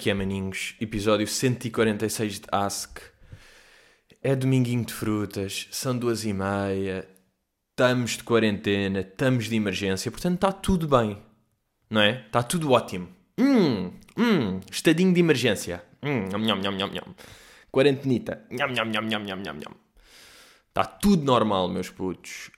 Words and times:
Como 0.00 0.10
é 0.12 0.14
maninhos? 0.14 0.74
Episódio 0.80 1.26
146 1.26 2.40
de 2.40 2.46
Ask. 2.50 3.00
É 4.22 4.34
dominguinho 4.34 4.82
de 4.82 4.94
frutas, 4.94 5.68
são 5.70 5.94
duas 5.94 6.24
e 6.24 6.32
meia, 6.32 7.06
estamos 7.68 8.12
de 8.12 8.24
quarentena, 8.24 9.00
estamos 9.00 9.50
de 9.50 9.56
emergência, 9.56 10.10
portanto 10.10 10.36
está 10.36 10.52
tudo 10.52 10.88
bem, 10.88 11.18
não 11.90 12.00
é? 12.00 12.24
Está 12.24 12.42
tudo 12.42 12.72
ótimo. 12.72 13.08
Hum, 13.38 13.92
hum, 14.16 14.60
estadinho 14.70 15.12
de 15.12 15.20
emergência. 15.20 15.84
Hum, 16.02 16.28
nham, 16.30 16.56
nham, 16.56 16.72
nham, 16.72 16.88
nham. 16.88 17.14
Quarentenita. 17.70 18.42
Nham, 18.50 18.72
nham, 18.72 18.86
nham, 18.86 19.06
nham, 19.06 19.22
nham, 19.22 19.54
nham. 19.54 19.74
Está 20.68 20.86
tudo 20.86 21.24
normal, 21.24 21.68
meus 21.68 21.90
putos. 21.90 22.50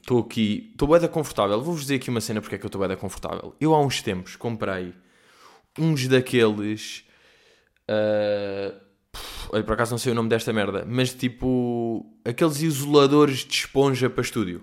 Estou 0.00 0.18
aqui, 0.18 0.70
estou 0.72 0.88
bem 0.88 1.08
confortável. 1.08 1.62
Vou-vos 1.62 1.82
dizer 1.82 1.94
aqui 1.94 2.10
uma 2.10 2.20
cena 2.20 2.40
porque 2.40 2.56
é 2.56 2.58
que 2.58 2.64
eu 2.64 2.68
estou 2.68 2.84
bem 2.84 2.96
confortável. 2.96 3.54
Eu 3.60 3.72
há 3.72 3.80
uns 3.80 4.02
tempos 4.02 4.34
comprei 4.34 4.92
uns 5.80 6.06
daqueles. 6.06 7.04
Uh, 7.88 8.78
olha, 9.50 9.64
por 9.64 9.72
acaso 9.72 9.92
não 9.92 9.98
sei 9.98 10.12
o 10.12 10.14
nome 10.14 10.28
desta 10.28 10.52
merda, 10.52 10.84
mas 10.86 11.14
tipo. 11.14 12.06
aqueles 12.24 12.60
isoladores 12.62 13.38
de 13.38 13.54
esponja 13.54 14.10
para 14.10 14.22
estúdio. 14.22 14.62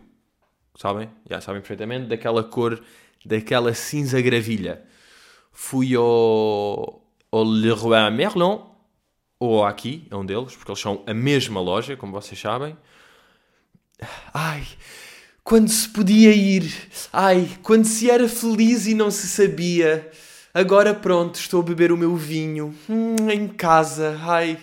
Sabem? 0.75 1.09
Já 1.29 1.41
sabem 1.41 1.61
perfeitamente. 1.61 2.07
Daquela 2.07 2.43
cor, 2.43 2.81
daquela 3.25 3.73
cinza 3.73 4.21
gravilha. 4.21 4.83
Fui 5.51 5.95
ao, 5.95 7.03
ao 7.31 7.43
Leroy 7.43 8.11
Merlin, 8.11 8.61
ou 9.39 9.65
aqui, 9.65 10.07
é 10.11 10.15
um 10.15 10.25
deles, 10.25 10.55
porque 10.55 10.71
eles 10.71 10.79
são 10.79 11.03
a 11.07 11.13
mesma 11.13 11.59
loja, 11.59 11.97
como 11.97 12.11
vocês 12.11 12.39
sabem. 12.39 12.77
Ai, 14.33 14.65
quando 15.43 15.69
se 15.69 15.89
podia 15.89 16.31
ir. 16.31 16.71
Ai, 17.11 17.49
quando 17.63 17.85
se 17.85 18.09
era 18.09 18.27
feliz 18.27 18.85
e 18.85 18.93
não 18.93 19.09
se 19.09 19.27
sabia. 19.27 20.11
Agora 20.57 20.91
pronto, 20.91 21.35
estou 21.35 21.61
a 21.61 21.63
beber 21.63 21.91
o 21.91 21.97
meu 21.97 22.15
vinho 22.15 22.73
hum, 22.89 23.29
em 23.29 23.47
casa. 23.47 24.19
Ai. 24.23 24.57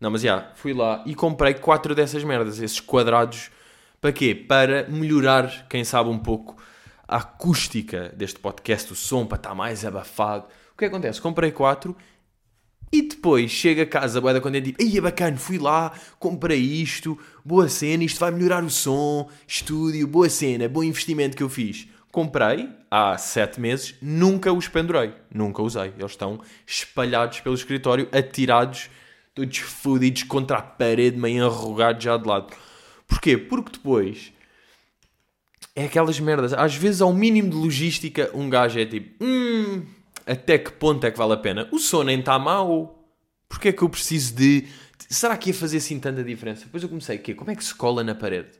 Não, 0.00 0.10
mas 0.10 0.22
já, 0.22 0.50
fui 0.56 0.74
lá 0.74 1.04
e 1.06 1.14
comprei 1.14 1.54
quatro 1.54 1.94
dessas 1.94 2.24
merdas, 2.24 2.58
esses 2.58 2.80
quadrados. 2.80 3.52
Para 4.00 4.10
quê? 4.10 4.34
Para 4.34 4.88
melhorar, 4.88 5.68
quem 5.68 5.84
sabe, 5.84 6.10
um 6.10 6.18
pouco 6.18 6.60
a 7.06 7.18
acústica 7.18 8.12
deste 8.16 8.40
podcast, 8.40 8.92
o 8.92 8.96
som, 8.96 9.24
para 9.24 9.36
estar 9.36 9.54
mais 9.54 9.84
abafado. 9.84 10.46
O 10.74 10.78
que 10.78 10.86
acontece? 10.86 11.20
Comprei 11.20 11.52
quatro 11.52 11.96
e 12.92 13.02
depois 13.02 13.48
chega 13.48 13.84
a 13.84 13.86
casa, 13.86 14.20
boeda, 14.20 14.40
quando 14.40 14.56
é 14.56 14.60
tipo, 14.60 14.82
ai 14.82 14.98
é 14.98 15.00
bacana, 15.00 15.36
fui 15.36 15.58
lá, 15.58 15.92
comprei 16.18 16.58
isto, 16.58 17.16
boa 17.44 17.68
cena, 17.68 18.02
isto 18.02 18.18
vai 18.18 18.32
melhorar 18.32 18.64
o 18.64 18.70
som, 18.70 19.30
estúdio, 19.46 20.08
boa 20.08 20.28
cena, 20.28 20.68
bom 20.68 20.82
investimento 20.82 21.36
que 21.36 21.42
eu 21.44 21.48
fiz. 21.48 21.86
Comprei 22.16 22.70
há 22.90 23.18
sete 23.18 23.60
meses, 23.60 23.94
nunca 24.00 24.50
os 24.50 24.66
pendurei, 24.68 25.12
nunca 25.30 25.60
usei. 25.60 25.92
Eles 25.98 26.12
estão 26.12 26.40
espalhados 26.66 27.40
pelo 27.40 27.54
escritório, 27.54 28.08
atirados, 28.10 28.88
todos 29.34 29.58
fodidos 29.58 30.22
contra 30.22 30.56
a 30.56 30.62
parede, 30.62 31.18
meio 31.18 31.44
enrugados 31.44 32.02
já 32.02 32.16
de 32.16 32.26
lado. 32.26 32.56
Porquê? 33.06 33.36
Porque 33.36 33.72
depois 33.72 34.32
é 35.74 35.84
aquelas 35.84 36.18
merdas. 36.18 36.54
Às 36.54 36.74
vezes, 36.74 37.02
ao 37.02 37.12
mínimo 37.12 37.50
de 37.50 37.56
logística, 37.56 38.30
um 38.32 38.48
gajo 38.48 38.80
é 38.80 38.86
tipo, 38.86 39.22
hum, 39.22 39.84
até 40.26 40.56
que 40.56 40.72
ponto 40.72 41.04
é 41.04 41.10
que 41.10 41.18
vale 41.18 41.34
a 41.34 41.36
pena? 41.36 41.68
O 41.70 41.78
som 41.78 42.02
nem 42.02 42.20
está 42.20 42.38
mau. 42.38 43.06
Porquê 43.46 43.68
é 43.68 43.72
que 43.74 43.82
eu 43.82 43.90
preciso 43.90 44.34
de. 44.34 44.66
Será 45.06 45.36
que 45.36 45.50
ia 45.50 45.54
fazer 45.54 45.76
assim 45.76 46.00
tanta 46.00 46.24
diferença? 46.24 46.64
Depois 46.64 46.82
eu 46.82 46.88
comecei, 46.88 47.18
quê? 47.18 47.34
como 47.34 47.50
é 47.50 47.54
que 47.54 47.62
se 47.62 47.74
cola 47.74 48.02
na 48.02 48.14
parede? 48.14 48.52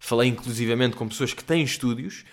Falei 0.00 0.28
inclusivamente 0.28 0.96
com 0.96 1.06
pessoas 1.06 1.32
que 1.32 1.44
têm 1.44 1.62
estúdios, 1.62 2.24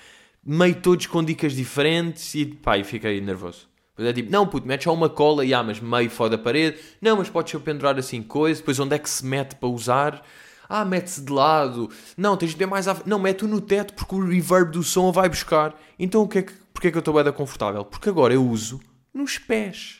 meio 0.44 0.76
todos 0.76 1.06
com 1.06 1.24
dicas 1.24 1.54
diferentes 1.54 2.34
e 2.36 2.46
pá, 2.46 2.78
e 2.78 2.84
fiquei 2.84 3.20
nervoso. 3.22 3.68
Depois 3.90 4.10
é 4.10 4.14
tipo, 4.14 4.32
não 4.32 4.48
puto, 4.48 4.68
metes 4.68 4.86
só 4.86 4.94
uma 4.94 5.10
cola 5.10 5.46
e 5.46 5.54
ah, 5.54 5.62
mas 5.62 5.80
meio 5.80 6.10
fora 6.10 6.32
da 6.32 6.38
parede. 6.38 6.78
Não, 7.02 7.18
mas 7.18 7.30
podes 7.30 7.54
pendurar 7.62 7.98
assim 7.98 8.22
coisa. 8.22 8.60
Depois 8.60 8.80
onde 8.80 8.96
é 8.96 9.00
que 9.00 9.10
se 9.10 9.26
mete 9.26 9.56
para 9.56 9.70
usar? 9.70 10.26
Ah, 10.70 10.86
mete-se 10.86 11.22
de 11.22 11.32
lado. 11.32 11.90
Não, 12.16 12.38
tens 12.38 12.52
de 12.52 12.58
ver 12.58 12.68
mais 12.68 12.88
à... 12.88 12.96
Não, 13.06 13.20
mete-o 13.20 13.48
no 13.48 13.60
teto 13.60 13.94
porque 13.94 14.16
o 14.16 14.26
reverb 14.26 14.72
do 14.72 14.84
som 14.84 15.12
vai 15.12 15.28
buscar. 15.28 15.76
Então 15.98 16.22
o 16.22 16.28
que 16.28 16.38
é 16.38 16.42
que 16.44 16.54
Porquê 16.80 16.88
é 16.88 16.92
que 16.92 16.98
eu 16.98 17.00
estou 17.00 17.14
bem 17.22 17.34
confortável? 17.34 17.84
Porque 17.84 18.08
agora 18.08 18.34
eu 18.34 18.42
uso 18.42 18.80
nos 19.14 19.38
pés. 19.38 20.00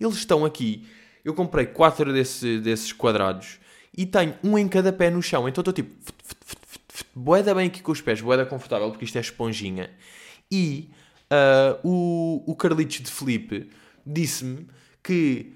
Eles 0.00 0.14
estão 0.14 0.42
aqui. 0.42 0.88
Eu 1.22 1.34
comprei 1.34 1.66
quatro 1.66 2.10
desse, 2.10 2.58
desses 2.58 2.90
quadrados 2.90 3.58
e 3.94 4.06
tenho 4.06 4.34
um 4.42 4.56
em 4.56 4.66
cada 4.66 4.94
pé 4.94 5.10
no 5.10 5.20
chão. 5.20 5.46
Então 5.46 5.60
estou 5.60 5.74
tipo... 5.74 5.94
Boeda 7.14 7.54
bem 7.54 7.66
aqui 7.66 7.82
com 7.82 7.92
os 7.92 8.00
pés. 8.00 8.20
Boeda 8.20 8.46
confortável 8.46 8.90
porque 8.90 9.04
isto 9.04 9.16
é 9.16 9.20
esponjinha. 9.20 9.90
E 10.50 10.90
uh, 11.30 11.78
o, 11.88 12.44
o 12.46 12.54
Carlitos 12.54 13.00
de 13.00 13.10
Felipe 13.10 13.70
disse-me 14.06 14.66
que 15.02 15.52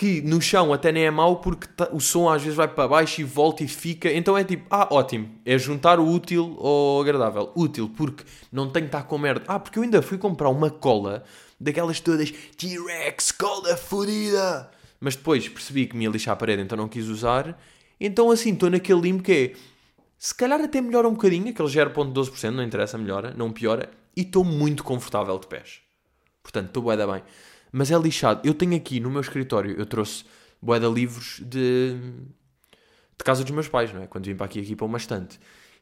que 0.00 0.22
no 0.22 0.40
chão 0.40 0.72
até 0.72 0.90
nem 0.90 1.04
é 1.04 1.10
mau 1.10 1.40
porque 1.40 1.66
o 1.92 2.00
som 2.00 2.26
às 2.26 2.40
vezes 2.40 2.56
vai 2.56 2.66
para 2.66 2.88
baixo 2.88 3.20
e 3.20 3.24
volta 3.24 3.62
e 3.62 3.68
fica. 3.68 4.10
Então 4.10 4.38
é 4.38 4.42
tipo, 4.42 4.64
ah, 4.70 4.88
ótimo. 4.90 5.28
É 5.44 5.58
juntar 5.58 6.00
o 6.00 6.08
útil 6.08 6.56
ao 6.58 7.02
agradável. 7.02 7.52
Útil 7.54 7.90
porque 7.94 8.24
não 8.50 8.70
tenho 8.70 8.86
que 8.86 8.96
estar 8.96 9.02
com 9.02 9.18
merda. 9.18 9.44
Ah, 9.46 9.58
porque 9.58 9.78
eu 9.78 9.82
ainda 9.82 10.00
fui 10.00 10.16
comprar 10.16 10.48
uma 10.48 10.70
cola 10.70 11.22
daquelas 11.60 12.00
todas 12.00 12.30
T-Rex, 12.30 13.30
cola 13.32 13.76
fodida. 13.76 14.70
Mas 14.98 15.16
depois 15.16 15.46
percebi 15.46 15.86
que 15.86 15.94
me 15.94 16.04
ia 16.04 16.10
lixar 16.10 16.32
a 16.32 16.36
parede, 16.36 16.62
então 16.62 16.78
não 16.78 16.88
quis 16.88 17.06
usar. 17.06 17.60
Então 18.00 18.30
assim, 18.30 18.54
estou 18.54 18.70
naquele 18.70 19.02
limbo 19.02 19.22
que 19.22 19.32
é. 19.32 19.52
Se 20.22 20.34
calhar 20.34 20.60
até 20.60 20.82
melhora 20.82 21.08
um 21.08 21.12
bocadinho, 21.12 21.48
aquele 21.48 21.66
0.12%, 21.66 22.50
não 22.50 22.62
interessa, 22.62 22.98
melhora, 22.98 23.32
não 23.34 23.50
piora. 23.50 23.90
E 24.14 24.20
estou 24.20 24.44
muito 24.44 24.84
confortável 24.84 25.38
de 25.38 25.46
pés. 25.46 25.80
Portanto, 26.42 26.66
estou 26.66 26.82
bué 26.82 26.94
da 26.94 27.06
bem. 27.06 27.22
Mas 27.72 27.90
é 27.90 27.96
lixado. 27.96 28.46
Eu 28.46 28.52
tenho 28.52 28.76
aqui 28.76 29.00
no 29.00 29.10
meu 29.10 29.22
escritório, 29.22 29.74
eu 29.78 29.86
trouxe 29.86 30.26
boeda 30.60 30.88
livros 30.88 31.40
de, 31.42 31.94
de 33.16 33.24
casa 33.24 33.42
dos 33.42 33.50
meus 33.50 33.66
pais, 33.66 33.94
não 33.94 34.02
é? 34.02 34.06
Quando 34.06 34.26
vim 34.26 34.36
para 34.36 34.44
aqui, 34.44 34.60
aqui 34.60 34.76
para 34.76 34.84
uma 34.84 34.98
estante. 34.98 35.40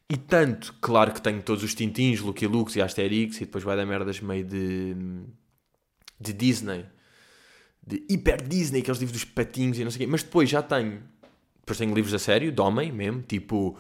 E 0.08 0.16
tanto, 0.16 0.72
claro 0.80 1.12
que 1.12 1.20
tenho 1.20 1.42
todos 1.42 1.64
os 1.64 1.74
Tintins, 1.74 2.20
Lucky 2.20 2.46
Lux 2.46 2.76
e 2.76 2.80
Asterix 2.80 3.38
e 3.38 3.44
depois 3.44 3.64
vai 3.64 3.76
dar 3.76 3.86
merdas 3.86 4.20
meio 4.20 4.44
de, 4.44 4.94
de 6.20 6.32
Disney. 6.32 6.86
De 7.84 8.06
hiper 8.08 8.40
Disney, 8.46 8.82
aqueles 8.82 9.00
livros 9.00 9.20
dos 9.20 9.28
patinhos 9.28 9.80
e 9.80 9.82
não 9.82 9.90
sei 9.90 9.98
o 9.98 10.06
quê. 10.06 10.06
Mas 10.06 10.22
depois 10.22 10.48
já 10.48 10.62
tenho, 10.62 11.02
depois 11.58 11.76
tenho 11.76 11.92
livros 11.92 12.14
a 12.14 12.20
sério, 12.20 12.52
de 12.52 12.60
homem 12.60 12.92
mesmo, 12.92 13.22
tipo, 13.22 13.76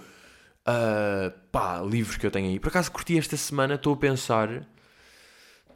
uh, 0.68 1.30
pá, 1.50 1.80
livros 1.80 2.16
que 2.16 2.26
eu 2.26 2.30
tenho 2.30 2.48
aí. 2.48 2.60
Por 2.60 2.68
acaso 2.68 2.92
curti 2.92 3.16
esta 3.16 3.36
semana, 3.36 3.74
estou 3.74 3.94
a 3.94 3.96
pensar 3.96 4.66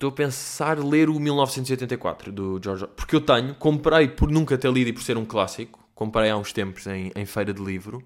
estou 0.03 0.08
a 0.08 0.12
pensar 0.12 0.78
ler 0.80 1.08
o 1.08 1.20
1984 1.20 2.32
do 2.32 2.60
George 2.62 2.88
Porque 2.97 3.14
eu 3.14 3.20
tenho, 3.20 3.54
comprei 3.54 4.08
por 4.08 4.30
nunca 4.30 4.58
ter 4.58 4.70
lido 4.72 4.91
e 4.91 4.92
por 4.92 5.03
ser 5.03 5.16
um 5.16 5.25
clássico. 5.25 5.78
Comprei 5.94 6.28
há 6.28 6.36
uns 6.36 6.53
tempos 6.53 6.86
em, 6.88 7.12
em 7.14 7.25
feira 7.25 7.54
de 7.54 7.62
livro. 7.62 8.03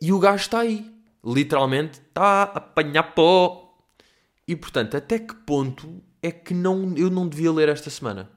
E 0.00 0.12
o 0.12 0.18
gajo 0.20 0.44
está 0.44 0.60
aí. 0.60 0.88
Literalmente 1.24 2.00
está 2.00 2.22
a 2.22 2.42
apanhar 2.42 3.14
pó. 3.14 3.76
E 4.46 4.54
portanto, 4.54 4.96
até 4.96 5.18
que 5.18 5.34
ponto 5.34 6.02
é 6.22 6.30
que 6.30 6.54
não, 6.54 6.94
eu 6.96 7.10
não 7.10 7.26
devia 7.26 7.50
ler 7.50 7.68
esta 7.68 7.90
semana? 7.90 8.30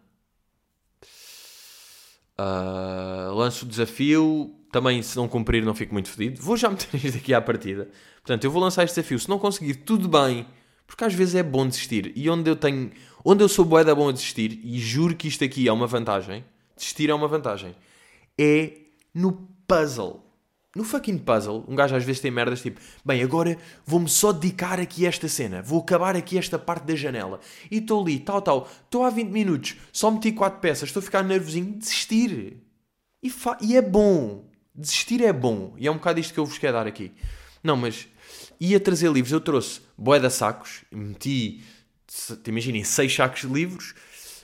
Uh, 2.40 3.34
lanço 3.34 3.66
o 3.66 3.68
desafio. 3.68 4.56
Também, 4.72 5.02
se 5.02 5.16
não 5.16 5.28
cumprir, 5.28 5.64
não 5.64 5.74
fico 5.74 5.94
muito 5.94 6.10
fedido. 6.10 6.42
Vou 6.42 6.58
já 6.58 6.70
meter 6.70 6.94
isto 7.04 7.18
aqui 7.18 7.34
à 7.34 7.42
partida. 7.42 7.90
Portanto, 8.18 8.44
eu 8.44 8.52
vou 8.52 8.62
lançar 8.62 8.84
este 8.84 8.96
desafio. 8.96 9.20
Se 9.20 9.30
não 9.30 9.40
conseguir, 9.40 9.76
tudo 9.76 10.08
bem 10.08 10.46
porque 10.88 11.04
às 11.04 11.14
vezes 11.14 11.36
é 11.36 11.44
bom 11.44 11.68
desistir. 11.68 12.12
E 12.16 12.30
onde 12.30 12.50
eu 12.50 12.56
tenho. 12.56 12.92
Onde 13.24 13.44
eu 13.44 13.50
sou 13.50 13.66
boeda 13.66 13.96
bom 13.96 14.10
a 14.10 14.12
desistir, 14.12 14.60
e 14.64 14.78
juro 14.78 15.16
que 15.16 15.28
isto 15.28 15.44
aqui 15.44 15.68
é 15.68 15.74
uma 15.74 15.88
vantagem. 15.88 16.46
Desistir 16.76 17.10
é 17.10 17.14
uma 17.14 17.28
vantagem. 17.28 17.76
É 18.38 18.74
no 19.14 19.48
puzzle. 19.68 20.24
No 20.76 20.84
fucking 20.84 21.18
puzzle, 21.20 21.64
um 21.70 21.74
gajo 21.76 21.96
às 21.96 22.04
vezes 22.04 22.22
tem 22.22 22.30
merdas 22.30 22.62
tipo, 22.62 22.82
bem, 23.04 23.24
agora 23.24 23.58
vou-me 23.86 24.10
só 24.10 24.34
dedicar 24.34 24.78
aqui 24.78 25.06
a 25.06 25.10
esta 25.10 25.26
cena, 25.30 25.62
vou 25.62 25.80
acabar 25.80 26.18
aqui 26.18 26.38
esta 26.38 26.60
parte 26.60 26.84
da 26.84 26.96
janela. 26.96 27.40
E 27.72 27.78
estou 27.78 28.02
ali, 28.02 28.20
tal, 28.20 28.42
tal, 28.42 28.70
estou 28.84 29.06
há 29.06 29.10
20 29.10 29.30
minutos, 29.30 29.78
só 29.94 30.12
meti 30.12 30.34
4 30.34 30.60
peças, 30.60 30.90
estou 30.90 31.00
a 31.00 31.04
ficar 31.04 31.24
nervosinho, 31.24 31.78
desistir. 31.78 32.62
E, 33.24 33.34
e 33.62 33.78
é 33.78 33.82
bom. 33.82 34.44
Desistir 34.76 35.24
é 35.24 35.32
bom. 35.32 35.74
E 35.78 35.88
é 35.88 35.92
um 35.92 35.96
bocado 35.96 36.20
isto 36.20 36.34
que 36.34 36.40
eu 36.40 36.46
vos 36.46 36.58
quero 36.58 36.74
dar 36.74 36.86
aqui. 36.86 37.14
Não, 37.64 37.78
mas 37.78 38.08
ia 38.60 38.80
trazer 38.80 39.10
livros, 39.12 39.32
eu 39.32 39.40
trouxe 39.40 39.82
boeda 39.98 40.30
sacos, 40.30 40.84
meti, 40.92 41.64
imaginem, 42.46 42.84
seis 42.84 43.14
sacos 43.14 43.42
de 43.42 43.48
livros, 43.48 43.96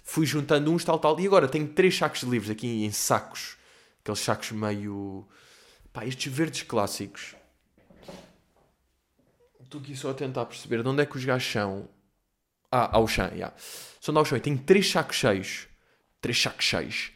fui 0.04 0.26
juntando 0.26 0.72
uns, 0.72 0.84
tal, 0.84 0.98
tal, 0.98 1.20
e 1.20 1.28
agora 1.28 1.48
tenho 1.48 1.68
três 1.68 1.96
sacos 1.96 2.22
de 2.22 2.26
livros 2.26 2.50
aqui 2.50 2.86
em 2.86 2.92
sacos, 2.92 3.58
aqueles 4.02 4.20
sacos 4.20 4.52
meio, 4.52 5.28
pá, 5.94 6.06
estes 6.06 6.32
verdes 6.32 6.64
clássicos. 6.64 7.36
Estou 9.62 9.80
aqui 9.80 9.96
só 9.96 10.12
a 10.12 10.14
tentar 10.14 10.46
perceber 10.46 10.82
de 10.82 10.90
onde 10.90 11.02
é 11.02 11.06
que 11.06 11.16
os 11.16 11.24
gajos 11.24 11.50
são. 11.50 11.88
Ah, 12.70 12.98
ao 12.98 13.08
chão, 13.08 13.28
yeah. 13.34 13.54
São 14.02 14.18
ao 14.18 14.26
chão. 14.26 14.38
E 14.38 14.42
tenho 14.42 14.58
três 14.58 14.90
sacos 14.90 15.16
cheios. 15.16 15.68
Três 16.20 16.42
sacos 16.42 16.66
cheios 16.66 17.12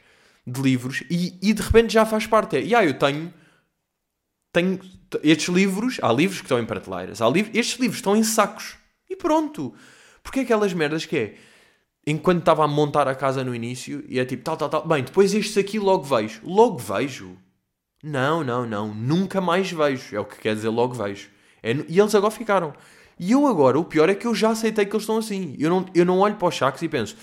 de 0.46 0.62
livros. 0.62 1.04
E, 1.10 1.38
e 1.42 1.54
de 1.54 1.62
repente 1.62 1.94
já 1.94 2.06
faz 2.06 2.28
parte. 2.28 2.58
É, 2.58 2.60
e 2.62 2.66
yeah, 2.66 2.88
eu 2.88 2.98
tenho 2.98 3.34
tenho 4.56 4.80
estes 5.22 5.54
livros, 5.54 6.00
há 6.02 6.12
livros 6.14 6.40
que 6.40 6.46
estão 6.46 6.58
em 6.58 6.66
prateleiras, 6.66 7.22
há 7.22 7.30
livros, 7.30 7.54
estes 7.54 7.78
livros 7.78 7.98
estão 7.98 8.16
em 8.16 8.24
sacos. 8.24 8.78
E 9.10 9.16
pronto. 9.16 9.74
Porque 10.24 10.40
é 10.40 10.44
aquelas 10.44 10.74
merdas 10.74 11.06
que 11.06 11.18
é. 11.18 11.36
enquanto 12.08 12.40
estava 12.40 12.64
a 12.64 12.68
montar 12.68 13.08
a 13.08 13.14
casa 13.14 13.44
no 13.44 13.54
início, 13.54 14.04
e 14.08 14.18
é 14.18 14.26
tipo, 14.26 14.44
tal, 14.44 14.56
tal, 14.56 14.70
tal. 14.70 14.88
Bem, 14.88 15.04
depois 15.04 15.34
estes 15.34 15.58
aqui 15.58 15.78
logo 15.78 16.04
vejo. 16.04 16.42
Logo 16.44 16.78
vejo? 16.78 17.38
Não, 18.02 18.44
não, 18.44 18.66
não. 18.66 18.94
Nunca 18.94 19.42
mais 19.42 19.70
vejo. 19.70 20.16
É 20.16 20.20
o 20.20 20.26
que 20.26 20.40
quer 20.40 20.56
dizer 20.56 20.70
logo 20.70 20.94
vejo. 20.94 21.30
É, 21.62 21.72
e 21.90 22.00
eles 22.00 22.16
agora 22.16 22.32
ficaram. 22.32 22.74
E 23.20 23.32
eu 23.32 23.46
agora, 23.48 23.78
o 23.78 23.84
pior 23.84 24.10
é 24.10 24.16
que 24.16 24.28
eu 24.28 24.34
já 24.34 24.50
aceitei 24.50 24.86
que 24.86 24.94
eles 24.94 25.04
estão 25.04 25.18
assim. 25.18 25.56
Eu 25.60 25.70
não, 25.70 25.86
eu 25.94 26.06
não 26.06 26.20
olho 26.20 26.36
para 26.36 26.48
os 26.48 26.56
sacos 26.56 26.82
e 26.82 26.90
penso, 26.90 27.16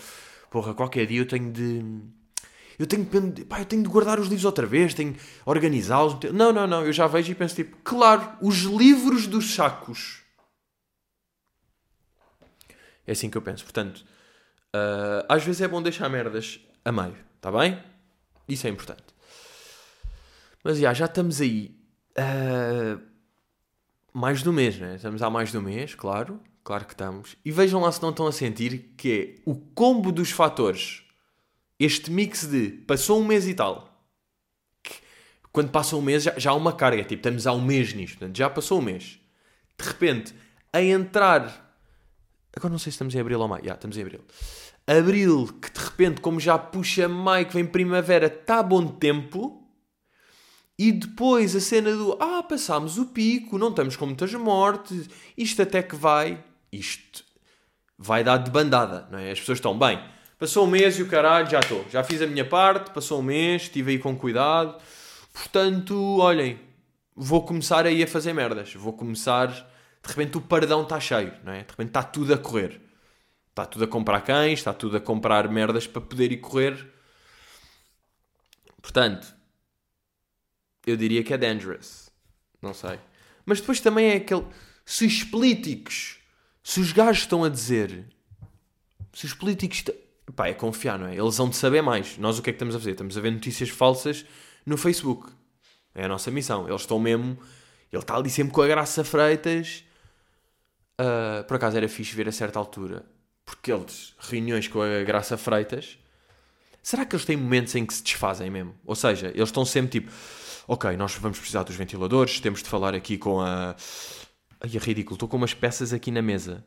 porra, 0.50 0.74
qualquer 0.74 1.06
dia 1.06 1.20
eu 1.20 1.26
tenho 1.26 1.50
de. 1.50 1.82
Eu 2.82 2.86
tenho, 2.88 3.06
pá, 3.46 3.60
eu 3.60 3.64
tenho 3.64 3.80
de 3.80 3.88
guardar 3.88 4.18
os 4.18 4.26
livros 4.26 4.44
outra 4.44 4.66
vez, 4.66 4.92
tenho 4.92 5.12
de 5.12 5.20
organizá-los. 5.46 6.18
Não, 6.32 6.52
não, 6.52 6.66
não. 6.66 6.84
Eu 6.84 6.92
já 6.92 7.06
vejo 7.06 7.30
e 7.30 7.34
penso 7.34 7.54
tipo, 7.54 7.76
claro, 7.84 8.36
os 8.42 8.62
livros 8.62 9.28
dos 9.28 9.54
sacos. 9.54 10.20
É 13.06 13.12
assim 13.12 13.30
que 13.30 13.38
eu 13.38 13.42
penso. 13.42 13.62
Portanto, 13.62 13.98
uh, 14.74 15.24
às 15.28 15.44
vezes 15.44 15.60
é 15.60 15.68
bom 15.68 15.80
deixar 15.80 16.08
merdas 16.08 16.58
a 16.84 16.90
meio, 16.90 17.16
está 17.36 17.52
bem? 17.52 17.80
Isso 18.48 18.66
é 18.66 18.70
importante. 18.70 19.04
Mas 20.64 20.78
já, 20.78 20.92
já 20.92 21.04
estamos 21.04 21.40
aí. 21.40 21.78
Uh, 22.18 23.00
mais 24.12 24.42
do 24.42 24.52
mês, 24.52 24.76
né? 24.76 24.96
Estamos 24.96 25.22
há 25.22 25.30
mais 25.30 25.52
do 25.52 25.62
mês, 25.62 25.94
claro. 25.94 26.40
Claro 26.64 26.84
que 26.84 26.94
estamos. 26.94 27.36
E 27.44 27.52
vejam 27.52 27.80
lá 27.80 27.92
se 27.92 28.02
não 28.02 28.10
estão 28.10 28.26
a 28.26 28.32
sentir 28.32 28.92
que 28.96 29.38
é 29.38 29.42
o 29.48 29.54
combo 29.54 30.10
dos 30.10 30.32
fatores. 30.32 31.01
Este 31.84 32.12
mix 32.12 32.46
de 32.46 32.68
passou 32.86 33.20
um 33.20 33.24
mês 33.24 33.48
e 33.48 33.54
tal. 33.54 33.88
quando 35.50 35.70
passa 35.70 35.96
um 35.96 36.00
mês 36.00 36.22
já, 36.22 36.38
já 36.38 36.50
há 36.52 36.54
uma 36.54 36.72
carga. 36.72 37.02
Tipo, 37.02 37.14
estamos 37.14 37.44
há 37.44 37.52
um 37.52 37.60
mês 37.60 37.92
nisto. 37.92 38.18
Portanto, 38.18 38.36
já 38.36 38.48
passou 38.48 38.78
um 38.78 38.82
mês. 38.82 39.18
De 39.76 39.88
repente, 39.88 40.32
a 40.72 40.80
entrar. 40.80 41.76
Agora 42.54 42.70
não 42.70 42.78
sei 42.78 42.92
se 42.92 42.94
estamos 42.94 43.14
em 43.14 43.20
abril 43.20 43.40
ou 43.40 43.48
maio. 43.48 43.64
Já, 43.64 43.74
estamos 43.74 43.96
em 43.96 44.02
abril. 44.02 44.20
Abril, 44.86 45.48
que 45.60 45.72
de 45.72 45.84
repente, 45.84 46.20
como 46.20 46.38
já 46.38 46.56
puxa 46.56 47.08
maio, 47.08 47.46
que 47.46 47.54
vem 47.54 47.66
primavera, 47.66 48.26
está 48.26 48.62
bom 48.62 48.86
tempo 48.86 49.62
e 50.78 50.92
depois 50.92 51.54
a 51.54 51.60
cena 51.60 51.94
do 51.94 52.16
ah, 52.20 52.42
passámos 52.42 52.96
o 52.98 53.06
pico, 53.06 53.58
não 53.58 53.70
estamos 53.70 53.96
com 53.96 54.06
muitas 54.06 54.32
mortes, 54.34 55.08
isto 55.36 55.62
até 55.62 55.82
que 55.82 55.94
vai, 55.94 56.42
isto 56.72 57.24
vai 57.98 58.24
dar 58.24 58.38
de 58.38 58.50
bandada, 58.50 59.08
não 59.10 59.18
é? 59.18 59.30
As 59.30 59.40
pessoas 59.40 59.58
estão 59.58 59.78
bem. 59.78 60.00
Passou 60.42 60.66
um 60.66 60.70
mês 60.70 60.98
e 60.98 61.02
o 61.04 61.06
caralho, 61.06 61.48
já 61.48 61.60
estou, 61.60 61.86
já 61.88 62.02
fiz 62.02 62.20
a 62.20 62.26
minha 62.26 62.44
parte, 62.44 62.90
passou 62.90 63.20
um 63.20 63.22
mês, 63.22 63.62
estive 63.62 63.92
aí 63.92 63.98
com 64.00 64.18
cuidado. 64.18 64.76
Portanto, 65.32 66.18
olhem, 66.18 66.58
vou 67.14 67.46
começar 67.46 67.86
aí 67.86 68.02
a 68.02 68.08
fazer 68.08 68.32
merdas. 68.32 68.74
Vou 68.74 68.92
começar, 68.92 69.46
de 69.46 70.08
repente 70.08 70.36
o 70.38 70.40
pardão 70.40 70.82
está 70.82 70.98
cheio, 70.98 71.32
não 71.44 71.52
é? 71.52 71.62
De 71.62 71.70
repente 71.70 71.90
está 71.90 72.02
tudo 72.02 72.34
a 72.34 72.38
correr. 72.38 72.80
Está 73.50 73.64
tudo 73.66 73.84
a 73.84 73.86
comprar 73.86 74.20
cães, 74.22 74.58
está 74.58 74.74
tudo 74.74 74.96
a 74.96 75.00
comprar 75.00 75.48
merdas 75.48 75.86
para 75.86 76.02
poder 76.02 76.32
ir 76.32 76.38
correr. 76.38 76.92
Portanto, 78.82 79.32
eu 80.84 80.96
diria 80.96 81.22
que 81.22 81.32
é 81.32 81.38
dangerous. 81.38 82.10
Não 82.60 82.74
sei. 82.74 82.98
Mas 83.46 83.60
depois 83.60 83.78
também 83.78 84.06
é 84.06 84.16
aquele. 84.16 84.44
Se 84.84 85.06
os 85.06 85.22
políticos, 85.22 86.18
se 86.64 86.80
os 86.80 86.90
gajos 86.90 87.22
estão 87.22 87.44
a 87.44 87.48
dizer, 87.48 88.06
se 89.12 89.24
os 89.24 89.34
políticos. 89.34 89.84
Pá, 90.34 90.48
é 90.48 90.54
confiar, 90.54 90.98
não 90.98 91.06
é? 91.06 91.16
Eles 91.16 91.36
vão 91.36 91.48
de 91.48 91.56
saber 91.56 91.82
mais. 91.82 92.16
Nós 92.18 92.38
o 92.38 92.42
que 92.42 92.50
é 92.50 92.52
que 92.52 92.56
estamos 92.56 92.74
a 92.74 92.78
fazer? 92.78 92.92
Estamos 92.92 93.18
a 93.18 93.20
ver 93.20 93.32
notícias 93.32 93.68
falsas 93.68 94.24
no 94.64 94.76
Facebook. 94.76 95.30
É 95.94 96.04
a 96.04 96.08
nossa 96.08 96.30
missão. 96.30 96.68
Eles 96.68 96.82
estão 96.82 96.98
mesmo. 96.98 97.38
Ele 97.92 98.02
está 98.02 98.16
ali 98.16 98.30
sempre 98.30 98.52
com 98.52 98.62
a 98.62 98.66
Graça 98.66 99.04
Freitas. 99.04 99.84
Uh, 101.00 101.44
por 101.44 101.56
acaso 101.56 101.76
era 101.76 101.88
fixe 101.88 102.14
ver 102.14 102.28
a 102.28 102.32
certa 102.32 102.58
altura. 102.58 103.04
Porque 103.44 103.72
eles, 103.72 104.14
reuniões 104.18 104.68
com 104.68 104.80
a 104.80 105.02
Graça 105.02 105.36
Freitas. 105.36 105.98
Será 106.82 107.04
que 107.04 107.14
eles 107.14 107.24
têm 107.24 107.36
momentos 107.36 107.74
em 107.74 107.84
que 107.84 107.92
se 107.92 108.02
desfazem 108.02 108.50
mesmo? 108.50 108.74
Ou 108.84 108.94
seja, 108.94 109.28
eles 109.28 109.48
estão 109.48 109.64
sempre 109.64 110.00
tipo 110.00 110.10
ok, 110.66 110.96
nós 110.96 111.14
vamos 111.16 111.38
precisar 111.38 111.62
dos 111.62 111.76
ventiladores, 111.76 112.40
temos 112.40 112.62
de 112.62 112.68
falar 112.68 112.94
aqui 112.94 113.18
com 113.18 113.40
a. 113.40 113.74
Ai, 114.60 114.70
é 114.74 114.78
ridículo, 114.78 115.14
estou 115.14 115.28
com 115.28 115.36
umas 115.36 115.54
peças 115.54 115.92
aqui 115.92 116.10
na 116.10 116.22
mesa. 116.22 116.64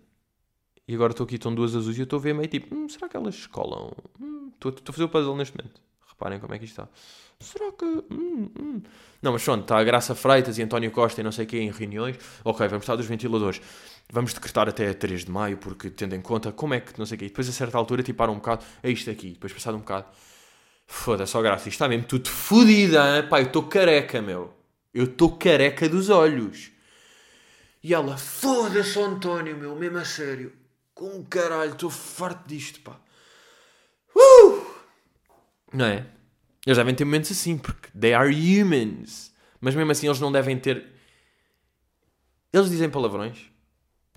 E 0.88 0.94
agora 0.94 1.12
estou 1.12 1.26
aqui, 1.26 1.36
estão 1.36 1.54
duas 1.54 1.76
azuis 1.76 1.98
e 1.98 2.02
eu 2.02 2.04
estou 2.04 2.20
a 2.20 2.22
ver 2.22 2.34
meio 2.34 2.48
tipo, 2.48 2.74
hum, 2.76 2.88
será 2.88 3.10
que 3.10 3.18
elas 3.18 3.48
colam? 3.48 3.92
Hum, 4.20 4.52
estou, 4.54 4.72
estou 4.72 4.92
a 4.92 4.94
fazer 4.94 5.04
o 5.04 5.10
puzzle 5.10 5.36
neste 5.36 5.58
momento. 5.58 5.82
Reparem 6.08 6.40
como 6.40 6.54
é 6.54 6.60
que 6.60 6.66
isto 6.66 6.82
está. 6.82 6.90
Será 7.40 7.72
que. 7.72 7.86
Hum, 7.86 8.50
hum. 8.60 8.82
Não, 9.22 9.34
mas 9.34 9.44
pronto, 9.44 9.62
está 9.62 9.78
a 9.78 9.84
Graça 9.84 10.16
Freitas 10.16 10.58
e 10.58 10.64
António 10.64 10.92
Costa 10.92 11.22
e 11.22 11.24
não 11.24 11.32
sei 11.32 11.46
quê 11.46 11.60
em 11.60 11.72
reuniões. 11.72 12.18
Ok, 12.44 12.66
vamos 12.68 12.84
estar 12.84 12.96
dos 12.96 13.06
ventiladores. 13.06 13.62
Vamos 14.12 14.34
decretar 14.34 14.70
até 14.70 14.94
3 14.94 15.26
de 15.26 15.32
maio, 15.32 15.58
porque 15.58 15.90
tendo 15.90 16.16
em 16.16 16.22
conta 16.22 16.52
como 16.52 16.74
é 16.74 16.80
que 16.80 16.98
não 16.98 17.06
sei 17.06 17.16
o 17.16 17.20
quê. 17.20 17.26
E 17.26 17.30
depois 17.30 17.50
a 17.50 17.52
certa 17.52 17.78
altura, 17.78 18.04
tipo, 18.04 18.18
para 18.18 18.32
um 18.32 18.36
bocado, 18.36 18.64
é 18.84 18.90
isto 18.90 19.10
aqui. 19.10 19.32
Depois 19.32 19.52
passado 19.52 19.76
um 19.76 19.80
bocado, 19.80 20.06
Foda-se, 20.88 21.36
ó 21.36 21.42
graça, 21.42 21.68
isto 21.68 21.76
está 21.76 21.88
mesmo 21.88 22.06
tudo 22.06 22.30
fodida, 22.30 23.18
hein? 23.18 23.28
eu 23.30 23.42
estou 23.42 23.64
careca, 23.64 24.22
meu. 24.22 24.54
Eu 24.94 25.06
estou 25.06 25.36
careca 25.36 25.90
dos 25.90 26.10
olhos. 26.10 26.72
E 27.84 27.94
ela, 27.94 28.18
foda-se, 28.18 29.00
António, 29.00 29.58
meu, 29.58 29.76
mesmo 29.76 29.98
a 29.98 30.06
sério. 30.06 30.54
Com 30.96 31.24
caralho, 31.26 31.74
estou 31.74 31.92
farto 31.92 32.48
disto, 32.48 32.82
pá. 32.82 33.00
Uh! 34.16 34.66
Não 35.72 35.86
é? 35.86 36.08
Eles 36.66 36.78
devem 36.78 36.96
ter 36.96 37.06
momentos 37.06 37.32
assim, 37.32 37.58
porque 37.58 37.90
they 37.92 38.16
are 38.16 38.34
humans. 38.34 39.32
Mas 39.62 39.76
mesmo 39.76 39.92
assim, 39.92 40.08
eles 40.08 40.20
não 40.20 40.32
devem 40.32 40.58
ter. 40.58 40.92
Eles 42.52 42.72
dizem 42.72 42.90
palavrões. 42.90 43.52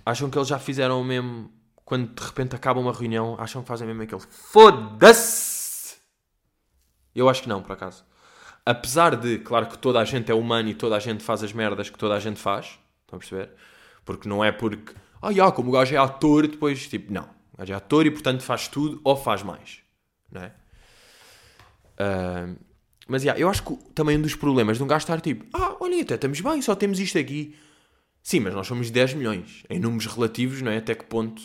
Acham 0.07 0.31
que 0.31 0.39
eles 0.39 0.49
já 0.49 0.59
fizeram 0.59 0.99
o 0.99 1.05
mesmo. 1.05 1.53
Quando 1.85 2.15
de 2.15 2.23
repente 2.25 2.57
acaba 2.57 2.81
uma 2.81 2.93
reunião, 2.93 3.37
acham 3.39 3.61
que 3.61 3.69
fazem 3.69 3.87
mesmo 3.87 4.03
aquele 4.03 4.21
foda-se 4.21 5.59
eu 7.19 7.29
acho 7.29 7.43
que 7.43 7.49
não, 7.49 7.63
por 7.63 7.73
acaso. 7.73 8.05
Apesar 8.65 9.17
de, 9.17 9.39
claro 9.39 9.67
que 9.67 9.79
toda 9.79 9.99
a 9.99 10.05
gente 10.05 10.31
é 10.31 10.35
humano 10.35 10.69
e 10.69 10.75
toda 10.75 10.97
a 10.97 11.01
gente 11.01 11.23
faz 11.25 11.43
as 11.43 11.53
merdas 11.53 11.91
que 11.91 11.99
toda 11.99 12.15
a 12.15 12.21
gente 12.21 12.39
faz, 12.39 12.79
estão 13.03 13.17
a 13.17 13.19
perceber? 13.19 13.51
Porque 14.05 14.29
não 14.29 14.45
é 14.45 14.53
porque, 14.53 14.95
ah, 15.21 15.33
já, 15.33 15.51
como 15.51 15.71
o 15.71 15.73
gajo 15.73 15.95
é 15.95 15.99
ator, 15.99 16.47
depois, 16.47 16.89
tipo, 16.89 17.13
não. 17.13 17.25
O 17.53 17.59
gajo 17.59 17.73
é 17.73 17.77
ator 17.77 18.07
e, 18.07 18.11
portanto, 18.11 18.43
faz 18.43 18.69
tudo 18.69 19.01
ou 19.05 19.17
faz 19.17 19.43
mais, 19.43 19.81
não 20.31 20.43
é? 20.43 20.53
Uh, 22.01 22.57
mas, 23.09 23.25
yeah, 23.25 23.41
eu 23.41 23.49
acho 23.49 23.63
que 23.63 23.75
também 23.95 24.17
um 24.17 24.23
dos 24.23 24.35
problemas 24.35 24.77
de 24.77 24.83
um 24.83 24.87
gajo 24.87 25.03
estar 25.03 25.21
tipo, 25.21 25.45
ah, 25.53 25.77
olha, 25.81 26.01
até 26.03 26.15
estamos 26.15 26.41
bem, 26.41 26.63
só 26.63 26.75
temos 26.75 27.01
isto 27.01 27.19
aqui. 27.19 27.57
Sim, 28.23 28.41
mas 28.41 28.55
nós 28.55 28.67
somos 28.67 28.91
10 28.91 29.15
milhões. 29.15 29.65
Em 29.71 29.81
números 29.81 30.07
relativos, 30.07 30.61
não 30.61 30.71
é? 30.71 30.77
Até 30.79 30.95
que 30.95 31.05
ponto? 31.05 31.43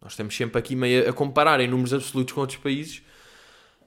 Nós 0.00 0.12
estamos 0.12 0.36
sempre 0.36 0.58
aqui 0.58 0.76
meio 0.76 1.08
a 1.08 1.12
comparar 1.12 1.60
em 1.60 1.66
números 1.66 1.92
absolutos 1.92 2.32
com 2.32 2.40
outros 2.40 2.58
países 2.58 3.02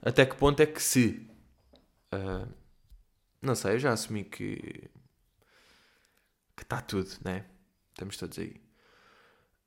até 0.02 0.24
que 0.24 0.36
ponto 0.36 0.60
é 0.60 0.66
que 0.66 0.82
se. 0.82 1.26
Uh, 2.12 2.48
não 3.42 3.54
sei, 3.54 3.74
eu 3.74 3.78
já 3.78 3.92
assumi 3.92 4.24
que. 4.24 4.56
que 6.56 6.62
está 6.62 6.80
tudo, 6.80 7.10
né? 7.24 7.44
Estamos 7.90 8.16
todos 8.16 8.38
aí. 8.38 8.56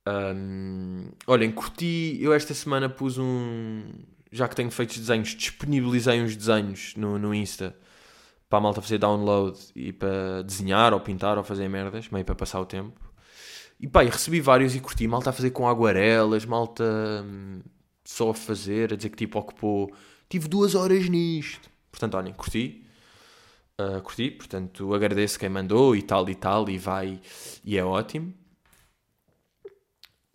Um, 0.07 1.10
olhem, 1.27 1.51
curti. 1.51 2.17
Eu 2.19 2.33
esta 2.33 2.53
semana 2.53 2.89
pus 2.89 3.17
um. 3.17 3.83
Já 4.31 4.48
que 4.48 4.55
tenho 4.55 4.72
feito 4.72 4.98
desenhos, 4.98 5.29
disponibilizei 5.29 6.22
uns 6.22 6.36
desenhos 6.36 6.95
no, 6.95 7.19
no 7.19 7.33
Insta 7.33 7.75
para 8.50 8.60
a 8.60 8.62
malta 8.62 8.81
fazer 8.81 8.98
download 8.98 9.57
e 9.75 9.93
para 9.93 10.43
desenhar 10.43 10.93
ou 10.93 11.00
pintar 11.00 11.38
ou 11.38 11.43
fazer 11.43 11.67
merdas, 11.69 12.10
meio 12.10 12.25
para 12.25 12.36
passar 12.36 12.60
o 12.60 12.65
tempo. 12.65 13.00
E 13.79 13.88
pá, 13.88 14.03
recebi 14.03 14.41
vários 14.41 14.75
e 14.75 14.79
curti. 14.79 15.07
Malta 15.07 15.29
a 15.29 15.33
fazer 15.33 15.51
com 15.51 15.67
aguarelas, 15.67 16.45
malta 16.45 16.83
hum, 17.25 17.62
só 18.03 18.31
a 18.31 18.33
fazer, 18.33 18.93
a 18.93 18.95
dizer 18.95 19.10
que 19.10 19.17
tipo 19.17 19.39
ocupou 19.39 19.91
Tive 20.33 20.48
duas 20.48 20.74
horas 20.74 21.07
nisto. 21.10 21.69
Portanto, 21.91 22.15
olhem, 22.15 22.33
curti. 22.33 22.83
Uh, 23.79 24.01
curti, 24.01 24.31
portanto, 24.31 24.91
agradeço 24.91 25.38
quem 25.38 25.48
mandou 25.48 25.95
e 25.95 26.01
tal 26.01 26.27
e 26.27 26.33
tal, 26.33 26.67
e 26.69 26.77
vai, 26.79 27.22
e 27.63 27.77
é 27.77 27.86
ótimo. 27.86 28.33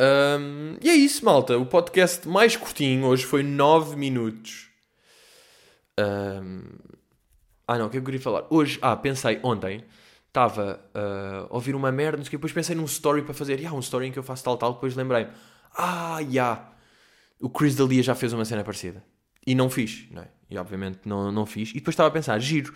Um, 0.00 0.76
e 0.80 0.88
é 0.88 0.94
isso, 0.94 1.24
malta. 1.24 1.58
O 1.58 1.66
podcast 1.66 2.26
mais 2.28 2.56
curtinho 2.56 3.06
hoje 3.06 3.24
foi 3.24 3.42
9 3.42 3.96
minutos. 3.96 4.68
Um, 5.98 6.62
ah, 7.66 7.76
não, 7.76 7.86
o 7.86 7.90
que 7.90 7.98
eu 7.98 8.02
queria 8.02 8.20
falar? 8.20 8.46
Hoje, 8.48 8.78
ah, 8.80 8.96
pensei, 8.96 9.40
ontem, 9.42 9.84
estava 10.28 10.80
uh, 10.94 11.46
a 11.50 11.54
ouvir 11.54 11.74
uma 11.74 11.90
merda, 11.90 12.22
que, 12.22 12.30
depois 12.30 12.52
pensei 12.52 12.74
num 12.74 12.84
story 12.84 13.22
para 13.22 13.34
fazer. 13.34 13.58
Yeah, 13.58 13.76
um 13.76 13.80
story 13.80 14.06
em 14.06 14.12
que 14.12 14.18
eu 14.18 14.22
faço 14.22 14.44
tal, 14.44 14.56
tal, 14.56 14.74
depois 14.74 14.94
lembrei-me. 14.94 15.30
Ah, 15.76 16.18
já. 16.22 16.28
Yeah. 16.28 16.72
O 17.40 17.50
Chris 17.50 17.76
D'Elia 17.76 18.02
já 18.02 18.14
fez 18.14 18.32
uma 18.32 18.44
cena 18.44 18.64
parecida. 18.64 19.04
E 19.46 19.54
não 19.54 19.70
fiz, 19.70 20.06
não 20.10 20.22
é? 20.22 20.28
E 20.50 20.58
obviamente 20.58 21.00
não, 21.04 21.30
não 21.30 21.46
fiz. 21.46 21.70
E 21.70 21.74
depois 21.74 21.94
estava 21.94 22.08
a 22.08 22.12
pensar, 22.12 22.38
giro. 22.38 22.74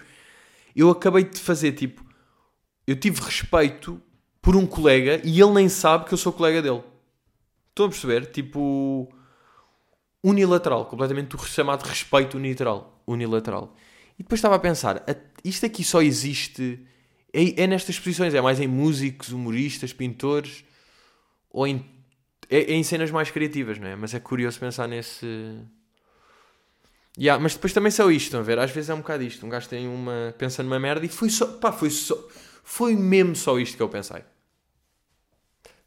Eu 0.74 0.90
acabei 0.90 1.24
de 1.24 1.38
fazer 1.38 1.72
tipo. 1.72 2.04
Eu 2.86 2.96
tive 2.96 3.20
respeito 3.20 4.00
por 4.40 4.56
um 4.56 4.66
colega 4.66 5.20
e 5.24 5.40
ele 5.40 5.52
nem 5.52 5.68
sabe 5.68 6.04
que 6.04 6.14
eu 6.14 6.18
sou 6.18 6.32
colega 6.32 6.60
dele. 6.60 6.82
Estão 7.72 7.86
a 7.86 7.88
perceber? 7.88 8.26
Tipo. 8.26 9.08
Unilateral, 10.22 10.86
completamente 10.86 11.34
o 11.34 11.38
chamado 11.40 11.82
respeito 11.82 12.36
unilateral. 12.36 13.02
unilateral. 13.06 13.74
E 14.18 14.22
depois 14.22 14.38
estava 14.38 14.54
a 14.54 14.58
pensar, 14.58 15.02
isto 15.42 15.66
aqui 15.66 15.82
só 15.82 16.00
existe. 16.00 16.78
É, 17.32 17.62
é 17.62 17.66
nestas 17.66 17.98
posições, 17.98 18.34
é 18.34 18.40
mais 18.40 18.60
em 18.60 18.68
músicos, 18.68 19.32
humoristas, 19.32 19.92
pintores, 19.92 20.64
ou 21.50 21.66
em 21.66 21.84
É, 22.50 22.58
é 22.58 22.74
em 22.74 22.82
cenas 22.84 23.10
mais 23.10 23.30
criativas, 23.30 23.78
não 23.78 23.88
é? 23.88 23.96
Mas 23.96 24.14
é 24.14 24.20
curioso 24.20 24.60
pensar 24.60 24.86
nesse. 24.86 25.26
Yeah, 27.18 27.42
mas 27.42 27.54
depois 27.54 27.72
também 27.72 27.90
só 27.90 28.10
isto, 28.10 28.26
estão 28.26 28.40
a 28.40 28.42
ver? 28.42 28.58
Às 28.58 28.70
vezes 28.70 28.90
é 28.90 28.94
um 28.94 28.98
bocado 28.98 29.22
isto. 29.22 29.44
Um 29.44 29.48
gajo 29.48 29.68
tem 29.68 29.88
uma. 29.88 30.34
pensa 30.38 30.62
numa 30.62 30.78
merda 30.78 31.04
e 31.06 31.08
foi 31.08 31.30
só. 31.30 31.46
pá, 31.46 31.72
foi 31.72 31.90
só. 31.90 32.16
Foi 32.62 32.94
mesmo 32.94 33.34
só 33.34 33.58
isto 33.58 33.76
que 33.76 33.82
eu 33.82 33.88
pensei. 33.88 34.22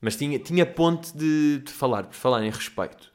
Mas 0.05 0.15
tinha, 0.15 0.37
tinha 0.37 0.67
ponto 0.67 1.17
de, 1.17 1.63
de 1.65 1.71
falar, 1.71 2.03
por 2.03 2.13
falar 2.13 2.45
em 2.45 2.51
respeito. 2.51 3.11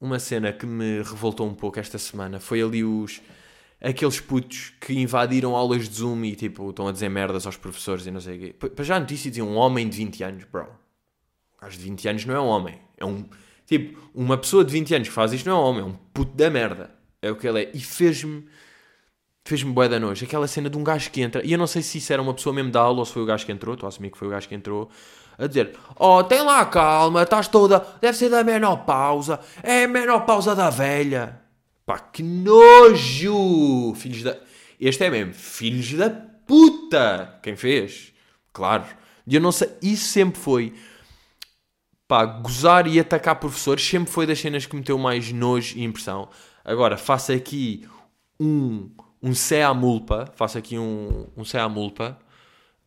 Uma 0.00 0.20
cena 0.20 0.52
que 0.52 0.64
me 0.64 0.98
revoltou 0.98 1.44
um 1.44 1.52
pouco 1.52 1.80
esta 1.80 1.98
semana 1.98 2.38
foi 2.38 2.62
ali 2.62 2.84
os. 2.84 3.20
aqueles 3.80 4.20
putos 4.20 4.72
que 4.80 4.92
invadiram 4.92 5.56
aulas 5.56 5.88
de 5.88 5.96
Zoom 5.96 6.24
e 6.24 6.36
tipo 6.36 6.70
estão 6.70 6.86
a 6.86 6.92
dizer 6.92 7.08
merdas 7.08 7.44
aos 7.44 7.56
professores 7.56 8.06
e 8.06 8.12
não 8.12 8.20
sei 8.20 8.36
o 8.36 8.40
quê. 8.40 8.68
Para 8.68 8.84
já 8.84 8.94
a 8.94 9.00
notícia 9.00 9.28
dizia 9.28 9.44
um 9.44 9.56
homem 9.56 9.88
de 9.88 9.96
20 9.96 10.22
anos, 10.22 10.44
bro. 10.44 10.68
Um 11.56 11.62
gajo 11.62 11.76
de 11.76 11.82
20 11.82 12.08
anos 12.08 12.24
não 12.24 12.36
é 12.36 12.40
um 12.40 12.46
homem. 12.46 12.78
É 12.98 13.04
um. 13.04 13.24
Tipo, 13.66 13.98
uma 14.14 14.38
pessoa 14.38 14.64
de 14.64 14.70
20 14.70 14.94
anos 14.94 15.08
que 15.08 15.14
faz 15.14 15.32
isto 15.32 15.48
não 15.48 15.56
é 15.56 15.60
um 15.60 15.64
homem, 15.64 15.82
é 15.82 15.86
um 15.86 15.94
puto 16.14 16.36
da 16.36 16.48
merda. 16.48 16.94
É 17.20 17.32
o 17.32 17.34
que 17.34 17.48
ele 17.48 17.64
é. 17.64 17.70
E 17.74 17.80
fez-me. 17.80 18.46
Fez-me 19.44 19.72
bué 19.72 19.88
da 19.88 19.98
nojo. 19.98 20.24
Aquela 20.24 20.46
cena 20.46 20.70
de 20.70 20.78
um 20.78 20.84
gajo 20.84 21.10
que 21.10 21.20
entra. 21.20 21.44
E 21.44 21.50
eu 21.50 21.58
não 21.58 21.66
sei 21.66 21.82
se 21.82 21.98
isso 21.98 22.12
era 22.12 22.22
uma 22.22 22.32
pessoa 22.32 22.54
mesmo 22.54 22.70
da 22.70 22.80
aula 22.80 23.00
ou 23.00 23.04
se 23.04 23.12
foi 23.12 23.22
o 23.22 23.26
gajo 23.26 23.44
que 23.44 23.50
entrou. 23.50 23.74
Estou 23.74 23.88
a 23.88 23.88
assumir 23.88 24.12
que 24.12 24.18
foi 24.18 24.28
o 24.28 24.30
gajo 24.30 24.48
que 24.48 24.54
entrou. 24.54 24.88
A 25.38 25.46
dizer: 25.46 25.76
Oh, 25.98 26.22
tem 26.24 26.42
lá 26.42 26.64
calma, 26.66 27.22
estás 27.22 27.48
toda. 27.48 27.86
Deve 28.00 28.16
ser 28.16 28.30
da 28.30 28.42
menopausa. 28.42 29.40
É 29.62 29.84
a 29.84 29.88
menopausa 29.88 30.54
da 30.54 30.70
velha. 30.70 31.40
Pá, 31.84 31.98
que 31.98 32.22
nojo! 32.22 33.94
Filhos 33.94 34.22
da. 34.22 34.36
Este 34.80 35.04
é 35.04 35.10
mesmo. 35.10 35.34
Filhos 35.34 35.92
da 35.94 36.10
puta! 36.10 37.38
Quem 37.42 37.56
fez? 37.56 38.12
Claro. 38.52 38.84
E 39.26 39.34
eu 39.34 39.40
não 39.40 39.52
sei. 39.52 39.70
Isso 39.82 40.06
sempre 40.06 40.40
foi. 40.40 40.74
Pá, 42.08 42.24
gozar 42.24 42.86
e 42.86 43.00
atacar 43.00 43.36
professores 43.36 43.84
sempre 43.84 44.10
foi 44.10 44.26
das 44.26 44.38
cenas 44.38 44.64
que 44.64 44.76
me 44.76 44.82
deu 44.82 44.96
mais 44.96 45.32
nojo 45.32 45.76
e 45.76 45.84
impressão. 45.84 46.28
Agora, 46.64 46.96
faço 46.96 47.32
aqui 47.32 47.86
um, 48.40 48.90
um 49.22 49.32
à 49.64 49.74
mulpa, 49.74 50.32
faço 50.34 50.58
aqui 50.58 50.78
um, 50.78 51.26
um 51.36 51.58
à 51.58 51.68
mulpa, 51.68 52.18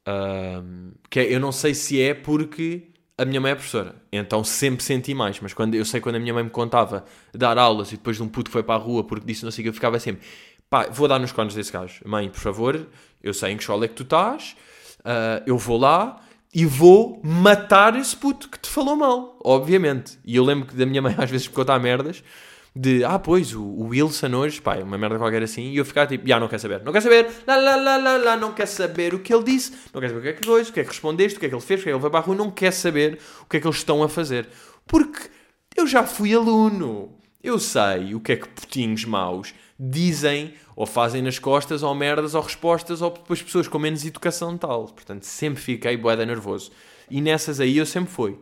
um, 0.10 0.92
que 1.10 1.20
é, 1.20 1.34
eu 1.34 1.40
não 1.40 1.52
sei 1.52 1.74
se 1.74 2.02
é 2.02 2.14
porque 2.14 2.84
a 3.18 3.26
minha 3.26 3.42
mãe 3.42 3.52
é 3.52 3.56
professora, 3.56 3.96
então 4.12 4.44
sempre 4.44 4.84
senti 4.84 5.14
mais, 5.14 5.40
mas 5.42 5.54
quando 5.54 5.76
eu 5.76 5.84
sei 5.84 6.00
quando 6.00 6.16
a 6.16 6.20
minha 6.20 6.34
mãe 6.34 6.44
me 6.44 6.50
contava 6.50 7.04
dar 7.34 7.58
aulas 7.58 7.92
e 7.92 7.98
depois 7.98 8.16
de 8.16 8.24
um 8.24 8.30
puto 8.30 8.50
foi 8.50 8.64
para 8.64 8.76
a 8.76 8.78
rua 8.78 9.04
porque 9.04 9.26
disse 9.26 9.44
não 9.44 9.52
sei 9.52 9.62
o 9.62 9.64
que, 9.64 9.70
eu 9.70 9.74
ficava 9.74 10.00
sempre, 10.00 10.26
pá, 10.70 10.88
vou 10.90 11.08
dar 11.08 11.20
nos 11.20 11.34
cones 11.34 11.54
desse 11.54 11.72
gajo, 11.72 12.02
mãe, 12.06 12.30
por 12.30 12.40
favor, 12.40 12.88
eu 13.22 13.34
sei 13.34 13.52
em 13.52 13.58
que 13.58 13.64
escola 13.64 13.86
é 13.86 13.88
que 13.90 13.96
tu 13.96 14.04
estás, 14.04 14.56
uh, 15.00 15.44
eu 15.46 15.58
vou 15.58 15.78
lá, 15.78 16.22
e 16.54 16.66
vou 16.66 17.22
matar 17.24 17.96
esse 17.96 18.16
puto 18.16 18.50
que 18.50 18.60
te 18.60 18.70
falou 18.70 18.96
mal, 18.96 19.38
obviamente. 19.44 20.18
E 20.26 20.36
eu 20.36 20.44
lembro 20.44 20.68
que 20.68 20.76
da 20.76 20.86
minha 20.86 21.02
mãe 21.02 21.14
às 21.18 21.30
vezes 21.30 21.48
me 21.48 21.54
contar 21.54 21.80
merdas 21.80 22.24
de 22.76 23.04
ah, 23.04 23.18
pois, 23.18 23.54
o, 23.54 23.62
o 23.62 23.88
Wilson 23.88 24.34
hoje, 24.36 24.62
pá, 24.62 24.76
é 24.76 24.84
uma 24.84 24.98
merda 24.98 25.18
qualquer 25.18 25.44
assim, 25.44 25.72
e 25.72 25.78
eu 25.78 25.86
ficar 25.86 26.08
tipo, 26.08 26.28
já 26.28 26.40
não 26.40 26.48
quer 26.48 26.60
saber, 26.60 26.84
não 26.84 26.94
quer 26.94 27.02
saber, 27.02 27.28
lá, 27.46 27.56
lá, 27.56 27.76
lá, 27.76 27.98
lá, 27.98 28.18
lá, 28.18 28.38
não 28.38 28.54
quer 28.54 28.68
saber 28.68 29.14
o 29.14 29.20
que 29.20 29.34
ele 29.34 29.44
disse, 29.44 29.74
não 29.94 30.00
quer 30.00 30.10
saber 30.10 30.20
o 30.20 30.24
que 30.24 30.30
é 30.30 30.34
que 30.34 30.48
coisa, 30.48 30.70
o 30.70 30.74
que 30.74 30.80
é 30.80 30.84
que 30.84 30.90
respondeste, 30.90 31.38
o 31.38 31.40
que 31.40 31.46
é 31.46 31.50
que 31.50 31.56
ele 31.56 31.62
fez, 31.62 31.80
o 31.80 31.84
que 31.84 31.90
é 31.90 31.92
que 31.92 31.96
ele 31.96 32.02
foi 32.02 32.10
para 32.10 32.20
a 32.20 32.24
rua, 32.24 32.36
não 32.36 32.52
quer 32.52 32.72
saber 32.72 33.20
o 33.42 33.46
que 33.46 33.58
é 33.58 33.60
que 33.60 33.68
eles 33.68 33.78
estão 33.78 34.04
a 34.04 34.10
fazer. 34.10 34.48
Porque 34.86 35.30
eu 35.76 35.88
já 35.88 36.04
fui 36.04 36.34
aluno, 36.34 37.18
eu 37.44 37.60
sei 37.60 38.14
o 38.14 38.20
que 38.20 38.34
é 38.34 38.36
que 38.36 38.48
putinhos 38.48 39.06
maus 39.06 39.54
dizem 39.80 40.54
ou 40.76 40.86
fazem 40.86 41.22
nas 41.22 41.40
costas, 41.40 41.84
ou 41.84 41.94
merdas, 41.96 42.36
ou 42.36 42.42
respostas, 42.42 43.02
ou 43.02 43.12
depois 43.12 43.42
pessoas 43.42 43.68
com 43.68 43.80
menos 43.80 44.06
educação 44.06 44.58
tal. 44.58 44.86
Portanto, 44.86 45.24
sempre 45.24 45.62
fiquei 45.62 45.98
boeda 45.98 46.26
nervoso. 46.26 46.72
E 47.10 47.20
nessas 47.22 47.60
aí 47.60 47.78
eu 47.78 47.86
sempre 47.86 48.12
fui. 48.12 48.38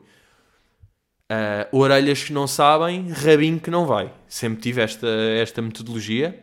Uh, 1.30 1.78
orelhas 1.78 2.24
que 2.24 2.32
não 2.32 2.48
sabem, 2.48 3.10
rabinho 3.10 3.60
que 3.60 3.70
não 3.70 3.86
vai. 3.86 4.14
Sempre 4.28 4.62
tive 4.62 4.82
esta, 4.82 5.08
esta 5.08 5.62
metodologia. 5.62 6.42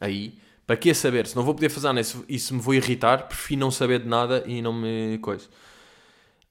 Aí, 0.00 0.38
para 0.66 0.76
que 0.76 0.94
saber? 0.94 1.26
Se 1.26 1.34
não 1.34 1.42
vou 1.42 1.54
poder 1.54 1.68
fazer 1.68 1.88
nada, 1.88 2.00
isso, 2.28 2.54
me 2.54 2.60
vou 2.60 2.74
irritar, 2.74 3.26
prefiro 3.26 3.60
não 3.60 3.70
saber 3.70 4.00
de 4.00 4.08
nada 4.08 4.44
e 4.46 4.62
não 4.62 4.72
me. 4.72 5.18
coisa. 5.18 5.46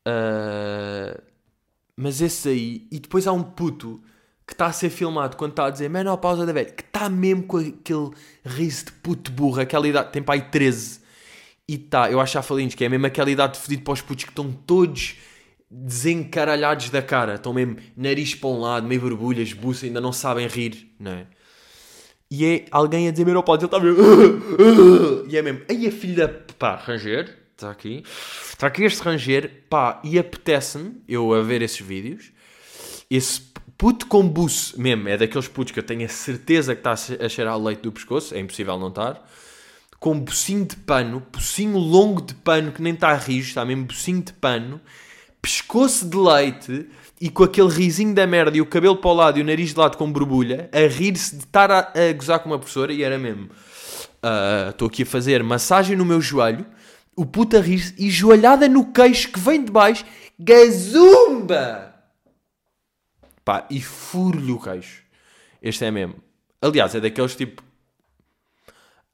Uh, 0.08 1.22
mas 1.96 2.22
esse 2.22 2.50
aí. 2.50 2.88
E 2.92 3.00
depois 3.00 3.28
há 3.28 3.32
um 3.32 3.44
puto 3.44 4.02
que 4.46 4.54
está 4.54 4.68
a 4.68 4.74
ser 4.74 4.90
filmado 4.90 5.38
quando 5.38 5.52
está 5.52 5.66
a 5.66 5.70
dizer 5.70 5.90
menopausa 5.90 6.46
da 6.46 6.54
velha, 6.54 6.70
que 6.70 6.84
está 6.84 7.10
mesmo 7.10 7.44
com 7.44 7.58
aquele 7.58 8.12
riso 8.44 8.86
de 8.86 8.92
puto 8.92 9.32
burro, 9.32 9.60
aquela 9.60 9.88
idade, 9.88 10.12
tem 10.12 10.22
pai 10.22 10.50
13. 10.50 11.02
E 11.68 11.76
está, 11.76 12.12
eu 12.12 12.20
acho 12.20 12.34
já 12.34 12.42
falei 12.44 12.68
que 12.68 12.86
é 12.86 12.90
mesmo 12.90 13.06
aquela 13.08 13.32
idade 13.32 13.54
de 13.54 13.60
fedido 13.60 13.84
para 13.84 13.94
os 13.94 14.02
putos 14.02 14.26
que 14.26 14.32
estão 14.32 14.52
todos 14.52 15.16
desencaralhados 15.70 16.90
da 16.90 17.02
cara, 17.02 17.36
estão 17.36 17.54
mesmo 17.54 17.78
nariz 17.96 18.36
para 18.36 18.50
um 18.50 18.60
lado, 18.60 18.88
meio 18.88 19.02
borbulhas, 19.02 19.54
buça, 19.54 19.86
ainda 19.86 20.00
não 20.00 20.14
sabem 20.14 20.48
rir, 20.48 20.94
não 21.00 21.12
é? 21.12 21.28
E 22.30 22.46
é 22.46 22.66
alguém 22.72 23.08
a 23.08 23.12
dizer 23.12 23.26
menopausa, 23.26 23.62
ele 23.62 23.68
está 23.68 23.80
mesmo. 23.80 25.26
E 25.30 25.38
é 25.38 25.42
mesmo, 25.42 25.62
aí 25.70 25.88
a 25.88 25.92
filha, 25.92 26.28
pá, 26.60 26.76
ranger, 26.76 27.36
está 27.52 27.72
aqui, 27.72 28.04
está 28.50 28.68
aqui 28.68 28.84
este 28.84 29.02
ranger, 29.02 29.64
pá, 29.70 30.00
e 30.04 30.20
apetece-me 30.20 31.02
eu 31.08 31.34
a 31.34 31.42
ver 31.42 31.62
esses 31.62 31.80
vídeos, 31.80 32.32
esse 33.10 33.42
puto 33.78 34.08
com 34.08 34.28
buço 34.28 34.80
mesmo, 34.80 35.10
é 35.10 35.18
daqueles 35.18 35.48
putos 35.48 35.72
que 35.74 35.80
eu 35.80 35.84
tenho 35.84 36.06
a 36.06 36.10
certeza 36.10 36.76
que 36.76 36.88
está 36.88 36.94
a 36.94 37.30
cheirar 37.30 37.60
leite 37.60 37.82
do 37.82 37.92
pescoço, 37.92 38.36
é 38.36 38.40
impossível 38.40 38.78
não 38.78 38.90
estar, 38.90 39.28
com 40.00 40.20
bucinho 40.20 40.66
de 40.66 40.76
pano, 40.76 41.26
bucinho 41.32 41.78
longo 41.78 42.22
de 42.22 42.36
pano 42.36 42.72
que 42.72 42.82
nem 42.82 42.94
está 42.94 43.14
rijo, 43.16 43.50
está 43.50 43.66
mesmo 43.66 43.86
bucinho 43.86 44.22
de 44.22 44.34
pano, 44.34 44.80
pescoço 45.46 46.10
de 46.10 46.18
leite 46.18 46.90
e 47.22 47.30
com 47.30 47.44
aquele 47.44 47.70
risinho 47.70 48.16
da 48.16 48.26
merda 48.26 48.58
e 48.58 48.62
o 48.62 48.66
cabelo 48.66 48.98
para 48.98 49.12
o 49.12 49.14
lado 49.14 49.38
e 49.38 49.44
o 49.44 49.46
nariz 49.46 49.74
de 49.74 49.80
lado 49.80 49.96
com 49.96 50.12
borbulha, 50.12 50.68
a 50.74 50.88
rir-se 50.88 51.36
de 51.36 51.44
estar 51.44 51.70
a, 51.70 51.94
a, 51.94 52.14
gozar 52.14 52.40
com 52.40 52.50
uma 52.50 52.58
professora 52.58 52.92
e 52.92 53.04
era 53.04 53.20
mesmo. 53.20 53.52
Ah, 54.24 54.70
estou 54.72 54.88
uh, 54.88 54.92
aqui 54.92 55.04
a 55.04 55.06
fazer 55.06 55.44
massagem 55.44 55.96
no 55.96 56.04
meu 56.04 56.20
joelho, 56.20 56.66
o 57.16 57.28
puto 57.28 57.56
a 57.56 57.62
rir-se 57.62 57.94
e 57.96 58.10
joelhada 58.10 58.68
no 58.68 58.92
queixo 58.92 59.32
que 59.32 59.40
vem 59.40 59.64
de 59.64 59.72
baixo, 59.72 60.04
gazumba! 60.40 61.94
Pá, 63.46 63.68
e 63.70 63.80
furo-lhe 63.80 64.52
o 64.52 64.60
queixo. 64.60 65.04
Este 65.62 65.86
é 65.86 65.92
mesmo. 65.92 66.16
Aliás, 66.60 66.96
é 66.96 67.00
daqueles 67.00 67.36
tipo. 67.36 67.62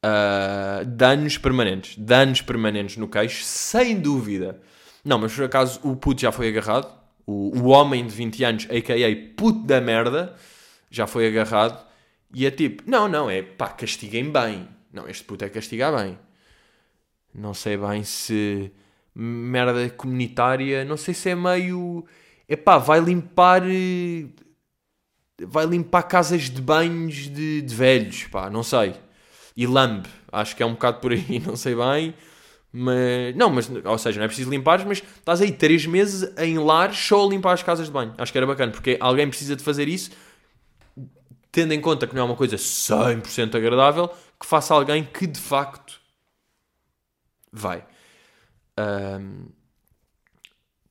Uh, 0.03 0.85
danos 0.85 1.37
permanentes. 1.37 1.97
Danos 1.97 2.41
permanentes 2.41 2.95
no 2.95 3.09
queixo, 3.09 3.43
sem 3.43 3.99
dúvida. 3.99 4.61
Não, 5.03 5.17
mas 5.17 5.33
por 5.33 5.45
acaso 5.45 5.79
o 5.83 5.95
puto 5.95 6.21
já 6.21 6.31
foi 6.31 6.49
agarrado. 6.49 6.91
O, 7.25 7.57
o 7.59 7.67
homem 7.67 8.05
de 8.05 8.13
20 8.13 8.43
anos, 8.43 8.67
a.k.a. 8.69 9.35
puto 9.35 9.65
da 9.65 9.79
merda, 9.79 10.35
já 10.89 11.07
foi 11.07 11.27
agarrado. 11.27 11.85
E 12.33 12.45
é 12.45 12.51
tipo, 12.51 12.83
não, 12.85 13.07
não, 13.07 13.29
é 13.29 13.41
pá, 13.41 13.69
castiguem 13.69 14.31
bem. 14.31 14.67
Não, 14.91 15.07
este 15.07 15.23
puto 15.23 15.45
é 15.45 15.49
castigar 15.49 15.95
bem. 15.95 16.17
Não 17.33 17.53
sei 17.53 17.77
bem 17.77 18.03
se 18.03 18.71
merda 19.13 19.89
comunitária, 19.89 20.85
não 20.85 20.97
sei 20.97 21.13
se 21.13 21.29
é 21.29 21.35
meio. 21.35 22.05
Epá, 22.47 22.77
vai 22.77 22.99
limpar. 22.99 23.63
Eh, 23.65 24.27
vai 25.41 25.65
limpar 25.65 26.03
casas 26.03 26.49
de 26.49 26.61
banhos 26.61 27.29
de, 27.29 27.61
de 27.61 27.75
velhos, 27.75 28.25
pá, 28.25 28.49
não 28.49 28.63
sei. 28.63 28.95
E 29.55 29.65
lambe, 29.67 30.09
acho 30.31 30.55
que 30.55 30.63
é 30.63 30.65
um 30.65 30.73
bocado 30.73 30.99
por 30.99 31.11
aí, 31.11 31.39
não 31.45 31.55
sei 31.55 31.75
bem. 31.75 32.13
Mas, 32.73 33.35
não, 33.35 33.49
mas, 33.49 33.69
ou 33.69 33.97
seja, 33.97 34.17
não 34.19 34.25
é 34.25 34.27
preciso 34.27 34.49
limpar, 34.49 34.85
mas 34.85 34.99
estás 34.99 35.41
aí 35.41 35.51
3 35.51 35.85
meses 35.87 36.31
em 36.37 36.57
lar 36.57 36.93
só 36.93 37.25
a 37.25 37.29
limpar 37.29 37.53
as 37.53 37.63
casas 37.63 37.87
de 37.87 37.91
banho. 37.91 38.13
Acho 38.17 38.31
que 38.31 38.37
era 38.37 38.47
bacana, 38.47 38.71
porque 38.71 38.97
alguém 38.99 39.27
precisa 39.27 39.55
de 39.55 39.63
fazer 39.63 39.89
isso, 39.89 40.11
tendo 41.51 41.73
em 41.73 41.81
conta 41.81 42.07
que 42.07 42.15
não 42.15 42.21
é 42.21 42.25
uma 42.25 42.35
coisa 42.35 42.55
100% 42.55 43.55
agradável, 43.55 44.07
que 44.39 44.45
faça 44.45 44.73
alguém 44.73 45.03
que 45.03 45.27
de 45.27 45.39
facto 45.39 45.99
vai. 47.51 47.85
Um, 48.79 49.47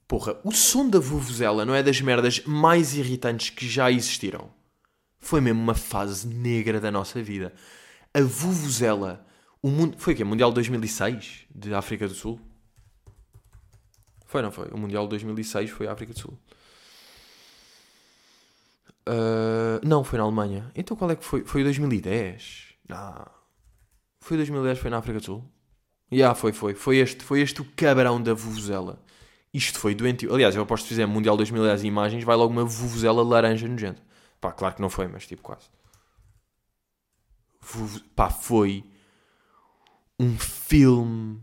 porra, 0.06 0.38
o 0.44 0.52
som 0.52 0.86
da 0.86 0.98
Vuvuzela 0.98 1.64
não 1.64 1.74
é 1.74 1.82
das 1.82 2.00
merdas 2.02 2.42
mais 2.44 2.94
irritantes 2.94 3.48
que 3.48 3.66
já 3.66 3.90
existiram. 3.90 4.50
Foi 5.18 5.40
mesmo 5.40 5.60
uma 5.60 5.74
fase 5.74 6.28
negra 6.28 6.78
da 6.78 6.90
nossa 6.90 7.22
vida. 7.22 7.54
A 8.12 8.20
Vuvuzela 8.20 9.26
o 9.62 9.68
mundo, 9.68 9.96
foi 9.98 10.14
o 10.14 10.16
quê? 10.16 10.24
Mundial 10.24 10.52
2006 10.52 11.46
de 11.54 11.74
África 11.74 12.08
do 12.08 12.14
Sul? 12.14 12.40
Foi, 14.26 14.42
não 14.42 14.50
foi? 14.50 14.68
O 14.68 14.78
Mundial 14.78 15.06
2006 15.06 15.70
foi 15.70 15.86
África 15.88 16.12
do 16.12 16.18
Sul. 16.18 16.38
Uh, 19.08 19.84
não, 19.84 20.04
foi 20.04 20.18
na 20.18 20.24
Alemanha. 20.24 20.70
Então 20.74 20.96
qual 20.96 21.10
é 21.10 21.16
que 21.16 21.24
foi? 21.24 21.44
Foi 21.44 21.62
2010? 21.62 22.74
Não. 22.88 23.26
Foi 24.20 24.36
2010, 24.36 24.78
foi 24.78 24.90
na 24.90 24.98
África 24.98 25.18
do 25.18 25.24
Sul? 25.24 25.44
Já, 26.10 26.16
yeah, 26.16 26.34
foi, 26.34 26.52
foi. 26.52 26.74
Foi 26.74 26.96
este, 26.98 27.22
foi 27.22 27.40
este 27.40 27.60
o 27.60 27.64
cabrão 27.76 28.22
da 28.22 28.34
vuvuzela. 28.34 29.02
Isto 29.52 29.78
foi 29.78 29.94
doentio. 29.94 30.32
Aliás, 30.32 30.54
eu 30.54 30.62
aposto 30.62 30.84
que 30.84 30.90
fizer 30.90 31.06
Mundial 31.06 31.36
2010 31.36 31.84
imagens, 31.84 32.24
vai 32.24 32.36
logo 32.36 32.52
uma 32.52 32.64
vuvuzela 32.64 33.22
laranja 33.22 33.66
nojenta. 33.66 34.02
Pá, 34.40 34.52
claro 34.52 34.74
que 34.76 34.80
não 34.80 34.88
foi, 34.88 35.06
mas 35.08 35.26
tipo 35.26 35.42
quase. 35.42 35.68
Vuvu... 37.60 38.00
Pá, 38.14 38.30
foi 38.30 38.84
um 40.20 40.38
filme. 40.38 41.40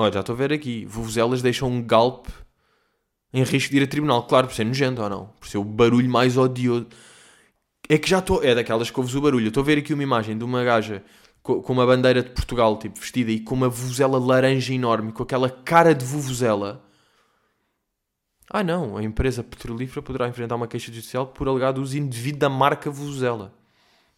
Olha, 0.00 0.12
já 0.12 0.20
estou 0.20 0.34
a 0.34 0.38
ver 0.38 0.50
aqui. 0.50 0.86
Vuvuzelas 0.86 1.42
deixam 1.42 1.68
um 1.68 1.82
galpe 1.82 2.32
em 3.34 3.42
risco 3.42 3.70
de 3.70 3.76
ir 3.76 3.82
a 3.82 3.86
tribunal. 3.86 4.26
Claro, 4.26 4.46
por 4.46 4.54
ser 4.54 4.64
nojento 4.64 5.02
ou 5.02 5.10
não. 5.10 5.26
Por 5.38 5.46
ser 5.46 5.58
o 5.58 5.64
barulho 5.64 6.08
mais 6.08 6.38
odioso. 6.38 6.86
É 7.86 7.98
que 7.98 8.08
já 8.08 8.20
estou. 8.20 8.42
É 8.42 8.54
daquelas 8.54 8.90
que 8.90 8.98
ouves 8.98 9.14
o 9.14 9.20
barulho. 9.20 9.48
Estou 9.48 9.62
a 9.62 9.66
ver 9.66 9.76
aqui 9.76 9.92
uma 9.92 10.02
imagem 10.02 10.38
de 10.38 10.42
uma 10.42 10.64
gaja 10.64 11.04
com, 11.42 11.60
com 11.60 11.72
uma 11.74 11.84
bandeira 11.84 12.22
de 12.22 12.30
Portugal, 12.30 12.78
tipo, 12.78 12.98
vestida 12.98 13.30
e 13.30 13.40
com 13.40 13.54
uma 13.54 13.68
vuvuzela 13.68 14.18
laranja 14.18 14.72
enorme, 14.72 15.12
com 15.12 15.22
aquela 15.22 15.50
cara 15.50 15.94
de 15.94 16.06
vuvuzela. 16.06 16.82
Ah, 18.50 18.64
não. 18.64 18.96
A 18.96 19.02
empresa 19.02 19.44
petrolífera 19.44 20.00
poderá 20.00 20.26
enfrentar 20.26 20.56
uma 20.56 20.66
queixa 20.66 20.90
judicial 20.90 21.26
por 21.26 21.46
alegado 21.46 21.82
uso 21.82 21.98
indevido 21.98 22.38
da 22.38 22.48
marca 22.48 22.90
vuvuzela. 22.90 23.54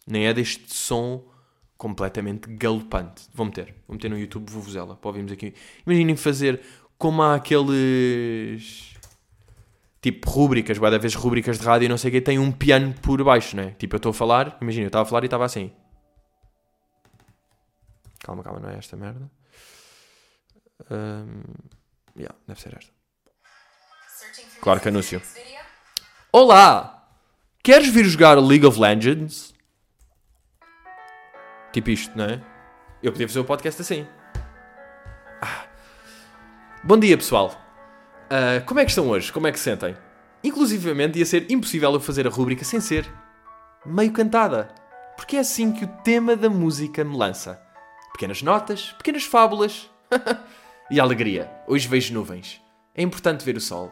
Nem 0.07 0.27
é 0.27 0.33
deste 0.33 0.73
som 0.73 1.30
completamente 1.81 2.47
galopante. 2.47 3.27
Vou 3.33 3.43
meter. 3.43 3.73
Vou 3.87 3.95
meter 3.95 4.07
no 4.07 4.15
YouTube 4.15 4.51
vuvuzela. 4.51 4.95
Para 4.95 5.07
ouvirmos 5.07 5.31
aqui. 5.31 5.55
Imaginem 5.83 6.15
fazer 6.15 6.61
como 6.95 7.23
há 7.23 7.33
aqueles 7.33 8.95
tipo 9.99 10.29
rúbricas, 10.29 10.77
vai 10.77 10.95
vez 10.99 11.15
rúbricas 11.15 11.57
de 11.57 11.65
rádio 11.65 11.87
e 11.87 11.89
não 11.89 11.97
sei 11.97 12.09
o 12.09 12.11
que, 12.11 12.21
tem 12.21 12.37
um 12.37 12.51
piano 12.51 12.93
por 13.01 13.23
baixo, 13.23 13.55
né? 13.55 13.71
Tipo, 13.79 13.95
eu 13.95 13.97
estou 13.97 14.11
a 14.11 14.13
falar, 14.13 14.59
imagina, 14.61 14.85
eu 14.85 14.89
estava 14.89 15.01
a 15.01 15.05
falar 15.07 15.23
e 15.23 15.25
estava 15.25 15.43
assim. 15.43 15.71
Calma, 18.19 18.43
calma, 18.43 18.59
não 18.59 18.69
é 18.69 18.77
esta 18.77 18.95
merda. 18.95 19.31
Um, 20.91 21.41
yeah, 22.15 22.35
deve 22.47 22.61
ser 22.61 22.77
esta. 22.77 22.91
Claro 24.61 24.79
que 24.79 24.87
anúncio. 24.87 25.19
Olá! 26.31 27.07
Queres 27.63 27.89
vir 27.89 28.05
jogar 28.05 28.37
League 28.37 28.65
of 28.65 28.79
Legends? 28.79 29.51
Tipo 31.71 31.89
isto, 31.89 32.17
não 32.17 32.25
é? 32.25 32.41
Eu 33.01 33.11
podia 33.11 33.27
fazer 33.27 33.39
o 33.39 33.45
podcast 33.45 33.81
assim. 33.81 34.05
Ah. 35.41 35.65
Bom 36.83 36.97
dia, 36.97 37.17
pessoal. 37.17 37.55
Uh, 38.25 38.65
como 38.65 38.79
é 38.79 38.85
que 38.85 38.91
estão 38.91 39.07
hoje? 39.09 39.31
Como 39.31 39.47
é 39.47 39.51
que 39.51 39.57
se 39.57 39.65
sentem? 39.65 39.95
Inclusivamente 40.43 41.17
ia 41.17 41.25
ser 41.25 41.49
impossível 41.49 41.93
eu 41.93 41.99
fazer 41.99 42.27
a 42.27 42.29
rúbrica 42.29 42.65
sem 42.65 42.79
ser 42.81 43.09
meio 43.85 44.11
cantada. 44.11 44.73
Porque 45.15 45.37
é 45.37 45.39
assim 45.39 45.71
que 45.71 45.85
o 45.85 45.87
tema 46.03 46.35
da 46.35 46.49
música 46.49 47.03
me 47.03 47.15
lança. 47.15 47.61
Pequenas 48.11 48.41
notas, 48.41 48.91
pequenas 48.97 49.23
fábulas 49.23 49.89
e 50.91 50.99
alegria. 50.99 51.49
Hoje 51.67 51.87
vejo 51.87 52.13
nuvens. 52.13 52.61
É 52.93 53.01
importante 53.01 53.45
ver 53.45 53.55
o 53.55 53.61
sol. 53.61 53.91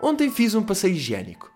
Ontem 0.00 0.30
fiz 0.30 0.54
um 0.54 0.62
passeio 0.62 0.94
higiênico. 0.94 1.50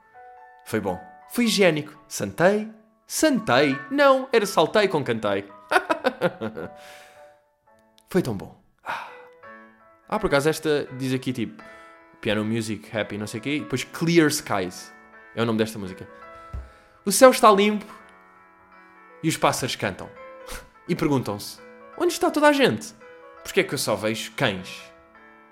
Foi 0.65 0.81
bom. 0.81 0.99
Foi 1.31 1.45
higiênico. 1.45 1.99
Santei. 2.09 2.71
Santei. 3.15 3.79
Não, 3.91 4.27
era 4.33 4.47
saltei 4.47 4.89
com 4.89 5.05
cantei. 5.05 5.45
Foi 8.09 8.23
tão 8.23 8.35
bom. 8.35 8.59
Ah, 10.09 10.19
por 10.19 10.29
acaso 10.29 10.49
esta 10.49 10.89
diz 10.97 11.13
aqui 11.13 11.31
tipo 11.31 11.63
Piano 12.23 12.43
Music, 12.43 12.97
Happy, 12.97 13.19
não 13.19 13.27
sei 13.27 13.39
o 13.39 13.43
quê. 13.43 13.57
E 13.57 13.61
depois 13.61 13.85
Clear 13.85 14.29
Skies. 14.29 14.91
É 15.37 15.43
o 15.43 15.45
nome 15.45 15.59
desta 15.59 15.79
música. 15.79 16.09
O 17.05 17.13
céu 17.13 17.31
está 17.31 17.53
limpo 17.53 17.85
e 19.23 19.29
os 19.29 19.37
pássaros 19.37 19.77
cantam. 19.77 20.09
E 20.89 20.97
perguntam-se: 20.97 21.61
onde 21.99 22.15
está 22.15 22.31
toda 22.31 22.49
a 22.49 22.53
gente? 22.53 22.95
Porquê 23.45 23.61
é 23.61 23.65
que 23.65 23.75
eu 23.75 23.79
só 23.79 23.95
vejo 23.95 24.33
cães? 24.33 24.91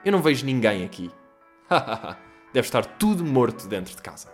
Eu 0.02 0.12
não 0.12 0.22
vejo 0.22 0.46
ninguém 0.46 0.82
aqui. 0.82 1.10
Deve 2.54 2.66
estar 2.66 2.86
tudo 2.86 3.22
morto 3.22 3.68
dentro 3.68 3.94
de 3.94 4.00
casa. 4.00 4.32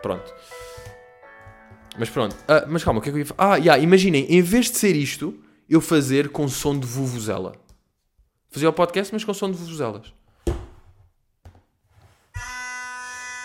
Pronto. 0.00 0.32
Mas 1.98 2.10
pronto. 2.10 2.34
Uh, 2.34 2.66
mas 2.68 2.84
calma, 2.84 3.00
o 3.00 3.02
que 3.02 3.08
é 3.08 3.12
que 3.12 3.16
eu 3.16 3.20
ia 3.20 3.26
falar? 3.26 3.54
Ah, 3.54 3.56
yeah, 3.56 3.82
imaginem, 3.82 4.26
em 4.28 4.42
vez 4.42 4.70
de 4.70 4.76
ser 4.76 4.94
isto, 4.94 5.38
eu 5.68 5.80
fazer 5.80 6.28
com 6.28 6.46
som 6.48 6.78
de 6.78 6.86
vuvuzela. 6.86 7.54
Fazia 8.50 8.68
o 8.68 8.72
podcast, 8.72 9.12
mas 9.12 9.24
com 9.24 9.34
som 9.34 9.50
de 9.50 9.56
vuvuzelas. 9.56 10.12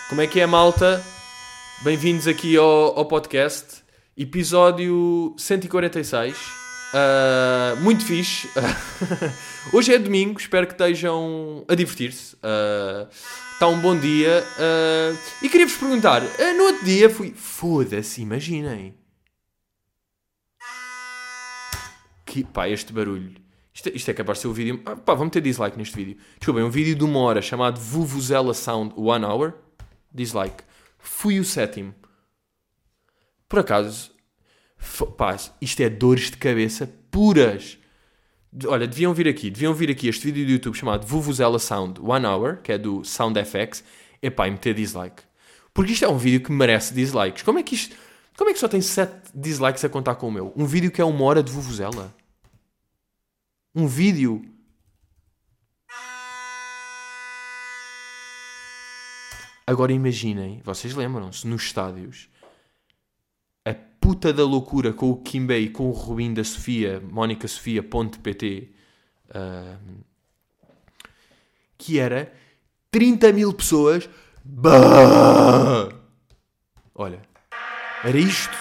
Como 0.08 0.20
é 0.20 0.26
que 0.26 0.40
é, 0.40 0.46
malta? 0.46 1.02
Bem-vindos 1.82 2.26
aqui 2.26 2.56
ao, 2.56 2.98
ao 2.98 3.06
podcast. 3.06 3.82
Episódio 4.16 5.34
146. 5.38 6.61
Uh, 6.92 7.72
ah, 7.72 7.76
muito 7.80 8.04
fixe. 8.04 8.48
Hoje 9.72 9.94
é 9.94 9.98
domingo, 9.98 10.38
espero 10.38 10.66
que 10.66 10.74
estejam 10.74 11.64
a 11.66 11.74
divertir-se. 11.74 12.36
Uh, 12.36 13.08
está 13.54 13.66
um 13.66 13.80
bom 13.80 13.98
dia. 13.98 14.44
Uh, 14.58 15.18
e 15.42 15.48
queria-vos 15.48 15.76
perguntar: 15.76 16.20
no 16.56 16.64
outro 16.64 16.84
dia 16.84 17.08
fui. 17.08 17.32
Foda-se, 17.34 18.20
imaginem. 18.20 18.94
Que, 22.26 22.44
pá, 22.44 22.68
este 22.68 22.92
barulho. 22.92 23.34
Isto, 23.74 23.88
isto 23.88 24.10
é 24.10 24.14
capaz 24.14 24.38
de 24.38 24.42
ser 24.42 24.48
o 24.48 24.52
vídeo. 24.52 24.82
Ah, 24.84 24.94
pá, 24.94 25.14
vamos 25.14 25.32
ter 25.32 25.40
dislike 25.40 25.78
neste 25.78 25.96
vídeo. 25.96 26.18
Desculpem, 26.38 26.62
um 26.62 26.70
vídeo 26.70 26.94
de 26.94 27.04
uma 27.04 27.20
hora 27.20 27.40
chamado 27.40 27.80
Vuvuzela 27.80 28.52
Sound 28.52 28.92
One 28.96 29.24
Hour 29.24 29.54
dislike. 30.12 30.62
Fui 30.98 31.40
o 31.40 31.44
sétimo. 31.44 31.94
Por 33.48 33.58
acaso, 33.58 34.11
pá, 35.16 35.36
isto 35.60 35.80
é 35.80 35.88
dores 35.88 36.30
de 36.30 36.36
cabeça 36.36 36.92
puras. 37.10 37.78
Olha, 38.66 38.86
deviam 38.86 39.14
vir 39.14 39.28
aqui, 39.28 39.50
deviam 39.50 39.72
vir 39.72 39.90
aqui 39.90 40.08
este 40.08 40.26
vídeo 40.26 40.44
do 40.44 40.52
YouTube 40.52 40.74
chamado 40.74 41.06
Vuvuzela 41.06 41.58
Sound 41.58 42.00
One 42.00 42.26
Hour, 42.26 42.58
que 42.58 42.72
é 42.72 42.78
do 42.78 43.02
SoundFX, 43.04 43.82
epá, 44.22 44.46
e 44.46 44.50
meter 44.50 44.74
dislike. 44.74 45.22
Porque 45.72 45.92
isto 45.92 46.04
é 46.04 46.08
um 46.08 46.18
vídeo 46.18 46.40
que 46.40 46.52
merece 46.52 46.92
dislikes. 46.92 47.42
Como 47.42 47.58
é 47.58 47.62
que 47.62 47.74
isto. 47.74 47.96
Como 48.36 48.50
é 48.50 48.52
que 48.52 48.58
só 48.58 48.68
tem 48.68 48.80
7 48.80 49.30
dislikes 49.34 49.84
a 49.84 49.88
contar 49.88 50.14
com 50.16 50.28
o 50.28 50.32
meu? 50.32 50.52
Um 50.56 50.64
vídeo 50.64 50.90
que 50.90 51.00
é 51.00 51.04
uma 51.04 51.22
hora 51.24 51.42
de 51.42 51.52
Vuvuzela. 51.52 52.14
Um 53.74 53.86
vídeo 53.86 54.42
Agora 59.66 59.92
imaginem, 59.92 60.60
vocês 60.64 60.92
lembram-se, 60.92 61.46
nos 61.46 61.62
estádios, 61.62 62.28
puta 64.02 64.32
da 64.32 64.44
loucura 64.44 64.92
com 64.92 65.10
o 65.12 65.16
Kimbei, 65.16 65.68
com 65.68 65.88
o 65.88 65.92
Rubim 65.92 66.34
da 66.34 66.42
Sofia, 66.42 67.00
Mónica 67.08 67.46
Sofia.pt, 67.46 68.68
uh, 69.30 69.78
que 71.78 72.00
era 72.00 72.32
30 72.90 73.32
mil 73.32 73.52
pessoas. 73.54 74.10
Bah! 74.44 75.88
Olha, 76.92 77.22
era 78.02 78.18
isto. 78.18 78.56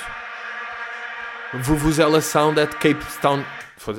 Vuvuzela 1.55 2.21
Sound 2.21 2.59
at 2.59 2.73
Cape 2.75 3.03
Town. 3.19 3.43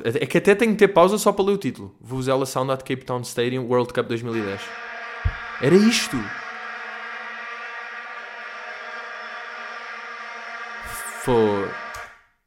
É 0.05 0.25
que 0.25 0.37
até 0.37 0.55
tenho 0.55 0.71
que 0.71 0.79
ter 0.79 0.87
pausa 0.87 1.17
só 1.17 1.33
para 1.33 1.43
ler 1.43 1.51
o 1.51 1.57
título. 1.57 1.93
Vuvuzela 1.99 2.45
Sound 2.45 2.71
at 2.71 2.79
Cape 2.79 3.03
Town 3.03 3.21
Stadium 3.21 3.65
World 3.65 3.93
Cup 3.93 4.07
2010. 4.07 4.61
Era 5.61 5.75
isto. 5.75 6.17
For. 11.23 11.73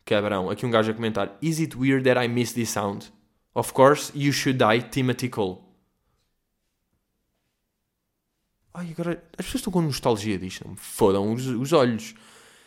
Cabrão. 0.05 0.51
Aqui 0.51 0.67
um 0.67 0.71
gajo 0.71 0.91
a 0.91 0.95
comentar. 0.95 1.39
Is 1.41 1.59
it 1.61 1.75
weird 1.75 2.05
that 2.05 2.23
I 2.23 2.29
miss 2.29 2.53
this 2.53 2.69
sound? 2.69 3.11
Of 3.55 3.73
course, 3.73 4.13
you 4.15 4.35
should 4.35 4.59
die, 4.59 4.83
Timothy 4.83 5.31
Cole. 5.31 5.63
Ai, 8.75 8.91
agora 8.91 9.25
as 9.39 9.47
pessoas 9.47 9.61
estão 9.61 9.73
com 9.73 9.81
nostalgia 9.81 10.39
disto. 10.39 10.63
Não 10.65 10.73
me 10.73 10.77
fodam 10.77 11.33
os, 11.33 11.47
os 11.47 11.73
olhos. 11.73 12.15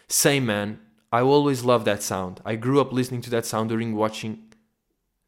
Say, 0.08 0.41
man, 0.41 0.80
I 1.13 1.22
always 1.22 1.62
loved 1.62 1.86
that 1.86 2.04
sound. 2.04 2.41
I 2.43 2.56
grew 2.56 2.82
up 2.82 2.91
listening 2.91 3.22
to 3.22 3.30
that 3.30 3.48
sound 3.48 3.69
during 3.69 3.93
watching 3.93 4.50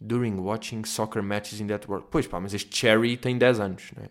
during 0.03 0.41
watching 0.41 0.83
soccer 0.83 1.21
matches 1.21 1.59
in 1.59 1.67
that 1.67 1.87
world. 1.87 2.07
Pois 2.09 2.25
pá, 2.25 2.39
mas 2.39 2.55
este 2.55 2.75
Cherry 2.75 3.17
tem 3.17 3.37
10 3.37 3.59
anos, 3.59 3.91
não 3.95 4.03
é? 4.03 4.09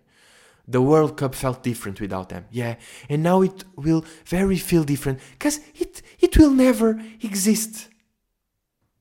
The 0.70 0.78
World 0.78 1.14
Cup 1.16 1.34
felt 1.34 1.62
different 1.62 2.00
without 2.00 2.28
them. 2.28 2.44
Yeah, 2.52 2.76
and 3.08 3.22
now 3.22 3.42
it 3.42 3.64
will 3.76 4.04
very 4.24 4.56
feel 4.56 4.84
different 4.84 5.20
because 5.32 5.60
it 5.74 6.02
it 6.20 6.36
will 6.36 6.54
never 6.54 7.00
exist. 7.22 7.88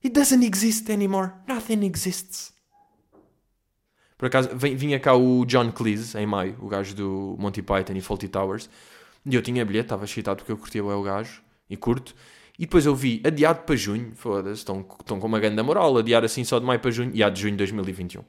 It 0.02 0.14
doesn't 0.14 0.42
exist 0.42 0.90
anymore. 0.90 1.32
Nothing 1.46 1.84
exists. 1.84 2.52
Por 4.16 4.26
acaso, 4.26 4.50
vinha 4.54 5.00
cá 5.00 5.14
o 5.14 5.46
John 5.46 5.72
Cleese 5.72 6.18
em 6.18 6.26
maio, 6.26 6.54
o 6.60 6.68
gajo 6.68 6.94
do 6.94 7.36
Monty 7.38 7.62
Python 7.62 7.94
e 7.96 8.02
Faulty 8.02 8.28
Towers, 8.28 8.68
e 9.24 9.34
eu 9.34 9.40
tinha 9.40 9.64
bilhete, 9.64 9.86
estava 9.86 10.04
excitado 10.04 10.38
porque 10.38 10.52
eu 10.52 10.58
curtia 10.58 10.84
o 10.84 11.02
gajo 11.02 11.40
e 11.70 11.76
curto. 11.76 12.14
E 12.58 12.66
depois 12.66 12.84
eu 12.84 12.94
vi 12.94 13.22
adiado 13.24 13.60
para 13.60 13.74
junho, 13.76 14.12
foda-se, 14.14 14.56
estão, 14.56 14.86
estão 15.00 15.18
com 15.18 15.26
uma 15.26 15.40
grande 15.40 15.62
moral, 15.62 15.96
adiar 15.96 16.22
assim 16.22 16.44
só 16.44 16.58
de 16.58 16.66
maio 16.66 16.80
para 16.80 16.90
junho, 16.90 17.10
e 17.14 17.22
há 17.22 17.30
de 17.30 17.40
junho 17.40 17.52
de 17.52 17.58
2021. 17.58 18.22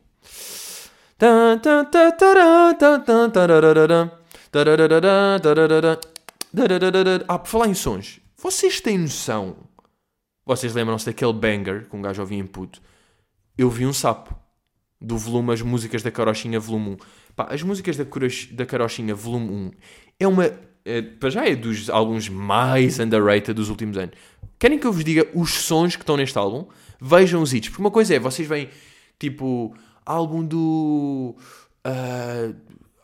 Ah, 7.28 7.38
por 7.38 7.48
falar 7.48 7.68
em 7.68 7.76
sons, 7.76 8.20
vocês 8.36 8.82
têm 8.82 8.98
noção? 8.98 9.56
Vocês 10.44 10.74
lembram-se 10.74 11.06
daquele 11.06 11.32
banger 11.34 11.88
que 11.88 11.96
um 11.96 12.02
gajo 12.02 12.22
ouvia 12.22 12.40
em 12.40 12.46
puto? 12.48 12.82
Eu 13.56 13.70
vi 13.70 13.86
um 13.86 13.94
sapo 13.94 14.36
do 15.00 15.16
volume 15.16 15.54
As 15.54 15.62
Músicas 15.62 16.02
da 16.02 16.10
Carochinha, 16.10 16.60
volume 16.60 16.92
1. 16.92 16.98
Pá, 17.36 17.48
as 17.52 17.62
músicas 17.62 17.96
da, 17.96 18.04
da 18.54 18.66
Carochinha, 18.66 19.14
volume 19.14 19.50
1 19.50 19.72
é 20.22 20.28
uma. 20.28 20.52
É, 20.84 21.04
para 21.04 21.30
já 21.30 21.48
é 21.48 21.56
dos 21.56 21.88
álbuns 21.92 22.30
mais 22.30 22.98
underrated 22.98 23.54
dos 23.54 23.70
últimos 23.70 23.96
anos. 23.96 24.16
Querem 24.58 24.80
que 24.80 24.88
eu 24.88 24.92
vos 24.92 25.04
diga 25.04 25.28
os 25.36 25.52
sons 25.52 25.96
que 25.96 26.02
estão 26.02 26.18
neste 26.18 26.36
álbum? 26.36 26.68
Vejam 27.00 27.44
os 27.44 27.54
hits. 27.54 27.70
Porque 27.70 27.82
uma 27.84 27.92
coisa 27.92 28.16
é, 28.16 28.20
vocês 28.20 28.48
veem 28.48 28.70
tipo 29.20 29.76
álbum 30.12 30.46
do. 30.46 31.36
Uh, 31.86 32.56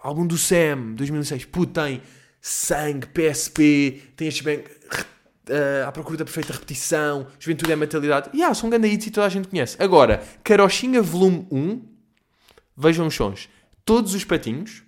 álbum 0.02 0.28
do 0.28 0.38
Sam, 0.38 0.93
2006. 0.96 1.46
Puta, 1.46 1.86
tem 1.86 2.02
sangue, 2.41 3.08
PSP, 3.08 4.02
tem 4.15 4.28
estes 4.28 4.43
bem. 4.43 4.60
Uh, 4.60 5.88
à 5.88 5.91
procura 5.93 6.17
da 6.17 6.26
perfeita 6.26 6.52
repetição, 6.52 7.28
Juventude 7.39 7.72
é 7.72 7.76
Mentalidade. 7.76 8.30
Yeah, 8.34 8.54
são 8.54 8.70
grandes 8.70 8.91
hits 8.91 9.08
e 9.08 9.12
toda 9.12 9.28
a 9.28 9.30
gente 9.30 9.48
conhece. 9.48 9.82
Agora, 9.82 10.22
Carochinha 10.43 11.02
Volume 11.02 11.48
1, 11.50 11.82
vejam 12.76 13.08
os 13.08 13.15
sons. 13.15 13.48
Todos 13.86 14.13
os 14.13 14.26
Patinhos, 14.26 14.84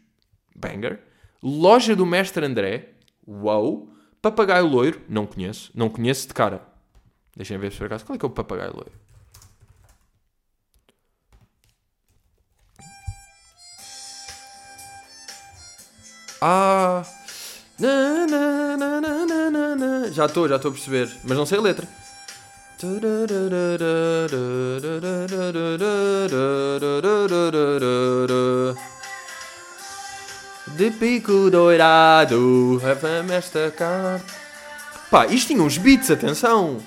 banger. 0.54 1.00
Loja 1.42 1.96
do 1.96 2.06
Mestre 2.06 2.46
André, 2.46 2.90
wow. 3.26 3.90
Papagaio 4.22 4.68
Loiro, 4.68 5.00
não 5.08 5.26
conheço, 5.26 5.72
não 5.74 5.88
conheço 5.88 6.28
de 6.28 6.34
cara. 6.34 6.62
Deixem 7.38 7.58
ver 7.58 7.72
se 7.72 7.78
por 7.78 7.86
acaso. 7.86 8.06
Qual 8.06 8.16
é 8.18 8.20
que 8.20 8.26
é 8.26 8.28
o 8.28 8.32
Papagaio 8.32 8.74
Loiro? 8.74 8.92
Ah. 16.42 17.04
Na, 17.78 18.28
na, 18.28 18.78
na, 19.76 20.10
já 20.12 20.26
estou, 20.26 20.48
já 20.48 20.56
estou 20.58 20.70
a 20.70 20.74
perceber. 20.74 21.10
Mas 21.24 21.38
não 21.38 21.46
sei 21.46 21.58
a 21.58 21.62
letra. 21.62 21.88
De 30.68 30.92
pico 30.92 31.50
dourado, 31.50 32.80
leva-me 32.82 33.34
esta 33.34 33.72
carta. 33.72 34.24
Pá, 35.12 35.26
isto 35.28 35.48
tinha 35.48 35.64
uns 35.64 35.78
beats, 35.78 36.12
atenção. 36.12 36.80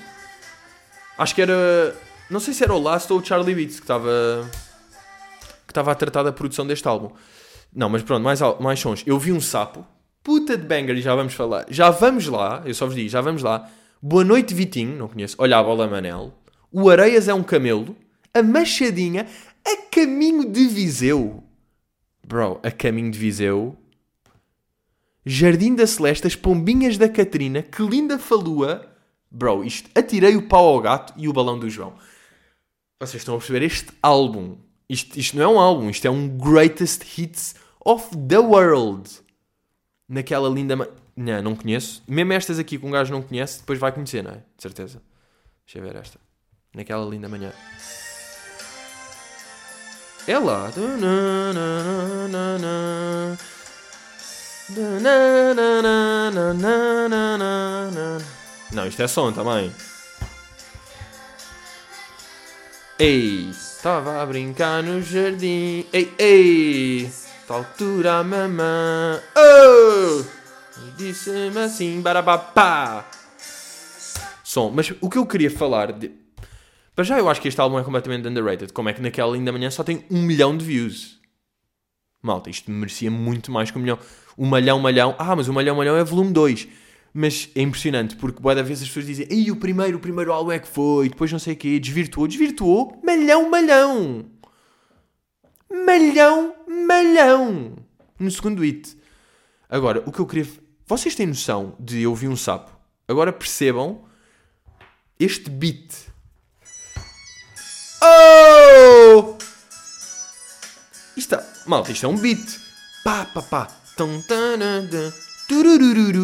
Acho 1.17 1.35
que 1.35 1.41
era. 1.41 1.95
Não 2.29 2.39
sei 2.39 2.53
se 2.53 2.63
era 2.63 2.73
o 2.73 2.81
Last 2.81 3.11
ou 3.11 3.19
o 3.19 3.25
Charlie 3.25 3.53
Beats 3.53 3.75
que 3.75 3.83
estava. 3.83 4.49
que 5.67 5.71
estava 5.71 5.91
a 5.91 5.95
tratar 5.95 6.23
da 6.23 6.31
produção 6.31 6.65
deste 6.65 6.87
álbum. 6.87 7.11
Não, 7.75 7.89
mas 7.89 8.03
pronto, 8.03 8.23
mais, 8.23 8.39
mais 8.59 8.79
sons. 8.79 9.03
Eu 9.05 9.17
vi 9.17 9.31
um 9.31 9.41
sapo, 9.41 9.85
puta 10.23 10.55
de 10.55 10.65
banger, 10.65 10.95
e 10.95 11.01
já 11.01 11.15
vamos 11.15 11.33
falar. 11.33 11.65
Já 11.69 11.89
vamos 11.89 12.27
lá, 12.27 12.61
eu 12.65 12.73
só 12.73 12.85
vos 12.85 12.95
digo, 12.95 13.09
já 13.09 13.21
vamos 13.21 13.41
lá. 13.41 13.69
Boa 14.01 14.23
noite, 14.23 14.53
Vitinho, 14.53 14.97
não 14.97 15.07
conheço. 15.07 15.35
Olha 15.39 15.57
a 15.57 15.63
bola, 15.63 15.87
Manel. 15.87 16.33
O 16.71 16.89
Areias 16.89 17.27
é 17.27 17.33
um 17.33 17.43
camelo. 17.43 17.95
A 18.33 18.43
Machadinha, 18.43 19.27
a 19.65 19.77
caminho 19.89 20.51
de 20.51 20.67
Viseu. 20.67 21.43
Bro, 22.25 22.59
a 22.63 22.71
caminho 22.71 23.11
de 23.11 23.17
Viseu. 23.17 23.75
Jardim 25.25 25.73
da 25.73 25.87
Celeste, 25.87 26.27
as 26.27 26.35
pombinhas 26.35 26.97
da 26.97 27.07
Catarina, 27.07 27.61
que 27.61 27.81
linda 27.81 28.19
falua. 28.19 28.85
Bro, 29.31 29.63
isto, 29.63 29.89
atirei 29.95 30.35
o 30.35 30.47
pau 30.47 30.67
ao 30.67 30.81
gato 30.81 31.13
e 31.17 31.27
o 31.27 31.33
balão 31.33 31.57
do 31.57 31.69
João. 31.69 31.93
Vocês 32.99 33.21
estão 33.21 33.35
a 33.35 33.37
perceber 33.37 33.63
este 33.63 33.87
álbum. 34.01 34.57
Isto, 34.89 35.17
isto 35.17 35.37
não 35.37 35.43
é 35.43 35.47
um 35.47 35.59
álbum, 35.59 35.89
isto 35.89 36.05
é 36.05 36.09
um 36.09 36.27
greatest 36.27 37.17
hits 37.17 37.55
of 37.85 38.09
the 38.15 38.39
world. 38.39 39.09
Naquela 40.07 40.49
linda. 40.49 40.75
Ma... 40.75 40.87
Não, 41.15 41.41
não 41.41 41.55
conheço. 41.55 42.03
Mesmo 42.07 42.33
estas 42.33 42.57
aqui 42.57 42.77
que 42.77 42.85
um 42.85 42.91
gajo 42.91 43.13
não 43.13 43.21
conhece, 43.21 43.59
depois 43.59 43.79
vai 43.79 43.91
conhecer, 43.91 44.23
não 44.23 44.31
é? 44.31 44.35
De 44.35 44.61
certeza. 44.61 45.01
Deixa 45.65 45.79
eu 45.79 45.83
ver 45.83 45.95
esta. 45.95 46.19
Naquela 46.73 47.05
linda 47.05 47.29
manhã. 47.29 47.53
É 50.27 50.39
lá. 50.39 50.71
Não, 58.71 58.87
isto 58.87 59.01
é 59.03 59.07
som 59.07 59.31
também. 59.31 59.71
Ei, 62.97 63.49
estava 63.49 64.21
a 64.21 64.25
brincar 64.25 64.81
no 64.81 65.01
jardim. 65.01 65.85
Ei, 65.91 66.13
ei, 66.17 67.11
tal 67.47 67.57
altura 67.57 68.23
mamã. 68.23 69.21
Oh! 69.37 70.23
Disse-me 70.97 71.59
assim, 71.59 72.01
barabapá. 72.01 73.05
Som, 74.43 74.71
mas 74.73 74.93
o 75.01 75.09
que 75.09 75.17
eu 75.17 75.25
queria 75.25 75.51
falar 75.51 75.91
de. 75.91 76.11
Para 76.95 77.03
já 77.03 77.17
eu 77.17 77.29
acho 77.29 77.41
que 77.41 77.47
este 77.47 77.59
álbum 77.59 77.79
é 77.79 77.83
completamente 77.83 78.27
underrated. 78.27 78.71
Como 78.71 78.89
é 78.89 78.93
que 78.93 79.01
naquela 79.01 79.31
linda 79.31 79.51
manhã 79.51 79.69
só 79.71 79.83
tem 79.83 80.05
um 80.09 80.21
milhão 80.21 80.55
de 80.55 80.63
views? 80.63 81.19
Malta, 82.21 82.49
isto 82.49 82.71
merecia 82.71 83.09
muito 83.09 83.51
mais 83.51 83.71
que 83.71 83.77
um 83.77 83.81
milhão. 83.81 83.99
O 84.37 84.45
Malhão 84.45 84.79
Malhão. 84.79 85.15
Ah, 85.17 85.35
mas 85.35 85.47
o 85.47 85.53
Malhão 85.53 85.75
Malhão 85.75 85.97
é 85.97 86.03
volume 86.03 86.31
2. 86.31 86.67
Mas 87.13 87.49
é 87.55 87.61
impressionante, 87.61 88.15
porque 88.15 88.41
boa 88.41 88.55
da 88.55 88.63
vez 88.63 88.81
as 88.81 88.87
pessoas 88.87 89.05
dizem 89.05 89.27
Ei, 89.29 89.51
o 89.51 89.55
primeiro, 89.55 89.97
o 89.97 89.99
primeiro 89.99 90.31
álbum 90.31 90.51
é 90.51 90.57
que 90.57 90.67
foi, 90.67 91.09
depois 91.09 91.31
não 91.31 91.37
sei 91.37 91.53
o 91.53 91.57
quê, 91.57 91.79
desvirtuou, 91.79 92.27
desvirtuou, 92.27 92.99
malhão, 93.03 93.49
malhão. 93.51 94.32
Malhão, 95.73 96.55
malhão. 96.87 97.75
No 98.19 98.29
segundo 98.29 98.61
hit. 98.61 98.95
Agora, 99.67 100.03
o 100.05 100.11
que 100.11 100.19
eu 100.19 100.27
queria... 100.27 100.47
Vocês 100.85 101.15
têm 101.15 101.25
noção 101.25 101.75
de 101.79 102.03
eu 102.03 102.13
vi 102.13 102.27
um 102.27 102.35
sapo? 102.35 102.71
Agora 103.07 103.33
percebam 103.33 104.05
este 105.19 105.49
beat. 105.49 105.91
Oh! 108.03 109.35
Isto, 111.17 111.35
é... 111.35 111.45
malta, 111.65 111.91
isto 111.91 112.05
é 112.05 112.09
um 112.09 112.17
beat. 112.17 112.59
Pá, 113.03 113.25
pá, 113.25 113.41
pá. 113.41 113.67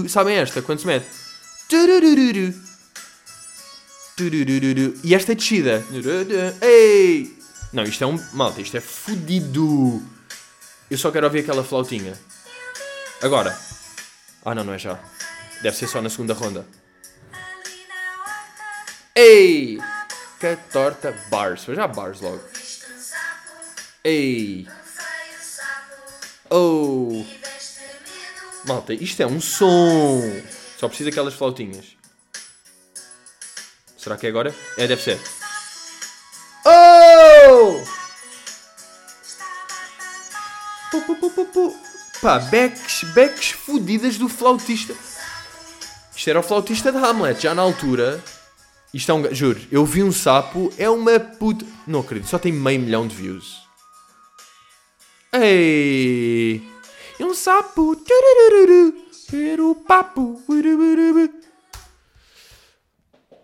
Sabem 0.09 0.35
esta? 0.35 0.61
Quando 0.61 0.79
se 0.79 0.87
mete. 0.87 1.07
Turururu. 1.67 2.53
Turururu. 4.15 4.99
E 5.03 5.15
esta 5.15 5.31
é 5.31 5.35
descida. 5.35 5.83
Ei! 6.61 7.38
Não, 7.71 7.83
isto 7.83 8.03
é 8.03 8.07
um. 8.07 8.17
Malta, 8.33 8.61
isto 8.61 8.77
é 8.77 8.81
fodido. 8.81 10.01
Eu 10.89 10.97
só 10.97 11.11
quero 11.11 11.27
ouvir 11.27 11.39
aquela 11.39 11.63
flautinha. 11.63 12.17
Agora. 13.21 13.57
Ah, 14.43 14.55
não, 14.55 14.63
não 14.63 14.73
é 14.73 14.79
já. 14.79 14.99
Deve 15.61 15.77
ser 15.77 15.87
só 15.87 16.01
na 16.01 16.09
segunda 16.09 16.33
ronda. 16.33 16.65
Ei! 19.15 19.77
Que 20.39 20.55
torta. 20.71 21.11
Bars. 21.29 21.65
Já 21.65 21.87
bars 21.87 22.21
logo. 22.21 22.41
Ei! 24.03 24.67
Oh! 26.49 27.23
Malta, 28.65 28.93
isto 28.93 29.21
é 29.21 29.27
um 29.27 29.39
som. 29.39 30.21
Só 30.77 30.87
precisa 30.87 31.09
daquelas 31.09 31.33
flautinhas. 31.33 31.97
Será 33.97 34.17
que 34.17 34.25
é 34.25 34.29
agora? 34.29 34.55
É, 34.77 34.87
deve 34.87 35.01
ser. 35.01 35.19
Oh! 37.47 37.83
Pu, 40.91 41.01
pu, 41.01 41.29
pu, 41.29 41.45
pu, 41.45 41.77
Pá, 42.21 42.39
becks, 42.39 43.03
becks 43.13 43.51
fodidas 43.51 44.17
do 44.17 44.27
flautista. 44.27 44.93
Isto 46.15 46.29
era 46.29 46.39
o 46.39 46.43
flautista 46.43 46.91
de 46.91 46.97
Hamlet, 46.97 47.43
já 47.43 47.55
na 47.55 47.61
altura. 47.61 48.21
Isto 48.93 49.11
é 49.11 49.15
um. 49.15 49.33
Juro, 49.33 49.61
eu 49.71 49.85
vi 49.85 50.03
um 50.03 50.11
sapo, 50.11 50.73
é 50.77 50.89
uma 50.89 51.17
puta. 51.19 51.65
Não 51.87 52.01
acredito, 52.01 52.27
só 52.27 52.37
tem 52.37 52.51
meio 52.51 52.81
milhão 52.81 53.07
de 53.07 53.15
views. 53.15 53.61
Ei! 55.31 56.61
E 57.19 57.23
um 57.23 57.33
sapo. 57.33 57.95
O 59.59 59.75
papo. 59.75 60.41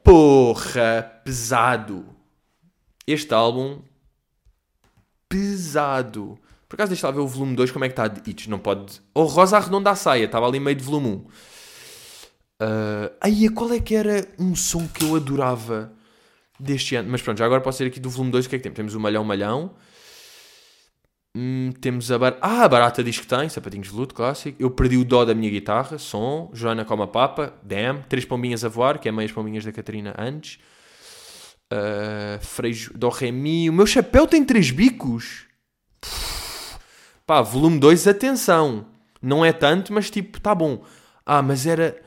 Porra, 0.03 1.21
pesado. 1.23 2.14
Este 3.07 3.33
álbum. 3.33 3.79
Pesado. 5.29 6.37
Por 6.67 6.75
acaso 6.75 6.89
deixa 6.89 7.07
lá 7.07 7.13
ver 7.13 7.19
o 7.19 7.27
volume 7.27 7.55
2 7.55 7.71
como 7.71 7.85
é 7.85 7.87
que 7.87 7.93
está 7.93 8.07
de 8.07 8.29
hits. 8.29 8.47
Não 8.47 8.59
pode. 8.59 9.01
Oh, 9.13 9.23
Rosa 9.23 9.57
Arredonda 9.57 9.91
a 9.91 9.95
Saia. 9.95 10.25
Estava 10.25 10.47
ali 10.47 10.59
meio 10.59 10.75
de 10.75 10.83
volume 10.83 11.07
1. 11.07 11.11
Uh, 11.11 11.27
aí, 13.21 13.49
qual 13.49 13.71
é 13.73 13.79
que 13.79 13.95
era 13.95 14.27
um 14.39 14.55
som 14.55 14.87
que 14.87 15.03
eu 15.03 15.15
adorava 15.15 15.91
deste 16.59 16.95
ano? 16.95 17.09
Mas 17.09 17.21
pronto, 17.21 17.37
já 17.37 17.45
agora 17.45 17.61
posso 17.61 17.77
ser 17.77 17.85
aqui 17.85 17.99
do 17.99 18.09
volume 18.09 18.31
2. 18.31 18.45
O 18.45 18.49
que 18.49 18.55
é 18.55 18.59
que 18.59 18.63
temos? 18.63 18.77
Temos 18.77 18.95
o 18.95 18.99
Malhão 18.99 19.23
Malhão. 19.23 19.75
Hum, 21.37 21.73
temos 21.81 22.09
a, 22.11 22.17
bar... 22.17 22.37
ah, 22.41 22.63
a 22.63 22.67
Barata 22.69 23.03
diz 23.03 23.19
que 23.19 23.27
tem, 23.27 23.49
sapatinhos 23.49 23.89
de 23.89 23.93
luto, 23.93 24.15
clássico. 24.15 24.55
Eu 24.57 24.71
perdi 24.71 24.97
o 24.97 25.03
dó 25.03 25.25
da 25.25 25.35
minha 25.35 25.51
guitarra, 25.51 25.97
som. 25.97 26.49
Joana 26.53 26.85
como 26.85 27.03
a 27.03 27.07
papa, 27.07 27.53
damn. 27.61 28.01
Três 28.07 28.23
pombinhas 28.23 28.63
a 28.63 28.69
voar, 28.69 28.99
que 28.99 29.09
é 29.09 29.11
meias 29.11 29.33
pombinhas 29.33 29.65
da 29.65 29.71
Catarina 29.71 30.15
antes. 30.17 30.59
Uh, 31.71 32.43
Frejo 32.43 32.93
do 32.93 33.09
Remi. 33.09 33.69
O 33.69 33.73
meu 33.73 33.87
chapéu 33.87 34.27
tem 34.27 34.43
três 34.43 34.71
bicos. 34.71 35.45
Pá, 37.25 37.41
volume 37.41 37.79
2, 37.79 38.07
atenção. 38.07 38.85
Não 39.21 39.43
é 39.43 39.51
tanto, 39.51 39.91
mas 39.91 40.09
tipo, 40.11 40.39
tá 40.39 40.53
bom. 40.53 40.83
Ah, 41.25 41.41
mas 41.41 41.65
era 41.65 41.99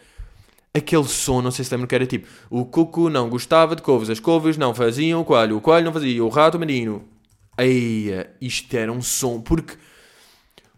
aquele 0.72 1.08
som, 1.08 1.42
não 1.42 1.50
sei 1.50 1.64
se 1.64 1.72
lembro 1.72 1.88
que 1.88 1.94
era 1.94 2.06
tipo: 2.06 2.28
o 2.48 2.64
cuco 2.64 3.10
não 3.10 3.28
gostava 3.28 3.74
de 3.74 3.82
couves, 3.82 4.08
as 4.08 4.20
couves 4.20 4.56
não 4.56 4.72
faziam 4.74 5.20
o 5.20 5.24
coelho, 5.24 5.56
o 5.56 5.60
coelho 5.60 5.86
não 5.86 5.92
fazia 5.92 6.24
o 6.24 6.28
rato 6.28 6.58
menino. 6.58 7.08
Eia, 7.58 8.30
isto 8.40 8.72
era 8.76 8.92
um 8.92 9.02
som. 9.02 9.40
Porque 9.40 9.76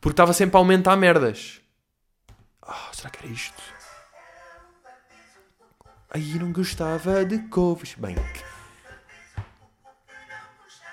porque 0.01 0.15
estava 0.15 0.33
sempre 0.33 0.57
a 0.57 0.61
aumentar 0.61 0.97
merdas. 0.97 1.61
Ah, 2.63 2.89
será 2.93 3.11
que 3.11 3.25
era 3.25 3.33
isto? 3.33 3.63
Aí 6.11 6.39
não 6.39 6.51
gostava 6.53 7.25
de 7.25 7.39
couves. 7.49 7.95
Bem. 7.99 8.17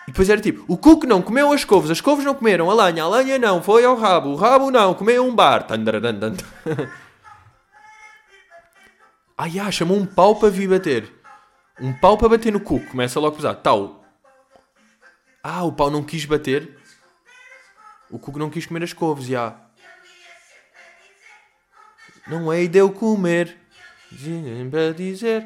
E 0.08 0.12
depois 0.12 0.30
era 0.30 0.40
tipo, 0.40 0.64
o 0.70 0.78
cuco 0.78 1.06
não 1.06 1.22
comeu 1.22 1.52
as 1.52 1.66
couves, 1.66 1.92
as 1.92 2.00
couves 2.00 2.24
não 2.24 2.34
comeram 2.34 2.72
a 2.72 2.86
lenha, 2.86 3.04
a 3.04 3.10
lenha 3.10 3.38
não, 3.38 3.62
foi 3.62 3.84
ao 3.84 3.98
rabo, 3.98 4.30
o 4.30 4.36
rabo 4.36 4.72
não, 4.72 4.94
comeu 4.94 5.26
um 5.26 5.36
bar. 5.36 5.68
Ai, 9.38 9.60
ah, 9.60 9.70
chamou 9.70 9.98
um 9.98 10.06
pau 10.06 10.38
para 10.38 10.50
vir 10.50 10.70
bater. 10.70 11.14
Um 11.80 11.92
pau 11.94 12.18
para 12.18 12.30
bater 12.30 12.54
no 12.54 12.62
cuco, 12.62 12.88
começa 12.88 13.20
logo 13.20 13.34
a 13.34 13.36
pesar. 13.36 13.54
Tal. 13.56 14.06
Ah, 15.44 15.64
o 15.64 15.74
pau 15.74 15.92
não 15.92 16.04
quis 16.04 16.24
bater. 16.26 16.80
O 18.10 18.18
cuco 18.18 18.40
não 18.40 18.50
quis 18.50 18.66
comer 18.66 18.84
as 18.84 18.94
couves, 18.94 19.28
já. 19.28 19.60
Não 22.26 22.52
hei 22.54 22.68
de 22.68 22.80
eu 22.80 22.92
comer. 22.92 23.58
Para 24.72 24.94
dizer. 24.94 25.46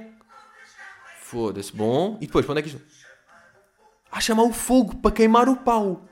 Foda-se. 1.19 1.75
Bom. 1.75 2.17
E 2.21 2.27
depois, 2.27 2.45
quando 2.45 2.59
é 2.59 2.61
que 2.61 2.69
isto... 2.69 2.90
Ah, 4.11 4.19
chamar 4.19 4.43
o 4.43 4.51
fogo 4.51 4.97
para 4.97 5.11
queimar 5.11 5.47
o 5.47 5.55
pau. 5.55 6.05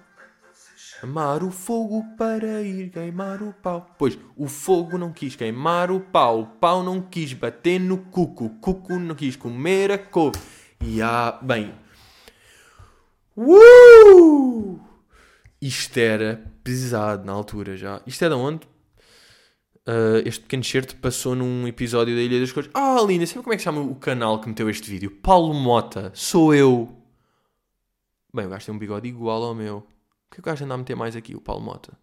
Chamar 0.78 1.44
o 1.44 1.52
fogo 1.52 2.04
para 2.18 2.62
ir 2.62 2.90
queimar 2.90 3.42
o 3.44 3.52
pau. 3.52 3.94
Pois, 3.98 4.18
o 4.38 4.48
fogo 4.48 4.98
não 4.98 5.12
quis 5.12 5.36
queimar 5.36 5.92
o 5.92 6.00
pau. 6.00 6.42
O 6.42 6.46
pau 6.46 6.82
não 6.82 7.02
quis 7.02 7.34
bater 7.34 7.78
no 7.78 7.98
cuco. 7.98 8.46
O 8.46 8.50
cuco 8.52 8.98
não 8.98 9.16
quis 9.16 9.36
comer 9.36 9.92
a 9.92 9.98
couve. 9.98 10.40
E 10.82 11.02
ah, 11.02 11.38
bem. 11.42 11.74
Uh! 13.36 14.80
Isto 15.62 15.98
era 15.98 16.42
pesado 16.64 17.26
na 17.26 17.34
altura 17.34 17.76
já. 17.76 18.02
Isto 18.08 18.24
é 18.24 18.30
de 18.30 18.36
onde? 18.36 18.66
Uh, 19.88 20.22
este 20.26 20.42
pequeno 20.42 20.64
certo 20.64 20.96
passou 20.98 21.36
num 21.36 21.68
episódio 21.68 22.16
da 22.16 22.22
Ilha 22.22 22.40
das 22.40 22.52
Cores. 22.52 22.70
Ah, 22.74 22.98
linda, 23.06 23.26
sabe 23.26 23.44
como 23.44 23.54
é 23.54 23.58
que 23.58 23.64
chama 23.64 23.82
o 23.82 23.96
canal 23.96 24.40
que 24.40 24.48
meteu 24.48 24.70
este 24.70 24.90
vídeo? 24.90 25.12
Paulo 25.12 25.54
Mota, 25.54 26.12
sou 26.14 26.54
eu. 26.54 26.99
Bem, 28.34 28.46
o 28.46 28.50
gajo 28.50 28.65
tem 28.65 28.76
um 28.76 28.78
bigode 28.78 29.08
igual 29.08 29.44
ao 29.44 29.56
meu. 29.56 29.78
O 29.78 29.82
que 30.32 30.34
é 30.34 30.36
que 30.36 30.39
o 30.42 30.44
gajo 30.44 30.63
anda 30.63 30.76
a 30.76 30.78
meter 30.78 30.96
mais 30.96 31.15
aqui, 31.15 31.36
o 31.36 31.42
Paulo 31.42 31.63
Mota? 31.63 31.98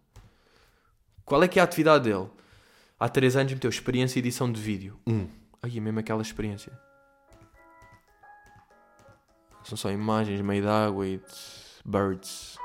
Qual 1.23 1.41
é 1.41 1.47
que 1.47 1.59
é 1.59 1.61
a 1.61 1.65
atividade 1.65 2.03
dele? 2.03 2.29
Há 2.99 3.07
3 3.07 3.35
anos 3.37 3.53
meteu 3.53 3.69
experiência 3.69 4.17
e 4.17 4.21
edição 4.21 4.51
de 4.51 4.59
vídeo. 4.59 4.99
Um. 5.05 5.27
Aí 5.61 5.77
é 5.77 5.79
mesmo 5.79 5.99
aquela 5.99 6.21
experiência. 6.21 6.71
São 9.63 9.77
só 9.77 9.91
imagens 9.91 10.41
meio 10.41 10.61
de 10.61 10.67
água 10.67 11.07
e 11.07 11.17
de 11.17 11.23
birds. 11.85 12.57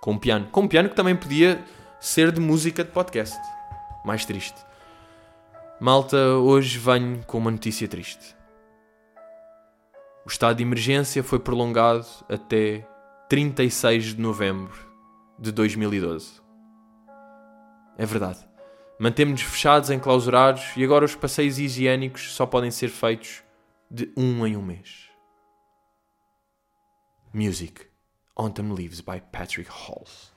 Com 0.00 0.12
um 0.12 0.18
piano. 0.18 0.48
Com 0.50 0.62
um 0.62 0.68
piano 0.68 0.88
que 0.88 0.96
também 0.96 1.14
podia 1.14 1.62
ser 2.00 2.32
de 2.32 2.40
música 2.40 2.82
de 2.82 2.90
podcast. 2.90 3.38
Mais 4.04 4.24
triste. 4.24 4.58
Malta, 5.78 6.16
hoje 6.16 6.78
venho 6.78 7.22
com 7.24 7.38
uma 7.38 7.50
notícia 7.50 7.86
triste. 7.86 8.34
O 10.30 10.32
estado 10.32 10.58
de 10.58 10.62
emergência 10.62 11.24
foi 11.24 11.40
prolongado 11.40 12.06
até 12.28 12.86
36 13.28 14.14
de 14.14 14.20
novembro 14.20 14.78
de 15.36 15.50
2012. 15.50 16.40
É 17.98 18.06
verdade. 18.06 18.38
Mantemos-nos 18.96 19.42
fechados, 19.42 19.90
enclausurados 19.90 20.62
e 20.76 20.84
agora 20.84 21.04
os 21.04 21.16
passeios 21.16 21.58
higiênicos 21.58 22.32
só 22.32 22.46
podem 22.46 22.70
ser 22.70 22.90
feitos 22.90 23.42
de 23.90 24.12
um 24.16 24.46
em 24.46 24.56
um 24.56 24.62
mês. 24.62 25.08
Music 27.34 27.84
Autumn 28.36 28.72
Leaves 28.72 29.00
by 29.00 29.20
Patrick 29.32 29.68
Halls. 29.68 30.30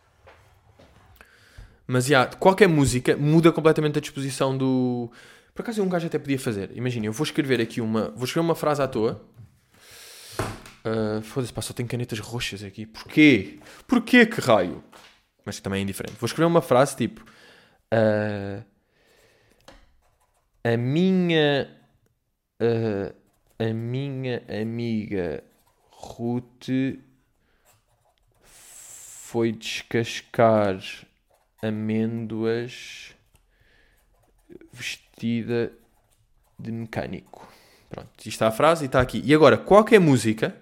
Mas, 1.86 2.10
yeah, 2.10 2.36
qualquer 2.38 2.68
música 2.68 3.16
muda 3.16 3.52
completamente 3.52 4.00
a 4.00 4.02
disposição 4.02 4.58
do... 4.58 5.12
Por 5.54 5.62
acaso 5.62 5.84
um 5.84 5.88
gajo 5.88 6.08
até 6.08 6.18
podia 6.18 6.40
fazer. 6.40 6.76
Imagina, 6.76 7.06
eu 7.06 7.14
vou 7.14 7.24
escrever 7.24 7.62
aqui 7.62 7.80
uma... 7.80 8.10
Vou 8.16 8.24
escrever 8.24 8.48
uma 8.48 8.56
frase 8.56 8.82
à 8.82 8.88
toa. 8.88 9.32
Uh, 10.86 11.22
Foda-se, 11.22 11.54
pá, 11.54 11.62
só 11.62 11.74
tenho 11.74 11.88
canetas 11.88 12.20
roxas 12.20 12.64
aqui. 12.64 12.86
Porquê? 12.86 13.60
Porquê 13.88 14.26
que 14.26 14.42
raio? 14.42 14.84
Mas 15.46 15.60
também 15.60 15.80
é 15.80 15.84
indiferente. 15.84 16.18
Vou 16.20 16.28
escrever 16.28 16.48
uma 16.48 16.62
frase 16.62 16.96
tipo... 16.96 17.24
Uh, 17.94 18.64
a 20.64 20.78
minha... 20.78 21.70
Uh, 22.62 23.24
a 23.60 23.74
minha 23.74 24.44
amiga 24.62 25.44
Ruth 25.92 26.70
foi 28.42 29.52
descascar 29.52 30.80
amêndoas 31.62 33.16
vestida 34.72 35.72
de 36.60 36.72
mecânico. 36.72 37.48
Pronto, 37.90 38.10
isto 38.18 38.28
está 38.28 38.48
a 38.48 38.52
frase 38.52 38.84
e 38.84 38.88
está 38.88 39.00
aqui. 39.00 39.22
E 39.24 39.34
agora, 39.34 39.58
qualquer 39.58 40.00
música 40.00 40.56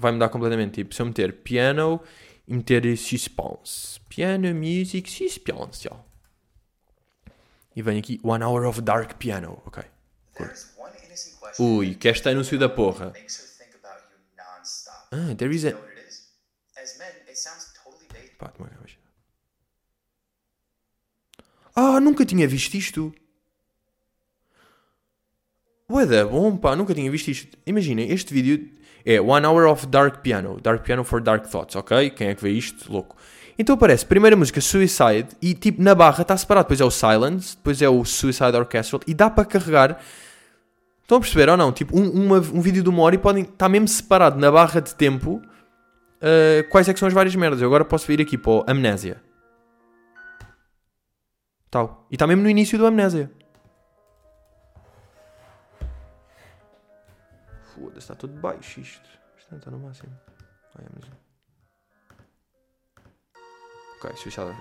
vai 0.00 0.12
mudar 0.12 0.28
completamente. 0.28 0.74
Tipo, 0.74 0.94
se 0.94 1.02
eu 1.02 1.06
meter 1.06 1.32
piano 1.32 2.00
e 2.46 2.54
meter 2.54 2.96
suspense. 2.96 4.00
Piano, 4.08 4.54
music, 4.54 5.10
suspense. 5.10 5.88
Ó. 5.90 5.96
E 7.76 7.82
vem 7.82 7.98
aqui 7.98 8.20
One 8.22 8.44
Hour 8.44 8.66
of 8.66 8.80
Dark 8.80 9.14
Piano. 9.14 9.62
Ok. 9.66 9.84
Ui, 11.58 11.94
que 11.94 12.08
este 12.08 12.28
anúncio 12.28 12.58
da 12.58 12.68
porra. 12.68 13.12
Ah, 15.12 15.34
there 15.36 15.54
is 15.54 15.64
a... 15.64 15.72
Pá, 18.38 18.52
ah, 21.74 22.00
nunca 22.00 22.24
tinha 22.24 22.46
visto 22.48 22.74
isto. 22.74 23.14
Ué, 25.88 26.06
da 26.06 26.24
bom, 26.24 26.56
pá, 26.56 26.76
nunca 26.76 26.94
tinha 26.94 27.10
visto 27.10 27.28
isto. 27.28 27.58
Imaginem, 27.66 28.10
este 28.10 28.32
vídeo 28.32 28.70
é 29.04 29.20
One 29.20 29.46
Hour 29.46 29.66
of 29.66 29.86
Dark 29.86 30.20
Piano. 30.22 30.58
Dark 30.60 30.82
Piano 30.82 31.04
for 31.04 31.20
Dark 31.20 31.46
Thoughts, 31.46 31.76
ok? 31.76 32.10
Quem 32.10 32.28
é 32.28 32.34
que 32.34 32.42
vê 32.42 32.50
isto? 32.50 32.90
Louco. 32.92 33.16
Então 33.58 33.74
aparece, 33.74 34.06
primeira 34.06 34.34
música 34.36 34.60
Suicide 34.60 35.28
e 35.42 35.52
tipo 35.52 35.82
na 35.82 35.94
barra 35.94 36.22
está 36.22 36.36
separado. 36.36 36.64
Depois 36.64 36.80
é 36.80 36.84
o 36.84 36.90
Silence, 36.90 37.56
depois 37.56 37.82
é 37.82 37.88
o 37.88 38.04
Suicide 38.04 38.56
Orchestral 38.56 39.02
e 39.06 39.12
dá 39.12 39.28
para 39.28 39.44
carregar. 39.44 40.00
Estão 41.02 41.18
a 41.18 41.20
perceber 41.20 41.48
ou 41.48 41.56
não? 41.56 41.72
Tipo, 41.72 41.98
um, 41.98 42.08
uma, 42.08 42.36
um 42.38 42.60
vídeo 42.60 42.82
de 42.82 42.88
uma 42.88 43.02
hora 43.02 43.16
e 43.16 43.18
podem 43.18 43.42
estar 43.42 43.56
tá 43.56 43.68
mesmo 43.68 43.88
separado 43.88 44.38
na 44.38 44.50
barra 44.50 44.80
de 44.80 44.94
tempo 44.94 45.42
uh, 46.20 46.68
quais 46.70 46.88
é 46.88 46.92
que 46.92 46.98
são 46.98 47.08
as 47.08 47.12
várias 47.12 47.34
merdas. 47.34 47.60
Eu 47.60 47.66
agora 47.66 47.84
posso 47.84 48.06
vir 48.06 48.20
aqui 48.20 48.38
para 48.38 48.50
o 48.50 48.64
Amnésia. 48.66 49.20
Tal. 51.70 52.06
E 52.10 52.14
está 52.14 52.26
mesmo 52.26 52.42
no 52.42 52.48
início 52.48 52.78
do 52.78 52.86
Amnésia. 52.86 53.30
Foda-se, 57.80 57.98
está 58.00 58.14
tudo 58.14 58.38
baixo 58.38 58.78
isto. 58.80 59.08
Isto 59.38 59.56
está 59.56 59.70
no 59.70 59.78
máximo. 59.78 60.12
Ai, 60.76 60.84
amnésia. 60.86 61.18
Ok, 63.96 64.16
suicida. 64.16 64.54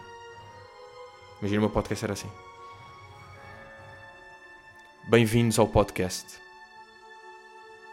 Imagina 1.39 1.59
o 1.59 1.63
meu 1.63 1.69
podcast 1.69 2.05
era 2.05 2.13
assim. 2.13 2.31
Bem-vindos 5.09 5.59
ao 5.59 5.67
podcast. 5.67 6.39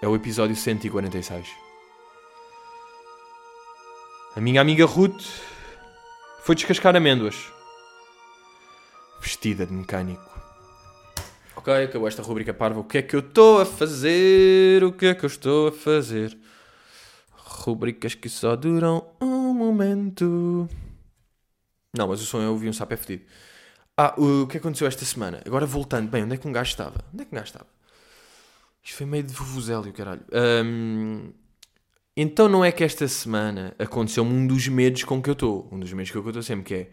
É 0.00 0.06
o 0.06 0.14
episódio 0.14 0.54
146. 0.54 1.48
A 4.36 4.40
minha 4.40 4.60
amiga 4.60 4.86
Ruth 4.86 5.24
foi 6.42 6.54
descascar 6.54 6.94
amêndoas 6.94 7.52
vestida 9.20 9.66
de 9.66 9.72
mecânico. 9.72 10.35
Ok, 11.66 11.82
acabou 11.82 12.06
esta 12.06 12.22
rubrica 12.22 12.54
parva. 12.54 12.78
O 12.78 12.84
que 12.84 12.98
é 12.98 13.02
que 13.02 13.16
eu 13.16 13.18
estou 13.18 13.60
a 13.60 13.66
fazer? 13.66 14.84
O 14.84 14.92
que 14.92 15.06
é 15.06 15.14
que 15.16 15.24
eu 15.24 15.26
estou 15.26 15.66
a 15.66 15.72
fazer? 15.72 16.38
Rubricas 17.32 18.14
que 18.14 18.28
só 18.28 18.54
duram 18.54 19.04
um 19.20 19.52
momento. 19.52 20.68
Não, 21.92 22.06
mas 22.06 22.22
o 22.22 22.24
som 22.24 22.40
eu 22.40 22.52
ouvi 22.52 22.68
um 22.68 22.72
sapo 22.72 22.94
é 22.94 22.96
fedido. 22.96 23.24
Ah, 23.96 24.14
o 24.16 24.46
que 24.46 24.58
aconteceu 24.58 24.86
esta 24.86 25.04
semana? 25.04 25.42
Agora 25.44 25.66
voltando. 25.66 26.08
Bem, 26.08 26.22
onde 26.22 26.34
é 26.34 26.36
que 26.36 26.46
um 26.46 26.52
gajo 26.52 26.70
estava? 26.70 27.04
Onde 27.12 27.22
é 27.22 27.24
que 27.24 27.34
um 27.34 27.36
gajo 27.36 27.48
estava? 27.48 27.66
Isto 28.80 28.98
foi 28.98 29.06
meio 29.06 29.24
de 29.24 29.34
vuvuzélio, 29.34 29.92
caralho. 29.92 30.22
Um, 30.32 31.32
então 32.16 32.48
não 32.48 32.64
é 32.64 32.70
que 32.70 32.84
esta 32.84 33.08
semana 33.08 33.74
aconteceu-me 33.76 34.32
um 34.32 34.46
dos 34.46 34.68
medos 34.68 35.02
com 35.02 35.20
que 35.20 35.28
eu 35.28 35.32
estou. 35.32 35.68
Um 35.72 35.80
dos 35.80 35.92
medos 35.92 36.12
que 36.12 36.16
eu 36.16 36.24
estou 36.28 36.44
sempre, 36.44 36.64
que 36.64 36.74
é 36.74 36.90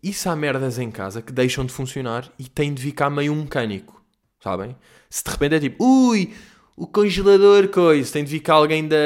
isso 0.00 0.28
há 0.28 0.36
merdas 0.36 0.78
em 0.78 0.88
casa 0.88 1.20
que 1.20 1.32
deixam 1.32 1.66
de 1.66 1.72
funcionar 1.72 2.32
e 2.38 2.48
tem 2.48 2.72
de 2.72 2.92
cá 2.92 3.10
meio 3.10 3.32
um 3.32 3.42
mecânico, 3.42 4.03
sabem? 4.44 4.76
Se 5.08 5.24
de 5.24 5.30
repente 5.30 5.54
é 5.54 5.60
tipo, 5.60 5.82
ui, 5.82 6.34
o 6.76 6.86
congelador, 6.86 7.68
coisa, 7.68 8.12
tem 8.12 8.22
de 8.22 8.30
vir 8.30 8.40
cá 8.40 8.54
alguém 8.54 8.86
da, 8.86 8.96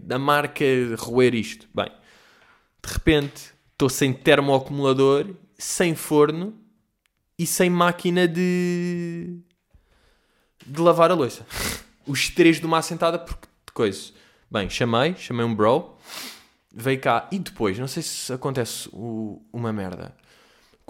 da 0.00 0.18
marca 0.20 0.64
roer 0.98 1.34
isto. 1.34 1.68
Bem, 1.74 1.90
de 2.84 2.92
repente 2.92 3.52
estou 3.72 3.88
sem 3.88 4.12
termoacumulador, 4.12 5.34
sem 5.58 5.96
forno 5.96 6.54
e 7.36 7.44
sem 7.44 7.68
máquina 7.68 8.28
de, 8.28 9.36
de 10.64 10.80
lavar 10.80 11.10
a 11.10 11.14
louça. 11.14 11.44
Os 12.06 12.28
três 12.28 12.60
de 12.60 12.66
uma 12.66 12.78
assentada 12.78 13.18
porque 13.18 13.48
coisa. 13.74 14.12
Bem, 14.50 14.70
chamei, 14.70 15.16
chamei 15.16 15.44
um 15.44 15.54
bro 15.54 15.96
veio 16.74 17.00
cá 17.00 17.28
e 17.30 17.38
depois, 17.38 17.78
não 17.78 17.86
sei 17.86 18.02
se 18.02 18.32
acontece 18.32 18.88
o, 18.92 19.42
uma 19.52 19.72
merda. 19.72 20.14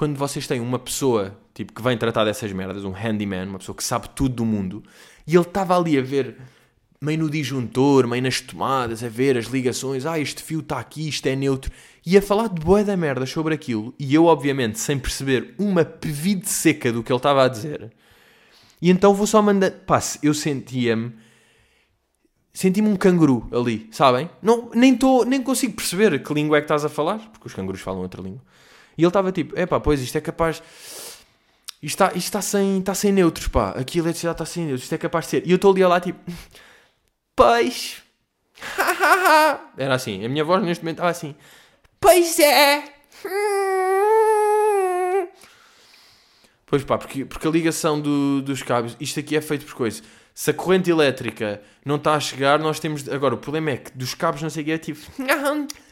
Quando 0.02 0.16
vocês 0.16 0.48
têm 0.48 0.58
uma 0.60 0.80
pessoa 0.80 1.38
tipo 1.54 1.72
que 1.72 1.80
vem 1.80 1.96
tratar 1.96 2.24
dessas 2.24 2.50
merdas, 2.50 2.84
um 2.84 2.90
handyman, 2.90 3.46
uma 3.46 3.60
pessoa 3.60 3.76
que 3.76 3.84
sabe 3.84 4.08
tudo 4.08 4.34
do 4.34 4.44
mundo, 4.44 4.82
e 5.24 5.36
ele 5.36 5.44
estava 5.44 5.78
ali 5.78 5.96
a 5.96 6.02
ver 6.02 6.38
meio 7.00 7.20
no 7.20 7.30
disjuntor, 7.30 8.08
meio 8.08 8.20
nas 8.20 8.40
tomadas, 8.40 9.04
a 9.04 9.08
ver 9.08 9.38
as 9.38 9.44
ligações, 9.44 10.04
ah, 10.04 10.18
este 10.18 10.42
fio 10.42 10.58
está 10.58 10.80
aqui, 10.80 11.08
isto 11.08 11.24
é 11.28 11.36
neutro, 11.36 11.70
e 12.04 12.18
a 12.18 12.20
falar 12.20 12.48
de 12.48 12.60
boa 12.60 12.82
da 12.82 12.96
merda 12.96 13.24
sobre 13.26 13.54
aquilo, 13.54 13.94
e 13.96 14.12
eu, 14.12 14.24
obviamente, 14.24 14.76
sem 14.80 14.98
perceber 14.98 15.54
uma 15.56 15.84
pevide 15.84 16.48
seca 16.48 16.92
do 16.92 17.04
que 17.04 17.12
ele 17.12 17.18
estava 17.18 17.44
a 17.44 17.48
dizer, 17.48 17.92
e 18.80 18.90
então 18.90 19.14
vou 19.14 19.28
só 19.28 19.40
mandar, 19.40 19.70
pá, 19.70 20.02
eu 20.20 20.34
sentia-me, 20.34 21.12
senti-me 22.52 22.88
um 22.88 22.96
canguru 22.96 23.48
ali, 23.52 23.88
sabem? 23.92 24.28
Não, 24.42 24.68
nem, 24.74 24.96
tô, 24.96 25.22
nem 25.22 25.40
consigo 25.40 25.76
perceber 25.76 26.20
que 26.24 26.34
língua 26.34 26.56
é 26.56 26.60
que 26.60 26.64
estás 26.64 26.84
a 26.84 26.88
falar, 26.88 27.20
porque 27.30 27.46
os 27.46 27.54
cangurus 27.54 27.80
falam 27.80 28.00
outra 28.00 28.20
língua, 28.20 28.42
e 29.02 29.04
ele 29.04 29.08
estava 29.08 29.32
tipo, 29.32 29.58
é 29.58 29.66
pá, 29.66 29.80
pois 29.80 30.00
isto 30.00 30.16
é 30.16 30.20
capaz 30.20 30.62
isto 31.82 32.00
está, 32.00 32.16
está, 32.16 32.40
sem, 32.40 32.78
está 32.78 32.94
sem 32.94 33.10
neutros, 33.10 33.48
pá. 33.48 33.70
Aqui 33.70 33.98
a 33.98 34.02
eletricidade 34.02 34.36
está 34.36 34.46
sem 34.46 34.64
neutros. 34.64 34.84
Isto 34.84 34.94
é 34.94 34.98
capaz 34.98 35.24
de 35.24 35.30
ser. 35.32 35.44
E 35.44 35.50
eu 35.50 35.56
estou 35.56 35.72
ali 35.72 35.84
lá, 35.84 35.98
tipo... 35.98 36.20
Peixe. 37.34 38.00
Era 39.76 39.96
assim. 39.96 40.24
A 40.24 40.28
minha 40.28 40.44
voz 40.44 40.62
neste 40.62 40.84
momento 40.84 40.98
estava 40.98 41.10
assim. 41.10 41.34
Pois 42.00 42.38
é. 42.38 42.84
Pois 46.64 46.84
pá, 46.84 46.96
porque, 46.96 47.26
porque 47.26 47.46
a 47.46 47.50
ligação 47.50 48.00
do, 48.00 48.40
dos 48.40 48.62
cabos... 48.62 48.96
Isto 48.98 49.20
aqui 49.20 49.36
é 49.36 49.42
feito 49.42 49.66
por 49.66 49.74
coisas. 49.74 50.02
Se 50.34 50.52
a 50.52 50.54
corrente 50.54 50.90
elétrica 50.90 51.60
não 51.84 51.96
está 51.96 52.14
a 52.14 52.20
chegar, 52.20 52.58
nós 52.58 52.80
temos... 52.80 53.06
Agora, 53.10 53.34
o 53.34 53.38
problema 53.38 53.72
é 53.72 53.76
que 53.76 53.90
dos 53.90 54.14
cabos 54.14 54.40
não 54.40 54.48
sei 54.48 54.62
o 54.62 54.66
que 54.66 54.72
é 54.72 54.78
tipo... 54.78 55.00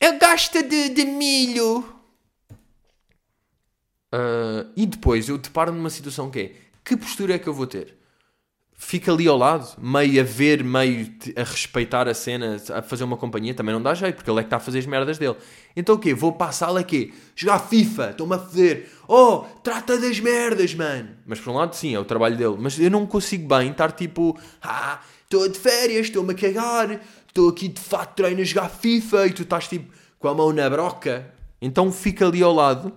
Eu 0.00 0.18
gosto 0.18 0.62
de, 0.62 0.88
de 0.88 1.04
milho. 1.04 1.99
Uh, 4.12 4.68
e 4.76 4.86
depois 4.86 5.28
eu 5.28 5.38
deparo 5.38 5.72
numa 5.72 5.90
situação 5.90 6.30
que 6.30 6.40
é: 6.40 6.52
que 6.84 6.96
postura 6.96 7.34
é 7.34 7.38
que 7.38 7.48
eu 7.48 7.54
vou 7.54 7.66
ter? 7.66 7.96
Fica 8.82 9.12
ali 9.12 9.28
ao 9.28 9.36
lado, 9.36 9.76
meio 9.78 10.20
a 10.22 10.24
ver, 10.24 10.64
meio 10.64 11.12
a 11.36 11.44
respeitar 11.44 12.08
a 12.08 12.14
cena, 12.14 12.56
a 12.74 12.80
fazer 12.80 13.04
uma 13.04 13.16
companhia, 13.16 13.52
também 13.52 13.74
não 13.74 13.82
dá 13.82 13.92
jeito, 13.92 14.16
porque 14.16 14.30
ele 14.30 14.40
é 14.40 14.42
que 14.42 14.46
está 14.46 14.56
a 14.56 14.60
fazer 14.60 14.78
as 14.78 14.86
merdas 14.86 15.18
dele. 15.18 15.36
Então 15.76 15.96
o 15.96 15.98
quê? 15.98 16.14
Vou 16.14 16.32
para 16.32 16.48
a 16.48 16.52
sala 16.52 16.80
aqui, 16.80 17.12
jogar 17.36 17.58
FIFA, 17.58 18.12
estou-me 18.12 18.36
a 18.36 18.38
foder. 18.38 18.88
Oh, 19.06 19.44
trata 19.62 19.98
das 19.98 20.18
merdas, 20.18 20.74
mano. 20.74 21.10
Mas 21.26 21.38
por 21.38 21.50
um 21.50 21.56
lado, 21.56 21.76
sim, 21.76 21.94
é 21.94 22.00
o 22.00 22.06
trabalho 22.06 22.38
dele. 22.38 22.56
Mas 22.58 22.80
eu 22.80 22.90
não 22.90 23.06
consigo 23.06 23.46
bem 23.46 23.70
estar 23.70 23.92
tipo, 23.92 24.36
ah, 24.62 24.98
estou 25.24 25.46
de 25.46 25.58
férias, 25.58 26.06
estou-me 26.06 26.32
a 26.32 26.34
cagar, 26.34 27.00
estou 27.28 27.50
aqui 27.50 27.68
de 27.68 27.80
fato 27.80 28.14
treino 28.14 28.40
a 28.40 28.44
jogar 28.44 28.70
FIFA 28.70 29.26
e 29.26 29.32
tu 29.34 29.42
estás 29.42 29.68
tipo 29.68 29.92
com 30.18 30.26
a 30.26 30.34
mão 30.34 30.54
na 30.54 30.70
broca. 30.70 31.30
Então 31.60 31.92
fica 31.92 32.26
ali 32.26 32.42
ao 32.42 32.54
lado 32.54 32.94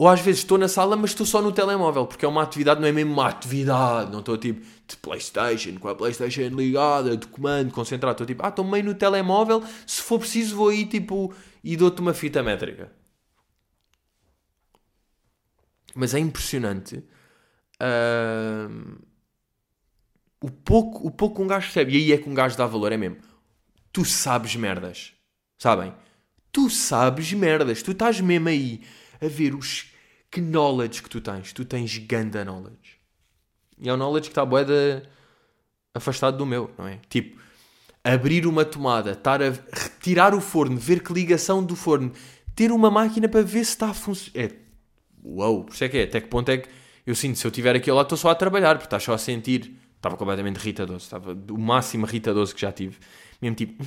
ou 0.00 0.08
às 0.08 0.18
vezes 0.18 0.40
estou 0.40 0.56
na 0.56 0.66
sala, 0.66 0.96
mas 0.96 1.10
estou 1.10 1.26
só 1.26 1.42
no 1.42 1.52
telemóvel, 1.52 2.06
porque 2.06 2.24
é 2.24 2.28
uma 2.28 2.42
atividade, 2.42 2.80
não 2.80 2.88
é 2.88 2.92
mesmo 2.92 3.12
uma 3.12 3.28
atividade. 3.28 4.10
Não 4.10 4.20
estou 4.20 4.38
tipo 4.38 4.64
de 4.86 4.96
Playstation, 4.96 5.78
com 5.78 5.88
a 5.88 5.94
Playstation 5.94 6.48
ligada, 6.48 7.18
de 7.18 7.26
comando, 7.26 7.70
concentrado. 7.70 8.14
Estou 8.14 8.26
tipo, 8.26 8.42
ah, 8.42 8.48
estou 8.48 8.64
meio 8.64 8.82
no 8.82 8.94
telemóvel, 8.94 9.62
se 9.86 10.00
for 10.00 10.18
preciso 10.18 10.56
vou 10.56 10.70
aí 10.70 10.86
tipo 10.86 11.34
e 11.62 11.76
dou-te 11.76 12.00
uma 12.00 12.14
fita 12.14 12.42
métrica. 12.42 12.90
Mas 15.94 16.14
é 16.14 16.18
impressionante 16.18 17.04
uh, 17.76 18.98
o, 20.40 20.50
pouco, 20.50 21.08
o 21.08 21.10
pouco 21.10 21.42
um 21.42 21.46
gajo 21.46 21.66
percebe. 21.66 21.92
E 21.92 21.96
aí 22.04 22.12
é 22.14 22.16
que 22.16 22.26
um 22.26 22.32
gajo 22.32 22.56
dá 22.56 22.64
valor, 22.66 22.90
é 22.90 22.96
mesmo. 22.96 23.18
Tu 23.92 24.06
sabes 24.06 24.56
merdas, 24.56 25.12
sabem? 25.58 25.92
Tu 26.50 26.70
sabes 26.70 27.30
merdas, 27.34 27.82
tu 27.82 27.92
estás 27.92 28.18
mesmo 28.18 28.48
aí 28.48 28.80
a 29.20 29.28
ver 29.28 29.54
os 29.54 29.92
que 30.30 30.40
knowledge 30.40 31.02
que 31.02 31.10
tu 31.10 31.20
tens. 31.20 31.52
Tu 31.52 31.64
tens 31.64 31.98
ganda 31.98 32.44
knowledge. 32.44 32.98
E 33.78 33.88
é 33.88 33.94
um 33.94 33.96
knowledge 33.96 34.28
que 34.28 34.32
está 34.32 34.44
boeda 34.44 35.02
afastado 35.94 36.36
do 36.36 36.46
meu, 36.46 36.70
não 36.78 36.86
é? 36.86 37.00
Tipo, 37.08 37.40
abrir 38.04 38.46
uma 38.46 38.64
tomada, 38.64 39.12
estar 39.12 39.42
a 39.42 39.50
retirar 39.50 40.34
o 40.34 40.40
forno, 40.40 40.76
ver 40.76 41.02
que 41.02 41.12
ligação 41.12 41.64
do 41.64 41.74
forno, 41.74 42.12
ter 42.54 42.72
uma 42.72 42.90
máquina 42.90 43.28
para 43.28 43.42
ver 43.42 43.64
se 43.64 43.72
está 43.72 43.90
a 43.90 43.94
funcionar. 43.94 44.48
É, 44.48 44.56
uau, 45.24 45.64
por 45.64 45.74
isso 45.74 45.84
é 45.84 45.88
que 45.88 45.98
é. 45.98 46.04
Até 46.04 46.20
que 46.20 46.28
ponto 46.28 46.48
é 46.50 46.58
que 46.58 46.68
eu 47.06 47.14
sinto, 47.14 47.38
se 47.38 47.46
eu 47.46 47.50
estiver 47.50 47.74
aqui 47.74 47.90
lá, 47.90 48.02
estou 48.02 48.18
só 48.18 48.30
a 48.30 48.34
trabalhar, 48.34 48.74
porque 48.74 48.86
estás 48.86 49.02
só 49.02 49.14
a 49.14 49.18
sentir. 49.18 49.76
Estava 49.96 50.16
completamente 50.16 50.56
irritadoso, 50.56 51.04
estava 51.04 51.32
o 51.50 51.58
máximo 51.58 52.06
irritadoso 52.06 52.54
que 52.54 52.60
já 52.62 52.72
tive. 52.72 52.96
Mesmo 53.40 53.54
tipo, 53.54 53.84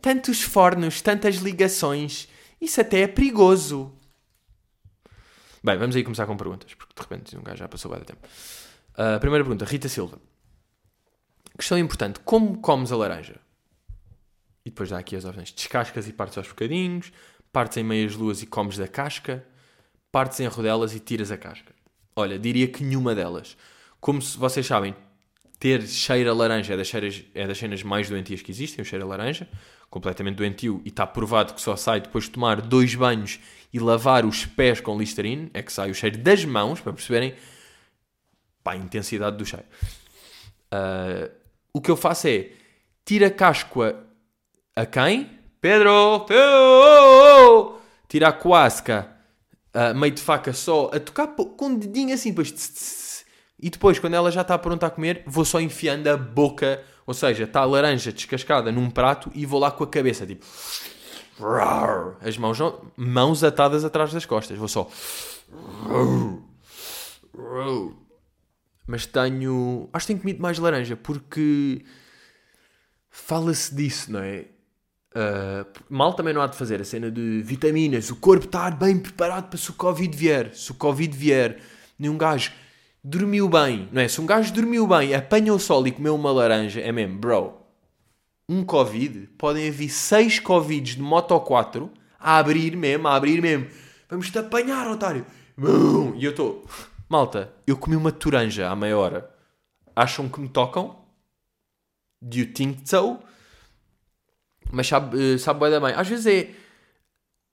tantos 0.00 0.40
fornos, 0.40 1.02
tantas 1.02 1.36
ligações, 1.36 2.26
isso 2.58 2.80
até 2.80 3.00
é 3.00 3.06
perigoso. 3.06 3.92
Bem, 5.62 5.76
vamos 5.76 5.96
aí 5.96 6.04
começar 6.04 6.26
com 6.26 6.36
perguntas, 6.36 6.72
porque 6.74 6.94
de 6.94 7.02
repente 7.02 7.36
um 7.36 7.42
gajo 7.42 7.58
já 7.58 7.68
passou 7.68 7.90
bem 7.90 8.00
tempo. 8.00 8.26
Uh, 8.94 9.18
primeira 9.20 9.44
pergunta, 9.44 9.64
Rita 9.64 9.88
Silva. 9.88 10.18
Questão 11.56 11.76
importante: 11.78 12.20
como 12.20 12.58
comes 12.58 12.92
a 12.92 12.96
laranja? 12.96 13.40
E 14.64 14.70
depois 14.70 14.90
dá 14.90 14.98
aqui 14.98 15.16
as 15.16 15.24
opções: 15.24 15.52
descascas 15.52 16.06
e 16.06 16.12
partes 16.12 16.38
aos 16.38 16.48
bocadinhos, 16.48 17.12
partes 17.52 17.76
em 17.76 17.82
meias 17.82 18.14
luas 18.14 18.42
e 18.42 18.46
comes 18.46 18.76
da 18.76 18.86
casca, 18.86 19.44
partes 20.12 20.38
em 20.40 20.46
rodelas 20.46 20.94
e 20.94 21.00
tiras 21.00 21.30
a 21.32 21.36
casca. 21.36 21.74
Olha, 22.14 22.38
diria 22.38 22.68
que 22.68 22.84
nenhuma 22.84 23.14
delas. 23.14 23.56
Como 24.00 24.22
se 24.22 24.38
vocês 24.38 24.66
sabem, 24.66 24.94
ter 25.58 25.86
cheiro 25.86 26.30
a 26.30 26.34
laranja 26.34 26.74
é 26.74 26.76
das, 26.76 26.86
cheiras, 26.86 27.24
é 27.34 27.46
das 27.46 27.58
cenas 27.58 27.82
mais 27.82 28.08
doentias 28.08 28.42
que 28.42 28.50
existem, 28.50 28.82
o 28.82 28.84
cheiro 28.84 29.04
a 29.04 29.08
laranja, 29.08 29.48
completamente 29.90 30.36
doentio, 30.36 30.80
e 30.84 30.88
está 30.88 31.06
provado 31.06 31.54
que 31.54 31.60
só 31.60 31.76
sai 31.76 32.00
depois 32.00 32.24
de 32.24 32.30
tomar 32.30 32.60
dois 32.60 32.94
banhos 32.94 33.40
e 33.72 33.78
lavar 33.78 34.24
os 34.24 34.46
pés 34.46 34.80
com 34.80 34.98
Listerine, 34.98 35.50
é 35.52 35.62
que 35.62 35.72
sai 35.72 35.90
o 35.90 35.94
cheiro 35.94 36.18
das 36.18 36.44
mãos, 36.44 36.80
para 36.80 36.92
perceberem 36.92 37.34
pá, 38.62 38.72
a 38.72 38.76
intensidade 38.76 39.36
do 39.36 39.44
cheiro. 39.44 39.66
Uh, 40.72 41.30
o 41.72 41.80
que 41.80 41.90
eu 41.90 41.96
faço 41.96 42.28
é 42.28 42.50
tira 43.04 43.26
a 43.28 43.30
casca 43.30 43.96
a 44.76 44.86
quem? 44.86 45.38
Pedro! 45.60 46.20
Pedro! 46.26 47.80
Tira 48.06 48.28
a 48.28 48.32
coasca 48.32 49.10
uh, 49.74 49.94
meio 49.98 50.14
de 50.14 50.22
faca 50.22 50.52
só 50.52 50.90
a 50.92 51.00
tocar 51.00 51.28
com 51.28 51.66
um 51.66 51.78
dedinho 51.78 52.14
assim, 52.14 52.30
depois 52.30 52.52
tss, 52.52 52.72
tss, 52.72 53.07
e 53.60 53.70
depois, 53.70 53.98
quando 53.98 54.14
ela 54.14 54.30
já 54.30 54.42
está 54.42 54.56
pronta 54.56 54.86
a 54.86 54.90
comer, 54.90 55.22
vou 55.26 55.44
só 55.44 55.60
enfiando 55.60 56.06
a 56.08 56.16
boca, 56.16 56.82
ou 57.06 57.14
seja, 57.14 57.44
está 57.44 57.60
a 57.60 57.64
laranja 57.64 58.12
descascada 58.12 58.70
num 58.70 58.90
prato 58.90 59.30
e 59.34 59.44
vou 59.44 59.58
lá 59.58 59.70
com 59.70 59.84
a 59.84 59.86
cabeça, 59.86 60.26
tipo 60.26 60.44
as 62.20 62.36
mãos, 62.36 62.58
mãos 62.96 63.44
atadas 63.44 63.84
atrás 63.84 64.12
das 64.12 64.26
costas. 64.26 64.58
Vou 64.58 64.68
só. 64.68 64.90
Mas 68.86 69.06
tenho. 69.06 69.88
Acho 69.92 70.06
que 70.06 70.12
tenho 70.12 70.20
comido 70.20 70.42
mais 70.42 70.58
laranja 70.58 70.96
porque. 70.96 71.84
Fala-se 73.10 73.74
disso, 73.74 74.12
não 74.12 74.20
é? 74.20 74.46
Uh, 75.10 75.66
mal 75.88 76.14
também 76.14 76.32
não 76.32 76.40
há 76.40 76.46
de 76.46 76.56
fazer 76.56 76.80
a 76.80 76.84
cena 76.84 77.10
de 77.10 77.42
vitaminas, 77.42 78.10
o 78.10 78.16
corpo 78.16 78.44
estar 78.44 78.76
bem 78.76 78.98
preparado 78.98 79.48
para 79.48 79.58
se 79.58 79.70
o 79.70 79.74
Covid 79.74 80.16
vier. 80.16 80.54
Se 80.54 80.70
o 80.70 80.74
Covid 80.74 81.16
vier, 81.16 81.60
nenhum 81.98 82.16
gajo 82.16 82.52
dormiu 83.08 83.48
bem, 83.48 83.88
não 83.90 84.02
é? 84.02 84.08
Se 84.08 84.20
um 84.20 84.26
gajo 84.26 84.52
dormiu 84.52 84.86
bem, 84.86 85.14
apanhou 85.14 85.56
o 85.56 85.60
sol 85.60 85.86
e 85.86 85.92
comeu 85.92 86.14
uma 86.14 86.30
laranja, 86.30 86.80
é 86.80 86.92
mesmo, 86.92 87.18
bro, 87.18 87.54
um 88.46 88.62
Covid, 88.64 89.28
podem 89.38 89.68
haver 89.68 89.88
seis 89.88 90.38
Covids 90.38 90.96
de 90.96 91.02
Moto 91.02 91.38
4 91.40 91.90
a 92.18 92.36
abrir 92.36 92.76
mesmo, 92.76 93.08
a 93.08 93.14
abrir 93.14 93.40
mesmo. 93.40 93.66
Vamos-te 94.10 94.38
apanhar, 94.38 94.86
otário. 94.88 95.24
E 96.16 96.24
eu 96.24 96.30
estou... 96.30 96.66
Malta, 97.08 97.52
eu 97.66 97.76
comi 97.76 97.96
uma 97.96 98.12
toranja 98.12 98.68
à 98.68 98.76
meia 98.76 98.96
hora. 98.96 99.30
Acham 99.96 100.28
que 100.28 100.40
me 100.40 100.48
tocam? 100.48 100.96
Do 102.20 102.38
you 102.38 102.52
think 102.52 102.88
so? 102.88 103.18
Mas 104.70 104.86
sabe, 104.86 105.34
eh, 105.34 105.38
sabe 105.38 105.60
bem. 105.60 105.94
Às 105.94 106.08
vezes 106.08 106.26
é 106.26 106.50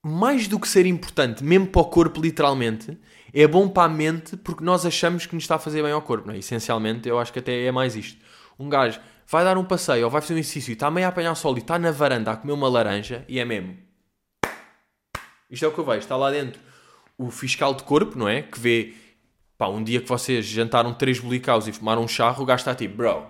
mais 0.06 0.46
do 0.46 0.60
que 0.60 0.68
ser 0.68 0.86
importante, 0.86 1.42
mesmo 1.42 1.66
para 1.66 1.82
o 1.82 1.86
corpo, 1.86 2.20
literalmente, 2.20 2.96
é 3.34 3.46
bom 3.46 3.68
para 3.68 3.84
a 3.84 3.88
mente 3.88 4.36
porque 4.36 4.62
nós 4.62 4.86
achamos 4.86 5.26
que 5.26 5.34
nos 5.34 5.44
está 5.44 5.56
a 5.56 5.58
fazer 5.58 5.82
bem 5.82 5.92
ao 5.92 6.00
corpo. 6.00 6.28
Não 6.28 6.34
é? 6.34 6.38
Essencialmente, 6.38 7.08
eu 7.08 7.18
acho 7.18 7.32
que 7.32 7.40
até 7.40 7.64
é 7.64 7.72
mais 7.72 7.96
isto. 7.96 8.24
Um 8.58 8.68
gajo 8.68 9.00
vai 9.26 9.44
dar 9.44 9.58
um 9.58 9.64
passeio 9.64 10.04
ou 10.04 10.10
vai 10.10 10.20
fazer 10.20 10.34
um 10.34 10.38
exercício 10.38 10.70
e 10.70 10.74
está 10.74 10.90
meio 10.90 11.06
a 11.06 11.10
apanhar 11.10 11.34
sol 11.34 11.56
e 11.56 11.60
está 11.60 11.78
na 11.78 11.90
varanda 11.90 12.30
a 12.30 12.36
comer 12.36 12.52
uma 12.52 12.68
laranja 12.68 13.24
e 13.28 13.38
é 13.38 13.44
mesmo. 13.44 13.76
Isto 15.50 15.64
é 15.64 15.68
o 15.68 15.72
que 15.72 15.78
eu 15.78 15.84
vejo. 15.84 15.98
Está 15.98 16.16
lá 16.16 16.30
dentro 16.30 16.60
o 17.18 17.30
fiscal 17.30 17.74
de 17.74 17.82
corpo, 17.82 18.16
não 18.16 18.28
é? 18.28 18.42
Que 18.42 18.60
vê, 18.60 18.94
pá, 19.58 19.68
um 19.68 19.82
dia 19.82 20.00
que 20.00 20.08
vocês 20.08 20.46
jantaram 20.46 20.94
três 20.94 21.18
bolicaus 21.18 21.66
e 21.66 21.72
fumaram 21.72 22.02
um 22.02 22.08
charro, 22.08 22.42
o 22.42 22.46
gajo 22.46 22.60
está 22.60 22.74
tipo, 22.74 22.96
bro, 22.96 23.26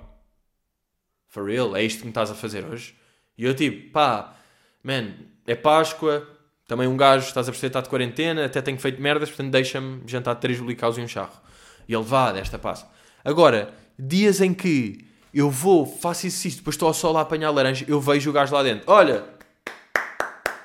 for 1.29 1.49
real, 1.49 1.74
é 1.77 1.83
isto 1.83 2.01
que 2.01 2.05
me 2.05 2.11
estás 2.11 2.31
a 2.31 2.35
fazer 2.35 2.64
hoje? 2.64 2.95
E 3.39 3.45
eu 3.45 3.55
tipo, 3.55 3.93
pá, 3.93 4.37
man, 4.83 5.14
é 5.47 5.55
Páscoa, 5.55 6.36
também 6.67 6.89
um 6.89 6.97
gajo, 6.97 7.27
estás 7.27 7.49
a 7.49 7.53
perceber, 7.53 7.69
está 7.69 7.81
de 7.81 7.89
quarentena, 7.89 8.45
até 8.45 8.61
tenho 8.61 8.79
feito 8.79 9.01
merdas, 9.01 9.29
portanto 9.29 9.53
deixa-me 9.53 10.03
jantar 10.07 10.35
três 10.37 10.59
bolicaus 10.59 10.99
e 10.99 11.01
um 11.01 11.09
charro. 11.09 11.41
E 11.89 11.95
ele 11.95 12.03
vá, 12.03 12.33
desta 12.33 12.59
passa. 12.59 12.89
Agora, 13.25 13.73
dias 13.99 14.41
em 14.41 14.53
que 14.53 15.05
eu 15.33 15.51
vou, 15.51 15.87
faço 15.87 16.27
isso, 16.27 16.49
depois 16.57 16.75
estou 16.75 16.89
ao 16.89 16.95
sol 16.95 17.17
a 17.17 17.21
apanhar 17.21 17.51
laranja, 17.51 17.85
eu 17.87 18.01
vejo 18.01 18.31
o 18.31 18.33
gajo 18.33 18.55
lá 18.55 18.62
dentro. 18.62 18.85
Olha, 18.91 19.25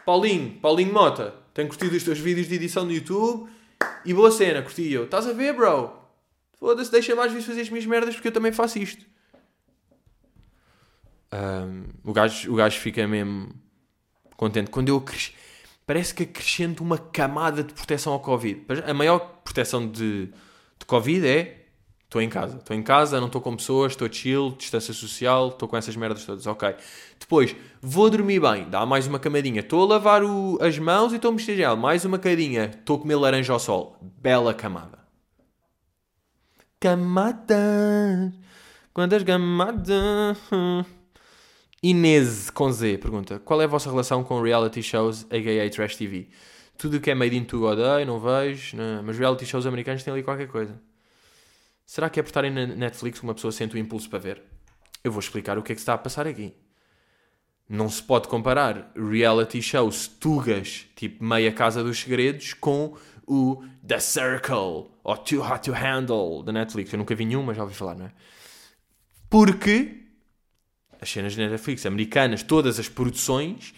Paulinho, 0.05 0.51
Paulinho 0.59 0.93
Mota, 0.93 1.35
tenho 1.53 1.67
curtido 1.67 1.95
os 1.95 2.03
teus 2.03 2.17
vídeos 2.17 2.47
de 2.47 2.55
edição 2.55 2.85
no 2.85 2.91
YouTube 2.91 3.49
e 4.05 4.13
boa 4.13 4.31
cena, 4.31 4.61
curti 4.61 4.91
eu. 4.91 5.03
Estás 5.03 5.27
a 5.27 5.33
ver, 5.33 5.53
bro? 5.53 5.91
Foda-se, 6.59 6.91
deixa 6.91 7.15
mais 7.15 7.31
vezes 7.31 7.47
fazer 7.47 7.61
as 7.61 7.69
minhas 7.69 7.85
merdas 7.85 8.15
porque 8.15 8.27
eu 8.27 8.31
também 8.31 8.51
faço 8.51 8.79
isto. 8.79 9.05
Um, 11.33 11.85
o, 12.03 12.13
gajo, 12.13 12.51
o 12.51 12.55
gajo 12.55 12.79
fica 12.79 13.07
mesmo 13.07 13.53
contente. 14.35 14.69
Quando 14.69 14.89
eu 14.89 14.97
acrescento, 14.97 15.35
parece 15.85 16.13
que 16.13 16.23
acrescento 16.23 16.81
uma 16.81 16.97
camada 16.97 17.63
de 17.63 17.73
proteção 17.73 18.13
ao 18.13 18.19
Covid. 18.19 18.65
A 18.85 18.93
maior 18.93 19.19
proteção 19.43 19.87
de, 19.87 20.27
de 20.79 20.85
Covid 20.85 21.27
é 21.27 21.61
estou 22.11 22.21
em 22.21 22.27
casa. 22.27 22.57
Estou 22.57 22.75
em 22.75 22.83
casa, 22.83 23.19
não 23.19 23.27
estou 23.27 23.39
com 23.39 23.55
pessoas, 23.55 23.93
estou 23.93 24.11
chill, 24.11 24.53
distância 24.57 24.93
social, 24.93 25.47
estou 25.47 25.67
com 25.67 25.77
essas 25.77 25.95
merdas 25.95 26.25
todas. 26.25 26.45
Ok. 26.45 26.75
Depois, 27.17 27.55
vou 27.81 28.09
dormir 28.09 28.41
bem, 28.41 28.69
dá 28.69 28.85
mais 28.85 29.07
uma 29.07 29.17
camadinha. 29.17 29.61
Estou 29.61 29.83
a 29.83 29.93
lavar 29.93 30.23
o, 30.23 30.57
as 30.61 30.77
mãos 30.77 31.13
e 31.13 31.15
estou 31.15 31.29
a 31.29 31.33
mexer 31.33 31.55
gel. 31.55 31.77
Mais 31.77 32.03
uma 32.03 32.19
cadinha. 32.19 32.65
Estou 32.65 32.97
a 32.97 32.99
comer 32.99 33.15
laranja 33.15 33.53
ao 33.53 33.59
sol. 33.59 33.97
Bela 34.01 34.53
camada. 34.53 34.99
Camadas. 36.79 38.33
Quantas 38.93 39.23
camadas? 39.23 40.37
Inês 41.83 42.51
com 42.51 42.71
Z 42.71 42.99
pergunta: 42.99 43.39
Qual 43.39 43.59
é 43.59 43.65
a 43.65 43.67
vossa 43.67 43.89
relação 43.89 44.23
com 44.23 44.41
reality 44.41 44.83
shows, 44.83 45.25
a.k.a. 45.25 45.69
Trash 45.69 45.95
TV? 45.95 46.29
Tudo 46.77 46.97
o 46.97 47.01
que 47.01 47.09
é 47.09 47.15
made 47.15 47.35
in 47.35 47.43
to 47.43 47.63
odeio, 47.63 48.05
não 48.05 48.19
vejo, 48.19 48.77
não. 48.77 49.03
mas 49.03 49.17
reality 49.17 49.45
shows 49.45 49.65
americanos 49.65 50.03
têm 50.03 50.13
ali 50.13 50.23
qualquer 50.23 50.47
coisa. 50.47 50.79
Será 51.85 52.09
que 52.09 52.19
é 52.19 52.23
por 52.23 52.29
estarem 52.29 52.51
na 52.51 52.67
Netflix 52.67 53.19
que 53.19 53.23
uma 53.23 53.33
pessoa 53.33 53.51
sente 53.51 53.75
o 53.75 53.79
impulso 53.79 54.09
para 54.09 54.19
ver? 54.19 54.43
Eu 55.03 55.11
vou 55.11 55.19
explicar 55.19 55.57
o 55.57 55.63
que 55.63 55.71
é 55.71 55.75
que 55.75 55.81
está 55.81 55.93
a 55.93 55.97
passar 55.97 56.27
aqui. 56.27 56.53
Não 57.67 57.89
se 57.89 58.03
pode 58.03 58.27
comparar 58.27 58.91
reality 58.95 59.61
shows 59.61 60.07
tugas, 60.07 60.85
tipo 60.95 61.23
Meia 61.23 61.51
Casa 61.51 61.83
dos 61.83 61.99
Segredos, 61.99 62.53
com 62.53 62.95
o 63.27 63.63
The 63.85 63.99
Circle 63.99 64.91
ou 65.03 65.17
Too 65.17 65.41
Hot 65.41 65.61
to 65.69 65.71
Handle 65.73 66.43
da 66.43 66.51
Netflix. 66.51 66.93
Eu 66.93 66.99
nunca 66.99 67.15
vi 67.15 67.25
nenhum, 67.25 67.43
mas 67.43 67.57
já 67.57 67.63
ouvi 67.63 67.75
falar, 67.75 67.95
não 67.95 68.05
é? 68.05 68.11
Porque 69.29 70.00
as 71.01 71.11
cenas 71.11 71.33
de 71.33 71.39
Netflix 71.39 71.85
americanas, 71.85 72.43
todas 72.43 72.79
as 72.79 72.87
produções, 72.87 73.73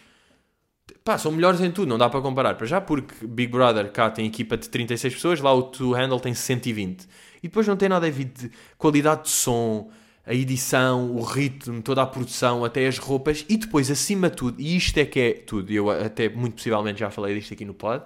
pá, 1.04 1.18
são 1.18 1.32
melhores 1.32 1.62
em 1.62 1.72
tudo, 1.72 1.88
não 1.88 1.98
dá 1.98 2.10
para 2.10 2.22
comparar. 2.22 2.56
Para 2.56 2.68
já, 2.68 2.82
porque 2.82 3.26
Big 3.26 3.52
Brother 3.52 3.90
cá 3.92 4.10
tem 4.10 4.26
equipa 4.26 4.58
de 4.58 4.68
36 4.70 5.16
pessoas, 5.16 5.40
lá 5.40 5.54
o 5.54 5.64
To 5.64 5.94
Handle 5.94 6.20
tem 6.20 6.34
120. 6.34 7.08
E 7.42 7.48
depois 7.48 7.66
não 7.66 7.78
tem 7.78 7.88
nada 7.88 8.06
a 8.06 8.10
ver 8.10 8.26
de 8.26 8.52
qualidade 8.78 9.24
de 9.24 9.30
som, 9.30 9.90
a 10.26 10.34
edição, 10.34 11.16
o 11.16 11.22
ritmo, 11.22 11.82
toda 11.82 12.02
a 12.02 12.06
produção, 12.06 12.66
até 12.66 12.86
as 12.88 12.98
roupas. 12.98 13.46
E 13.48 13.56
depois, 13.56 13.90
acima 13.90 14.30
de 14.30 14.36
tudo, 14.36 14.62
e 14.62 14.76
isto 14.76 14.98
é 14.98 15.06
que 15.06 15.20
é 15.20 15.34
tudo, 15.34 15.72
eu 15.72 15.90
até 15.90 16.28
muito 16.28 16.56
possivelmente 16.56 17.00
já 17.00 17.10
falei 17.10 17.40
disto 17.40 17.54
aqui 17.54 17.64
no 17.64 17.74
pod, 17.74 18.04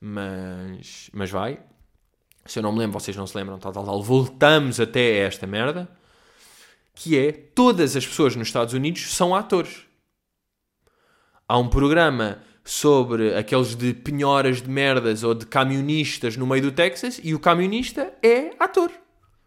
mas, 0.00 1.10
mas 1.12 1.30
vai. 1.30 1.60
Se 2.46 2.58
eu 2.58 2.62
não 2.62 2.72
me 2.72 2.78
lembro, 2.78 2.98
vocês 2.98 3.16
não 3.16 3.26
se 3.26 3.36
lembram, 3.36 3.58
tal, 3.58 3.72
tal, 3.72 3.84
tal. 3.84 4.02
Voltamos 4.02 4.80
até 4.80 5.18
esta 5.18 5.46
merda 5.46 5.88
que 6.94 7.18
é 7.18 7.32
todas 7.32 7.96
as 7.96 8.06
pessoas 8.06 8.36
nos 8.36 8.48
Estados 8.48 8.74
Unidos 8.74 9.14
são 9.14 9.34
atores. 9.34 9.82
Há 11.48 11.58
um 11.58 11.68
programa 11.68 12.42
sobre 12.64 13.34
aqueles 13.34 13.74
de 13.74 13.92
penhoras 13.92 14.62
de 14.62 14.70
merdas 14.70 15.22
ou 15.22 15.34
de 15.34 15.46
camionistas 15.46 16.36
no 16.36 16.46
meio 16.46 16.62
do 16.62 16.72
Texas 16.72 17.20
e 17.22 17.34
o 17.34 17.40
camionista 17.40 18.12
é 18.22 18.54
ator. 18.58 18.90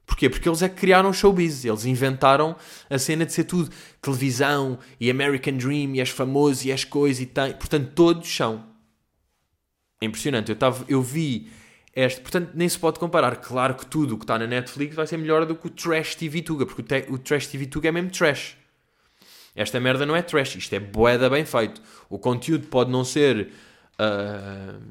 Porquê? 0.05 0.29
Porque 0.29 0.47
eles 0.47 0.61
é 0.61 0.69
que 0.69 0.75
criaram 0.75 1.09
o 1.09 1.13
showbiz, 1.13 1.65
eles 1.65 1.85
inventaram 1.85 2.55
a 2.89 2.99
cena 2.99 3.25
de 3.25 3.33
ser 3.33 3.45
tudo 3.45 3.71
televisão 4.01 4.77
e 4.99 5.09
American 5.09 5.57
Dream 5.57 5.95
e 5.95 5.99
és 5.99 6.09
famoso 6.09 6.67
e 6.67 6.71
és 6.71 6.83
coisa 6.83 7.23
e 7.23 7.25
tem. 7.25 7.53
Portanto, 7.53 7.91
todos 7.95 8.33
são. 8.33 8.63
É 9.99 10.05
impressionante. 10.05 10.49
Eu, 10.49 10.55
tava, 10.55 10.85
eu 10.87 11.01
vi 11.01 11.49
Portanto, 11.95 12.51
nem 12.53 12.67
se 12.67 12.77
pode 12.77 12.99
comparar. 12.99 13.37
Claro 13.37 13.73
que 13.73 13.85
tudo 13.85 14.15
o 14.15 14.17
que 14.17 14.25
está 14.25 14.37
na 14.37 14.45
Netflix 14.45 14.95
vai 14.95 15.07
ser 15.07 15.15
melhor 15.15 15.45
do 15.45 15.55
que 15.55 15.67
o 15.67 15.69
Trash 15.69 16.15
TV 16.15 16.41
Tuga, 16.41 16.65
porque 16.65 16.81
o, 17.09 17.13
o 17.13 17.17
Trash 17.17 17.47
TV 17.47 17.65
Tuga 17.67 17.87
é 17.87 17.91
mesmo 17.91 18.11
trash. 18.11 18.57
Esta 19.55 19.79
merda 19.79 20.05
não 20.05 20.13
é 20.13 20.21
trash, 20.21 20.57
isto 20.57 20.73
é 20.73 20.79
boeda 20.79 21.29
bem 21.29 21.45
feito. 21.45 21.81
O 22.09 22.19
conteúdo 22.19 22.67
pode 22.67 22.91
não 22.91 23.05
ser 23.05 23.49
uh, 23.97 24.81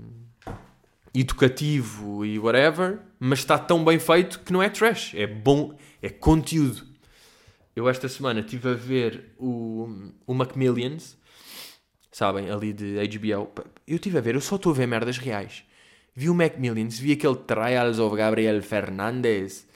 educativo 1.14 2.24
e 2.24 2.38
whatever, 2.38 3.00
mas 3.20 3.40
está 3.40 3.58
tão 3.58 3.84
bem 3.84 3.98
feito 3.98 4.40
que 4.40 4.50
não 4.50 4.62
é 4.62 4.70
trash, 4.70 5.12
é 5.14 5.26
bom, 5.26 5.76
é 6.00 6.08
conteúdo. 6.08 6.86
Eu 7.76 7.86
esta 7.86 8.08
semana 8.08 8.40
estive 8.40 8.70
a 8.70 8.74
ver 8.74 9.34
o, 9.36 10.10
o 10.26 10.32
Macmillions, 10.32 11.18
sabem, 12.10 12.48
ali 12.48 12.72
de 12.72 12.94
HBO. 13.08 13.52
Eu 13.86 13.96
estive 13.96 14.16
a 14.16 14.22
ver, 14.22 14.36
eu 14.36 14.40
só 14.40 14.56
estou 14.56 14.72
a 14.72 14.74
ver 14.74 14.86
merdas 14.86 15.18
reais 15.18 15.64
vi 16.14 16.28
o 16.28 16.34
Macmillions, 16.34 16.98
vi 16.98 17.12
aquele 17.12 17.36
Trials 17.36 17.98
of 17.98 18.16
Gabriel 18.16 18.62
Fernandes, 18.62 19.66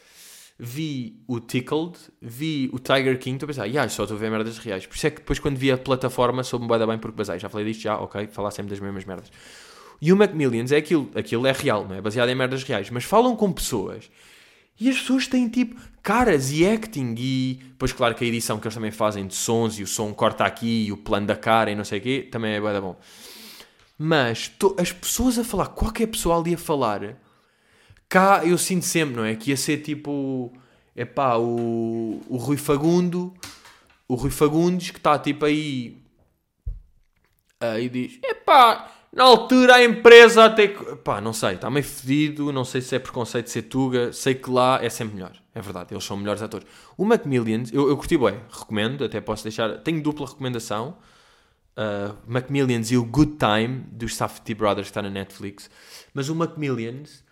vi 0.59 1.23
o 1.27 1.41
Tickled, 1.41 1.97
vi 2.21 2.69
o 2.73 2.79
Tiger 2.79 3.19
King, 3.19 3.37
estou 3.37 3.47
a 3.47 3.49
pensar, 3.49 3.67
yeah, 3.67 3.89
só 3.89 4.05
estou 4.05 4.17
a 4.17 4.21
ver 4.21 4.31
merdas 4.31 4.59
reais. 4.59 4.87
Por 4.87 4.97
isso 4.97 5.07
é 5.07 5.11
que 5.11 5.21
depois 5.21 5.39
quando 5.39 5.57
vi 5.57 5.71
a 5.71 5.79
plataforma 5.79 6.43
soube-me 6.43 6.77
bem, 6.77 6.87
bem 6.87 6.99
porque 6.99 7.17
basei. 7.17 7.39
Já 7.39 7.49
falei 7.49 7.67
disto, 7.67 7.83
já, 7.83 7.99
ok, 7.99 8.29
falar 8.29 8.51
sempre 8.51 8.71
das 8.71 8.81
mesmas 8.81 9.05
merdas. 9.05 9.31
E 10.01 10.13
o 10.13 10.17
Macmillions 10.17 10.71
é 10.71 10.77
aquilo, 10.77 11.11
aquilo 11.15 11.47
é 11.47 11.53
real, 11.53 11.87
não 11.87 11.97
é? 11.97 12.01
Baseado 12.01 12.29
em 12.29 12.35
merdas 12.35 12.63
reais, 12.63 12.89
mas 12.91 13.05
falam 13.05 13.35
com 13.35 13.53
pessoas 13.53 14.09
e 14.81 14.89
as 14.89 14.99
pessoas 14.99 15.27
têm 15.27 15.49
tipo 15.49 15.81
caras 16.03 16.53
e 16.53 16.65
acting 16.65 17.15
e 17.19 17.59
pois 17.77 17.93
claro 17.93 18.15
que 18.15 18.25
a 18.25 18.29
edição 18.29 18.59
que 18.61 18.67
eles 18.67 18.75
também 18.75 18.93
fazem 18.93 19.27
de 19.27 19.35
sons 19.35 19.79
e 19.79 19.83
o 19.83 19.87
som 19.87 20.15
corta 20.15 20.45
aqui 20.45 20.87
e 20.87 20.93
o 20.93 20.97
plano 20.97 21.27
da 21.27 21.35
cara 21.35 21.71
e 21.71 21.75
não 21.75 21.85
sei 21.85 21.99
o 21.99 22.03
quê, 22.03 22.29
também 22.31 22.53
é 22.53 22.61
bem 22.61 22.81
bom. 22.81 22.97
Mas 23.99 24.53
as 24.79 24.93
pessoas 24.93 25.37
a 25.41 25.45
falar, 25.45 25.67
qualquer 25.67 26.07
pessoa 26.07 26.39
ali 26.39 26.55
a 26.55 26.59
falar, 26.59 27.17
cá 28.09 28.43
eu 28.45 28.57
sinto 28.57 28.85
sempre, 28.85 29.17
não 29.17 29.25
é? 29.25 29.35
Que 29.35 29.51
ia 29.51 29.57
ser 29.57 29.79
tipo, 29.79 30.53
é 30.95 31.05
pá, 31.05 31.37
o, 31.37 32.23
o 32.29 32.37
Rui 32.37 32.57
Fagundo, 32.57 33.35
o 34.07 34.15
Rui 34.15 34.31
Fagundes 34.31 34.93
que 34.93 34.99
está 34.99 35.19
tipo 35.19 35.45
aí, 35.45 36.01
aí 37.61 37.89
diz, 37.89 38.21
é 38.23 38.35
pá, 38.35 38.89
na 39.13 39.25
altura 39.25 39.75
a 39.75 39.85
empresa 39.85 40.45
até 40.45 40.69
que, 40.69 40.97
pá, 40.97 41.21
não 41.21 41.33
sei, 41.33 41.55
está 41.55 41.69
meio 41.69 41.85
fedido, 41.85 42.53
não 42.53 42.65
sei 42.65 42.81
se 42.81 42.95
é 42.95 43.01
preconceito 43.01 43.47
de 43.47 43.51
ser 43.51 43.63
Tuga, 43.63 44.13
sei 44.13 44.37
que 44.37 44.49
lá 44.49 44.79
é 44.81 44.89
sempre 44.89 45.17
melhor, 45.17 45.33
é 45.53 45.61
verdade, 45.61 45.93
eles 45.93 46.05
são 46.05 46.17
melhores 46.17 46.41
atores. 46.41 46.69
O 46.97 47.05
Macmillions, 47.05 47.73
eu, 47.73 47.89
eu 47.89 47.97
curti 47.97 48.17
bem, 48.17 48.41
recomendo, 48.49 49.05
até 49.05 49.21
posso 49.21 49.43
deixar, 49.43 49.79
tenho 49.79 50.01
dupla 50.01 50.25
recomendação 50.25 50.97
uh, 51.79 52.17
Macmillions 52.27 52.91
e 52.91 52.97
o 52.97 53.05
Good 53.05 53.37
Time 53.39 53.85
dos 53.93 54.17
Safety 54.17 54.55
Brothers 54.55 54.89
que 54.89 54.91
está 54.91 55.01
na 55.01 55.11
Netflix. 55.11 55.71
Mas 56.13 56.29
o 56.29 56.35
Macmillions 56.35 57.25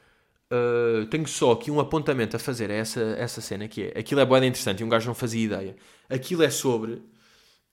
uh, 0.53 1.05
tenho 1.07 1.27
só 1.27 1.53
aqui 1.53 1.71
um 1.71 1.81
apontamento 1.81 2.37
a 2.37 2.39
fazer 2.39 2.71
a 2.71 2.75
essa, 2.75 3.01
essa 3.19 3.41
cena 3.41 3.67
que 3.67 3.83
é. 3.83 3.99
Aquilo 3.99 4.21
é 4.21 4.25
boa 4.25 4.39
interessante 4.39 4.81
e 4.81 4.85
um 4.85 4.89
gajo 4.89 5.09
não 5.09 5.15
fazia 5.15 5.45
ideia. 5.45 5.77
Aquilo 6.09 6.43
é 6.43 6.51
sobre 6.51 7.03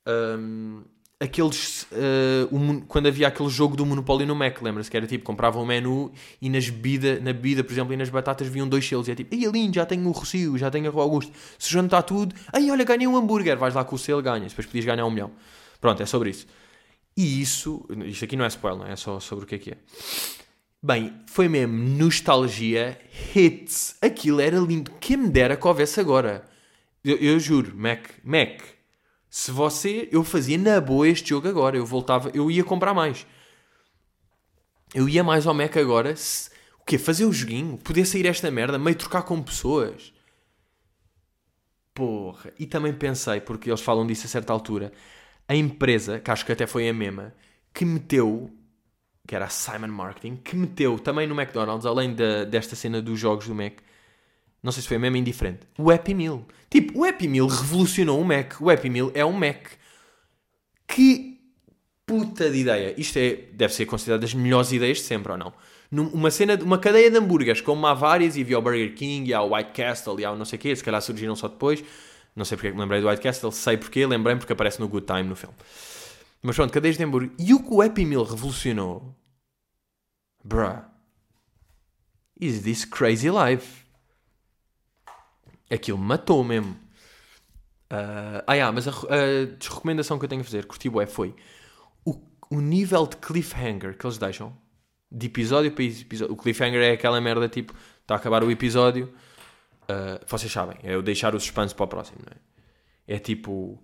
um, 0.08 0.82
aqueles. 1.20 1.84
Uh, 1.84 2.82
quando 2.88 3.08
havia 3.08 3.28
aquele 3.28 3.50
jogo 3.50 3.76
do 3.76 3.86
Monopólio 3.86 4.26
no 4.26 4.36
Mac, 4.36 4.60
lembra-se 4.62 4.90
que 4.90 4.98
era 4.98 5.06
tipo, 5.06 5.24
compravam 5.24 5.62
um 5.62 5.66
menu 5.66 6.12
e 6.42 6.50
nas 6.50 6.68
bebida, 6.70 7.20
na 7.20 7.32
bebida, 7.32 7.64
por 7.64 7.72
exemplo, 7.72 7.94
e 7.94 7.98
nas 7.98 8.10
batatas 8.10 8.48
vinham 8.48 8.68
dois 8.68 8.88
selos. 8.88 9.08
E 9.08 9.12
é 9.12 9.16
tipo, 9.16 9.34
ei, 9.36 9.46
lindo, 9.46 9.76
já 9.76 9.86
tenho 9.86 10.08
o 10.08 10.12
Rocio, 10.12 10.58
já 10.58 10.72
tenho 10.72 10.88
a 10.88 10.92
Rua 10.92 11.04
Augusto. 11.04 11.32
Se 11.60 11.72
juntar 11.72 12.02
tudo, 12.02 12.36
aí 12.52 12.70
olha, 12.72 12.84
ganhei 12.84 13.08
um 13.08 13.16
hambúrguer, 13.16 13.58
vais 13.58 13.76
lá 13.76 13.86
com 13.86 13.96
o 13.96 14.00
selo, 14.00 14.22
ganhas. 14.22 14.52
Depois 14.52 14.66
podias 14.66 14.86
ganhar 14.86 15.06
um 15.06 15.12
milhão. 15.12 15.32
Pronto, 15.80 16.02
é 16.02 16.06
sobre 16.06 16.32
isso. 16.32 16.48
E 17.16 17.42
isso, 17.42 17.86
isto 18.06 18.26
aqui 18.26 18.36
não 18.36 18.46
é 18.46 18.48
spoiler, 18.48 18.88
é? 18.88 18.94
é 18.94 18.96
só 18.96 19.20
sobre 19.20 19.46
o 19.46 19.48
que 19.48 19.56
é 19.56 19.60
que 19.60 19.72
é. 19.72 19.78
Bem, 20.82 21.14
foi 21.28 21.48
mesmo 21.48 21.74
nostalgia, 21.74 23.00
hits, 23.34 23.96
aquilo 24.02 24.42
era 24.42 24.58
lindo. 24.58 24.92
Quem 25.00 25.18
me 25.18 25.30
dera 25.30 25.56
que 25.56 25.68
houvesse 25.68 26.00
agora. 26.00 26.44
Eu, 27.04 27.18
eu, 27.18 27.40
juro, 27.40 27.76
Mac, 27.76 28.10
Mac, 28.24 28.62
se 29.30 29.52
você, 29.52 30.08
eu 30.12 30.24
fazia 30.24 30.58
na 30.58 30.80
boa 30.82 31.08
este 31.08 31.30
jogo 31.30 31.48
agora, 31.48 31.78
eu 31.78 31.86
voltava, 31.86 32.32
eu 32.34 32.50
ia 32.50 32.64
comprar 32.64 32.94
mais. 32.94 33.26
Eu 34.94 35.08
ia 35.08 35.24
mais 35.24 35.48
ao 35.48 35.54
Mac 35.54 35.76
agora, 35.78 36.16
se, 36.16 36.50
o 36.80 36.86
quê? 36.86 36.98
Fazer 36.98 37.26
o 37.26 37.34
joguinho? 37.34 37.78
Poder 37.78 38.06
sair 38.06 38.26
esta 38.26 38.52
merda, 38.52 38.78
meio 38.78 38.96
trocar 38.98 39.24
com 39.24 39.42
pessoas. 39.42 40.14
Porra. 41.94 42.52
E 42.60 42.66
também 42.66 42.94
pensei, 42.94 43.40
porque 43.40 43.70
eles 43.70 43.82
falam 43.82 44.06
disso 44.06 44.26
a 44.26 44.30
certa 44.30 44.52
altura, 44.52 44.92
a 45.48 45.56
empresa, 45.56 46.20
que 46.20 46.32
acho 46.32 46.46
que 46.46 46.52
até 46.52 46.66
foi 46.66 46.88
a 46.88 46.94
mesma, 46.94 47.34
que 47.74 47.86
meteu, 47.86 48.52
que 49.28 49.36
era 49.36 49.46
a 49.46 49.50
Simon 49.50 49.88
Marketing, 49.88 50.38
que 50.38 50.56
meteu 50.56 51.00
também 51.00 51.28
no 51.28 51.40
McDonald's, 51.40 51.86
além 51.86 52.14
da, 52.14 52.44
desta 52.44 52.76
cena 52.76 53.02
dos 53.02 53.20
jogos 53.20 53.48
do 53.48 53.56
Mac, 53.56 53.74
não 54.62 54.72
sei 54.72 54.82
se 54.82 54.88
foi 54.88 54.98
a 54.98 55.00
mesma 55.00 55.18
indiferente, 55.18 55.68
o 55.78 55.92
Happy 55.92 56.14
Meal. 56.14 56.46
Tipo, 56.70 57.00
o 57.00 57.06
Happy 57.06 57.28
Meal 57.28 57.48
revolucionou 57.48 58.20
o 58.20 58.26
Mac. 58.26 58.60
O 58.62 58.70
Happy 58.70 58.90
Meal 58.90 59.12
é 59.14 59.24
um 59.26 59.34
Mac. 59.34 59.68
Que 60.88 61.40
puta 62.06 62.50
de 62.50 62.60
ideia. 62.60 62.96
Isto 62.98 63.18
é, 63.18 63.40
deve 63.54 63.74
ser 63.74 63.86
considerado 63.86 64.22
das 64.22 64.34
melhores 64.34 64.72
ideias 64.72 64.98
de 64.98 65.04
sempre, 65.04 65.34
ou 65.34 65.38
não? 65.38 65.54
Uma 65.92 66.32
cena, 66.32 66.58
uma 66.64 66.80
cadeia 66.80 67.12
de 67.12 67.18
hambúrgueres, 67.18 67.62
como 67.62 67.86
há 67.86 67.94
várias, 67.94 68.36
e 68.36 68.42
havia 68.42 68.58
o 68.58 68.62
Burger 68.62 68.96
King, 68.96 69.30
e 69.30 69.34
há 69.34 69.42
o 69.42 69.54
White 69.54 69.72
Castle, 69.74 70.20
e 70.20 70.26
há 70.26 70.32
o 70.32 70.36
não 70.36 70.46
sei 70.46 70.58
o 70.58 70.60
quê, 70.60 70.76
se 70.76 70.84
calhar 70.84 71.02
surgiram 71.02 71.36
só 71.36 71.48
depois. 71.48 71.84
Não 72.36 72.46
sei 72.46 72.58
porque 72.58 72.70
é 72.70 72.72
me 72.72 72.80
lembrei 72.80 73.00
do 73.00 73.08
White 73.08 73.22
Castle, 73.22 73.52
sei 73.52 73.78
porque, 73.78 74.06
lembrei 74.06 74.36
porque 74.36 74.54
aparece 74.54 74.80
no 74.80 74.88
Good 74.88 75.06
Time 75.06 75.24
no 75.24 75.36
filme. 75.36 75.56
Mas 76.42 76.56
pronto, 76.56 76.74
cadeias 76.74 76.98
de 76.98 77.04
hambúrguer. 77.04 77.32
E 77.40 77.54
o 77.54 77.64
que 77.64 77.74
o 77.74 77.82
Happy 77.82 78.06
Meal 78.06 78.24
revolucionou? 78.24 79.16
Bruh. 80.44 80.84
Is 82.40 82.64
this 82.64 82.84
crazy 82.84 83.30
life? 83.30 83.84
Aquilo 85.70 85.98
matou 85.98 86.44
mesmo. 86.44 86.78
Uh, 87.92 88.42
ah, 88.48 88.54
yeah, 88.54 88.72
mas 88.72 88.88
a, 88.88 88.92
a 88.92 89.46
desrecomendação 89.58 90.18
que 90.18 90.26
eu 90.26 90.30
tenho 90.30 90.42
a 90.42 90.44
fazer, 90.44 90.66
curti 90.66 90.90
é 91.00 91.06
foi 91.06 91.36
o, 92.04 92.20
o 92.50 92.60
nível 92.60 93.06
de 93.06 93.18
cliffhanger 93.18 93.96
que 93.96 94.06
eles 94.06 94.18
deixam 94.18 94.58
de 95.12 95.28
episódio 95.28 95.72
para 95.72 95.84
episódio. 95.84 96.34
O 96.34 96.38
cliffhanger 96.38 96.82
é 96.82 96.92
aquela 96.94 97.22
merda 97.22 97.48
tipo, 97.48 97.74
está 98.02 98.16
a 98.16 98.18
acabar 98.18 98.44
o 98.44 98.50
episódio, 98.50 99.14
uh, 99.84 100.26
vocês 100.28 100.52
sabem, 100.52 100.78
é 100.84 100.96
o 100.98 101.02
deixar 101.02 101.36
o 101.36 101.40
suspense 101.40 101.74
para 101.74 101.86
o 101.86 101.88
próximo, 101.88 102.20
não 102.26 102.34
é? 102.34 103.16
É 103.16 103.20
tipo. 103.20 103.82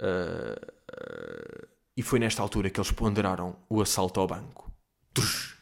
Uh, 0.00 1.66
e 1.96 2.02
foi 2.02 2.18
nesta 2.18 2.42
altura 2.42 2.70
que 2.70 2.80
eles 2.80 2.90
ponderaram 2.90 3.56
o 3.68 3.80
assalto 3.80 4.18
ao 4.20 4.26
banco. 4.26 4.70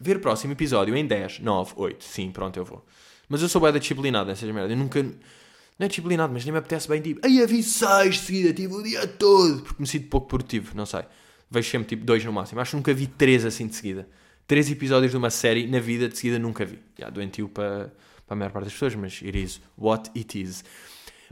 Ver 0.01 0.17
o 0.17 0.21
próximo 0.21 0.53
episódio 0.53 0.97
em 0.97 1.07
10, 1.07 1.41
9, 1.41 1.73
8. 1.77 2.05
Sim, 2.05 2.31
pronto, 2.31 2.57
eu 2.57 2.65
vou. 2.65 2.85
Mas 3.29 3.43
eu 3.43 3.49
sou 3.49 3.61
bem 3.61 3.73
disciplinado 3.79 4.29
nessas 4.29 4.49
merdas. 4.51 4.71
Eu 4.71 4.77
nunca. 4.77 5.03
Não 5.03 5.87
é 5.87 5.89
disciplinado, 5.89 6.33
mas 6.33 6.45
nem 6.45 6.53
me 6.53 6.59
apetece 6.59 6.89
bem 6.89 7.01
tipo. 7.01 7.21
Ai, 7.25 7.47
vi 7.47 7.63
6 7.63 8.15
de 8.15 8.21
seguida, 8.21 8.53
tipo 8.53 8.77
o 8.77 8.83
dia 8.83 9.07
todo. 9.07 9.63
Porque 9.63 9.81
me 9.81 9.87
sinto 9.87 10.09
pouco 10.09 10.29
produtivo, 10.29 10.75
não 10.75 10.87
sei. 10.87 11.03
Vejo 11.51 11.71
sempre 11.71 11.89
tipo 11.89 12.05
2 12.05 12.25
no 12.25 12.33
máximo. 12.33 12.61
Acho 12.61 12.71
que 12.71 12.77
nunca 12.77 12.95
vi 12.95 13.07
3 13.07 13.45
assim 13.45 13.67
de 13.67 13.75
seguida. 13.75 14.09
3 14.47 14.71
episódios 14.71 15.13
de 15.13 15.17
uma 15.17 15.31
série 15.31 15.67
na 15.67 15.81
vida 15.81 16.09
de 16.09 16.17
seguida 16.17 16.39
nunca 16.39 16.65
vi. 16.65 16.79
Já, 16.99 17.11
doentio 17.11 17.49
para, 17.49 17.93
para 18.27 18.35
a 18.35 18.37
maior 18.37 18.51
parte 18.51 18.65
das 18.65 18.73
pessoas, 18.73 18.95
mas 18.95 19.21
it 19.23 19.41
is 19.41 19.61
what 19.77 20.11
it 20.17 20.41
is. 20.41 20.65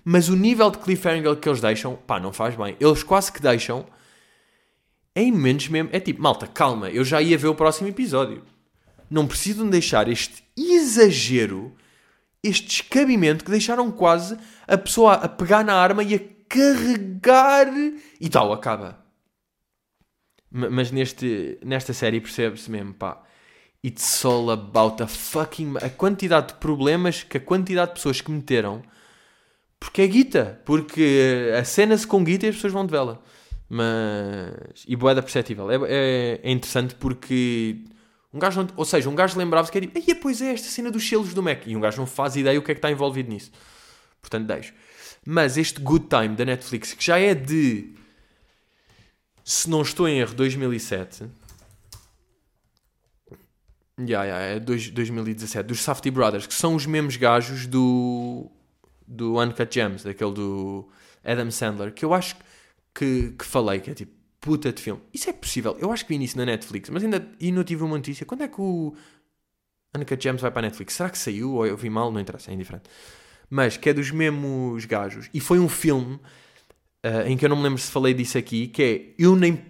Mas 0.04 0.28
o 0.28 0.36
nível 0.36 0.70
de 0.70 0.78
cliffhanger 0.78 1.36
que 1.36 1.48
eles 1.48 1.60
deixam, 1.60 1.96
pá, 1.96 2.18
não 2.18 2.32
faz 2.32 2.56
bem. 2.56 2.76
Eles 2.80 3.02
quase 3.02 3.30
que 3.32 3.40
deixam 3.40 3.86
em 5.14 5.30
momentos 5.30 5.68
mesmo. 5.68 5.90
É 5.92 6.00
tipo, 6.00 6.22
malta, 6.22 6.46
calma, 6.46 6.90
eu 6.90 7.04
já 7.04 7.20
ia 7.20 7.36
ver 7.36 7.48
o 7.48 7.54
próximo 7.54 7.88
episódio. 7.88 8.42
Não 9.10 9.26
precisam 9.26 9.68
deixar 9.68 10.08
este 10.08 10.44
exagero, 10.56 11.74
este 12.42 12.66
descabimento 12.66 13.44
que 13.44 13.50
deixaram 13.50 13.90
quase 13.90 14.38
a 14.66 14.78
pessoa 14.78 15.14
a 15.14 15.28
pegar 15.28 15.64
na 15.64 15.74
arma 15.74 16.02
e 16.02 16.14
a 16.14 16.20
carregar 16.48 17.68
e 18.20 18.28
tal, 18.28 18.52
acaba. 18.52 19.04
Mas 20.50 20.90
neste, 20.90 21.58
nesta 21.64 21.92
série 21.92 22.20
percebe-se 22.20 22.70
mesmo, 22.70 22.94
pá. 22.94 23.22
It's 23.84 24.24
all 24.24 24.50
about 24.50 25.02
a 25.02 25.06
fucking. 25.06 25.76
A 25.78 25.88
quantidade 25.88 26.48
de 26.48 26.54
problemas 26.54 27.22
que 27.22 27.38
a 27.38 27.40
quantidade 27.40 27.90
de 27.90 27.94
pessoas 27.94 28.20
que 28.20 28.30
meteram. 28.30 28.82
Porque 29.78 30.02
é 30.02 30.06
guita. 30.06 30.60
Porque 30.66 31.50
a 31.58 31.64
cena-se 31.64 32.06
com 32.06 32.22
guita 32.22 32.46
e 32.46 32.50
as 32.50 32.56
pessoas 32.56 32.72
vão 32.72 32.84
de 32.84 32.90
vela. 32.90 33.22
Mas. 33.68 34.84
E 34.86 34.94
boeda 34.96 35.22
perceptível. 35.22 35.70
É, 35.70 35.76
é, 35.76 36.40
é, 36.42 36.50
interessante 36.50 36.94
porque. 36.94 37.84
Um 38.32 38.38
gajo 38.38 38.62
não, 38.62 38.68
ou 38.76 38.84
seja, 38.84 39.08
um 39.08 39.14
gajo 39.14 39.36
lembrava-se 39.36 39.72
que 39.72 39.78
era 39.78 39.86
tipo, 39.86 40.20
pois 40.20 40.40
é, 40.40 40.52
esta 40.52 40.68
cena 40.68 40.90
dos 40.90 41.08
selos 41.08 41.34
do 41.34 41.42
Mac. 41.42 41.66
E 41.66 41.74
um 41.74 41.80
gajo 41.80 41.98
não 41.98 42.06
faz 42.06 42.36
ideia 42.36 42.58
o 42.58 42.62
que 42.62 42.70
é 42.70 42.74
que 42.74 42.78
está 42.78 42.90
envolvido 42.90 43.30
nisso. 43.30 43.50
Portanto, 44.20 44.46
deixo. 44.46 44.74
Mas 45.26 45.56
este 45.56 45.80
Good 45.80 46.06
Time 46.08 46.36
da 46.36 46.44
Netflix, 46.44 46.92
que 46.92 47.04
já 47.04 47.18
é 47.18 47.34
de. 47.34 47.94
Se 49.42 49.68
não 49.68 49.82
estou 49.82 50.06
em 50.06 50.20
erro, 50.20 50.34
2007. 50.34 51.24
Yeah, 54.08 54.24
yeah, 54.24 54.56
é 54.56 54.60
2017. 54.60 55.66
Dos 55.66 55.82
Safety 55.82 56.10
Brothers, 56.10 56.46
que 56.46 56.54
são 56.54 56.74
os 56.74 56.86
mesmos 56.86 57.16
gajos 57.16 57.66
do. 57.66 58.50
do 59.06 59.38
Uncut 59.38 59.72
Gems, 59.72 60.04
daquele 60.04 60.32
do 60.32 60.88
Adam 61.24 61.50
Sandler, 61.50 61.92
que 61.92 62.04
eu 62.04 62.14
acho 62.14 62.36
que 62.94 63.30
que, 63.38 63.44
falei, 63.44 63.80
que 63.80 63.90
é 63.90 63.94
tipo, 63.94 64.12
puta 64.40 64.72
de 64.72 64.80
filme. 64.80 65.02
Isso 65.12 65.28
é 65.28 65.32
possível. 65.32 65.76
Eu 65.78 65.92
acho 65.92 66.04
que 66.04 66.12
vi 66.12 66.18
nisso 66.18 66.36
na 66.38 66.46
Netflix, 66.46 66.88
mas 66.88 67.04
ainda 67.04 67.28
e 67.38 67.52
não 67.52 67.62
tive 67.62 67.82
uma 67.82 67.96
notícia. 67.96 68.24
Quando 68.24 68.42
é 68.42 68.48
que 68.48 68.60
o 68.60 68.94
Uncut 69.94 70.22
Gems 70.22 70.40
vai 70.40 70.50
para 70.50 70.60
a 70.60 70.62
Netflix? 70.62 70.94
Será 70.94 71.10
que 71.10 71.18
saiu 71.18 71.54
ou 71.54 71.66
eu 71.66 71.76
vi 71.76 71.90
mal? 71.90 72.10
Não 72.10 72.20
interessa, 72.20 72.50
é 72.50 72.54
indiferente. 72.54 72.88
Mas 73.48 73.76
que 73.76 73.90
é 73.90 73.92
dos 73.92 74.10
mesmos 74.10 74.84
gajos. 74.86 75.28
E 75.34 75.40
foi 75.40 75.58
um 75.58 75.68
filme 75.68 76.14
uh, 77.04 77.26
em 77.26 77.36
que 77.36 77.44
eu 77.44 77.48
não 77.48 77.56
me 77.56 77.64
lembro 77.64 77.78
se 77.78 77.90
falei 77.90 78.14
disso 78.14 78.38
aqui, 78.38 78.68
que 78.68 78.82
é, 78.82 79.22
eu 79.22 79.36
nem 79.36 79.62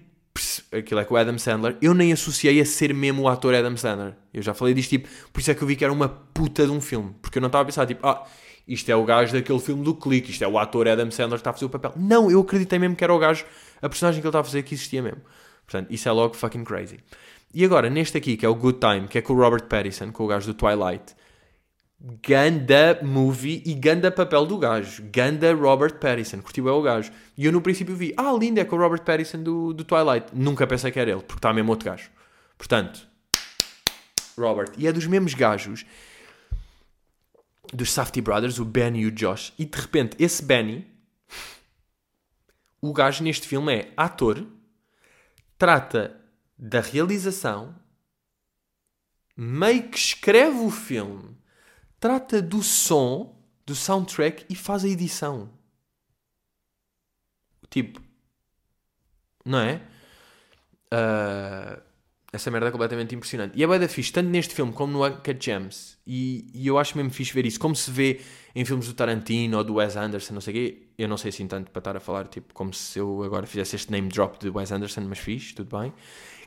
aquilo 0.72 1.00
é 1.00 1.04
com 1.04 1.14
o 1.14 1.16
Adam 1.16 1.38
Sandler, 1.38 1.76
eu 1.80 1.94
nem 1.94 2.12
associei 2.12 2.60
a 2.60 2.64
ser 2.64 2.94
mesmo 2.94 3.22
o 3.22 3.28
ator 3.28 3.54
Adam 3.54 3.76
Sandler. 3.76 4.14
Eu 4.32 4.42
já 4.42 4.54
falei 4.54 4.74
disto, 4.74 4.90
tipo, 4.90 5.08
por 5.32 5.40
isso 5.40 5.50
é 5.50 5.54
que 5.54 5.62
eu 5.62 5.68
vi 5.68 5.76
que 5.76 5.84
era 5.84 5.92
uma 5.92 6.08
puta 6.08 6.64
de 6.64 6.72
um 6.72 6.80
filme. 6.80 7.14
Porque 7.20 7.38
eu 7.38 7.40
não 7.40 7.48
estava 7.48 7.62
a 7.62 7.64
pensar, 7.64 7.86
tipo, 7.86 8.06
ah, 8.06 8.26
isto 8.66 8.88
é 8.90 8.94
o 8.94 9.04
gajo 9.04 9.32
daquele 9.32 9.58
filme 9.58 9.82
do 9.82 9.94
clique, 9.94 10.30
isto 10.30 10.44
é 10.44 10.48
o 10.48 10.58
ator 10.58 10.88
Adam 10.88 11.10
Sandler 11.10 11.38
que 11.38 11.40
está 11.40 11.50
a 11.50 11.52
fazer 11.52 11.64
o 11.64 11.70
papel. 11.70 11.92
Não, 11.96 12.30
eu 12.30 12.40
acreditei 12.40 12.78
mesmo 12.78 12.96
que 12.96 13.04
era 13.04 13.12
o 13.12 13.18
gajo, 13.18 13.44
a 13.82 13.88
personagem 13.88 14.20
que 14.20 14.26
ele 14.26 14.30
está 14.30 14.40
a 14.40 14.44
fazer 14.44 14.62
que 14.62 14.74
existia 14.74 15.02
mesmo. 15.02 15.20
Portanto, 15.66 15.88
isso 15.90 16.08
é 16.08 16.12
logo 16.12 16.34
fucking 16.34 16.64
crazy. 16.64 16.98
E 17.52 17.64
agora, 17.64 17.90
neste 17.90 18.16
aqui, 18.16 18.36
que 18.36 18.46
é 18.46 18.48
o 18.48 18.54
Good 18.54 18.78
Time, 18.78 19.08
que 19.08 19.18
é 19.18 19.22
com 19.22 19.32
o 19.32 19.36
Robert 19.36 19.64
Pattinson, 19.64 20.12
com 20.12 20.24
o 20.24 20.26
gajo 20.26 20.46
do 20.46 20.54
Twilight, 20.54 21.14
ganda 22.00 22.98
movie 23.02 23.62
e 23.66 23.74
ganda 23.74 24.10
papel 24.10 24.46
do 24.46 24.56
gajo. 24.56 25.02
Ganda 25.12 25.52
Robert 25.54 25.98
Pattinson, 25.98 26.40
curtiu 26.40 26.68
é 26.68 26.72
o 26.72 26.80
gajo. 26.80 27.12
E 27.36 27.44
eu 27.44 27.52
no 27.52 27.60
princípio 27.60 27.94
vi, 27.94 28.14
ah, 28.16 28.32
lindo, 28.32 28.58
é 28.58 28.64
com 28.64 28.76
o 28.76 28.78
Robert 28.78 29.02
Pattinson 29.02 29.42
do, 29.42 29.72
do 29.72 29.84
Twilight. 29.84 30.28
Nunca 30.32 30.66
pensei 30.66 30.90
que 30.90 30.98
era 30.98 31.10
ele, 31.10 31.20
porque 31.20 31.38
está 31.38 31.52
mesmo 31.52 31.70
outro 31.70 31.90
gajo. 31.90 32.10
Portanto, 32.56 33.06
Robert. 34.38 34.72
E 34.78 34.86
é 34.86 34.92
dos 34.92 35.06
mesmos 35.06 35.34
gajos 35.34 35.84
dos 37.72 37.92
Safety 37.92 38.20
Brothers, 38.20 38.58
o 38.58 38.64
Benny 38.64 39.00
e 39.00 39.06
o 39.06 39.12
Josh, 39.12 39.52
e 39.58 39.64
de 39.64 39.78
repente 39.78 40.16
esse 40.18 40.42
Benny, 40.42 40.86
o 42.80 42.92
gajo 42.92 43.22
neste 43.22 43.46
filme 43.46 43.72
é 43.72 43.92
ator, 43.96 44.44
trata 45.56 46.20
da 46.58 46.80
realização, 46.80 47.74
meio 49.36 49.88
que 49.88 49.98
escreve 49.98 50.58
o 50.58 50.70
filme, 50.70 51.36
trata 52.00 52.40
do 52.40 52.62
som, 52.62 53.38
do 53.64 53.74
soundtrack 53.74 54.46
e 54.48 54.56
faz 54.56 54.84
a 54.84 54.88
edição. 54.88 55.50
Tipo, 57.68 58.00
não 59.44 59.60
é? 59.60 59.80
Uh, 60.92 61.80
essa 62.32 62.50
merda 62.50 62.68
é 62.68 62.70
completamente 62.70 63.14
impressionante. 63.14 63.58
E 63.58 63.62
é 63.62 63.66
bem 63.66 63.78
da 63.78 63.88
fixe, 63.88 64.12
tanto 64.12 64.28
neste 64.28 64.54
filme 64.54 64.72
como 64.72 64.92
no 64.92 65.04
Uncut 65.04 65.44
Gems. 65.44 65.98
E, 66.06 66.48
e, 66.54 66.66
eu 66.66 66.78
acho 66.78 66.96
mesmo 66.96 67.10
fixe 67.10 67.32
ver 67.32 67.44
isso. 67.44 67.58
Como 67.58 67.74
se 67.74 67.90
vê 67.90 68.20
em 68.54 68.64
filmes 68.64 68.86
do 68.86 68.94
Tarantino 68.94 69.58
ou 69.58 69.64
do 69.64 69.74
Wes 69.74 69.96
Anderson, 69.96 70.34
não 70.34 70.40
sei 70.40 70.52
o 70.52 70.56
quê. 70.56 70.82
Eu 70.96 71.08
não 71.08 71.16
sei 71.16 71.30
assim 71.30 71.46
tanto 71.48 71.70
para 71.70 71.80
estar 71.80 71.96
a 71.96 72.00
falar, 72.00 72.28
tipo, 72.28 72.54
como 72.54 72.72
se 72.72 72.98
eu 72.98 73.22
agora 73.24 73.46
fizesse 73.46 73.74
este 73.74 73.90
name 73.90 74.08
drop 74.08 74.38
de 74.38 74.48
Wes 74.48 74.70
Anderson, 74.70 75.00
mas 75.02 75.18
fixe, 75.18 75.54
tudo 75.54 75.76
bem. 75.76 75.92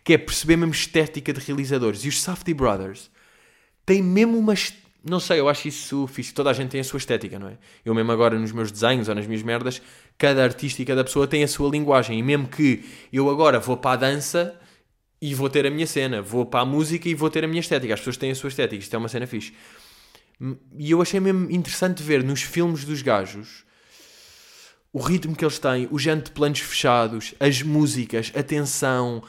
Que 0.04 0.14
é 0.14 0.18
perceber 0.18 0.56
mesmo 0.56 0.74
estética 0.74 1.34
de 1.34 1.40
realizadores. 1.42 2.06
E 2.06 2.08
os 2.08 2.22
Safdie 2.22 2.54
Brothers 2.54 3.12
têm 3.86 4.02
mesmo 4.02 4.38
uma... 4.38 4.54
Não 5.04 5.20
sei, 5.20 5.40
eu 5.40 5.50
acho 5.50 5.68
isso 5.68 6.08
fixe. 6.08 6.34
Toda 6.34 6.50
a 6.50 6.54
gente 6.54 6.70
tem 6.70 6.80
a 6.80 6.84
sua 6.84 6.98
estética, 6.98 7.38
não 7.38 7.50
é? 7.50 7.58
Eu 7.84 7.94
mesmo 7.94 8.12
agora 8.12 8.40
nos 8.40 8.54
meus 8.54 8.72
desenhos 8.72 9.10
ou 9.10 9.16
nas 9.16 9.28
minhas 9.28 9.44
merdas, 9.44 9.82
cada 10.18 10.44
artista 10.44 10.82
e 10.82 10.86
cada 10.86 11.04
pessoa 11.04 11.28
tem 11.28 11.44
a 11.44 11.48
sua 11.48 11.70
linguagem. 11.70 12.18
E 12.18 12.24
mesmo 12.24 12.48
que 12.48 12.86
eu 13.12 13.30
agora 13.30 13.60
vou 13.60 13.76
para 13.76 13.92
a 13.92 13.96
dança 13.96 14.58
e 15.22 15.36
vou 15.36 15.50
ter 15.50 15.66
a 15.66 15.70
minha 15.70 15.86
cena. 15.86 16.22
Vou 16.22 16.46
para 16.46 16.62
a 16.62 16.66
música 16.66 17.10
e 17.10 17.14
vou 17.14 17.30
ter 17.30 17.44
a 17.44 17.48
minha 17.48 17.60
estética. 17.60 17.94
As 17.94 18.00
pessoas 18.00 18.18
têm 18.18 18.32
a 18.32 18.36
sua 18.36 18.48
estética. 18.48 18.82
Isto 18.82 18.96
é 18.96 19.00
uma 19.00 19.10
cena 19.10 19.28
fixe. 19.28 19.54
E 20.78 20.92
eu 20.92 21.02
achei 21.02 21.20
mesmo 21.20 21.52
interessante 21.52 22.02
ver 22.02 22.24
nos 22.24 22.42
filmes 22.42 22.86
dos 22.86 23.02
gajos 23.02 23.66
o 24.94 25.00
ritmo 25.00 25.36
que 25.36 25.44
eles 25.44 25.58
têm, 25.58 25.88
o 25.90 25.98
género 25.98 26.26
de 26.26 26.32
planos 26.32 26.60
fechados, 26.60 27.34
as 27.40 27.64
músicas, 27.64 28.32
a 28.36 28.44
tensão, 28.44 29.24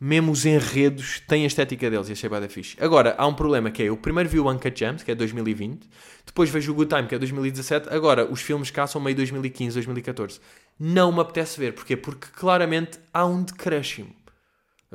mesmo 0.00 0.32
os 0.32 0.44
enredos, 0.44 1.20
têm 1.20 1.44
a 1.44 1.46
estética 1.46 1.90
deles 1.90 2.08
e 2.08 2.12
achei 2.12 2.28
bem 2.28 2.40
da 2.40 2.48
fixe. 2.48 2.76
Agora, 2.80 3.14
há 3.16 3.26
um 3.26 3.34
problema 3.34 3.70
que 3.70 3.82
é, 3.82 3.86
eu 3.86 3.96
primeiro 3.96 4.28
vi 4.28 4.38
o 4.38 4.50
Uncut 4.50 4.78
Gems, 4.78 5.02
que 5.02 5.10
é 5.10 5.14
2020, 5.14 5.88
depois 6.26 6.50
vejo 6.50 6.72
o 6.72 6.74
Good 6.74 6.94
Time, 6.94 7.08
que 7.08 7.14
é 7.14 7.18
2017, 7.18 7.88
agora 7.90 8.30
os 8.30 8.40
filmes 8.40 8.70
cá 8.70 8.86
são 8.86 9.00
meio 9.00 9.16
2015, 9.16 9.74
2014. 9.74 10.40
Não 10.78 11.12
me 11.12 11.20
apetece 11.20 11.58
ver, 11.58 11.72
porquê? 11.72 11.96
Porque 11.96 12.26
claramente 12.34 12.98
há 13.12 13.24
um 13.24 13.42
decréscimo 13.42 14.14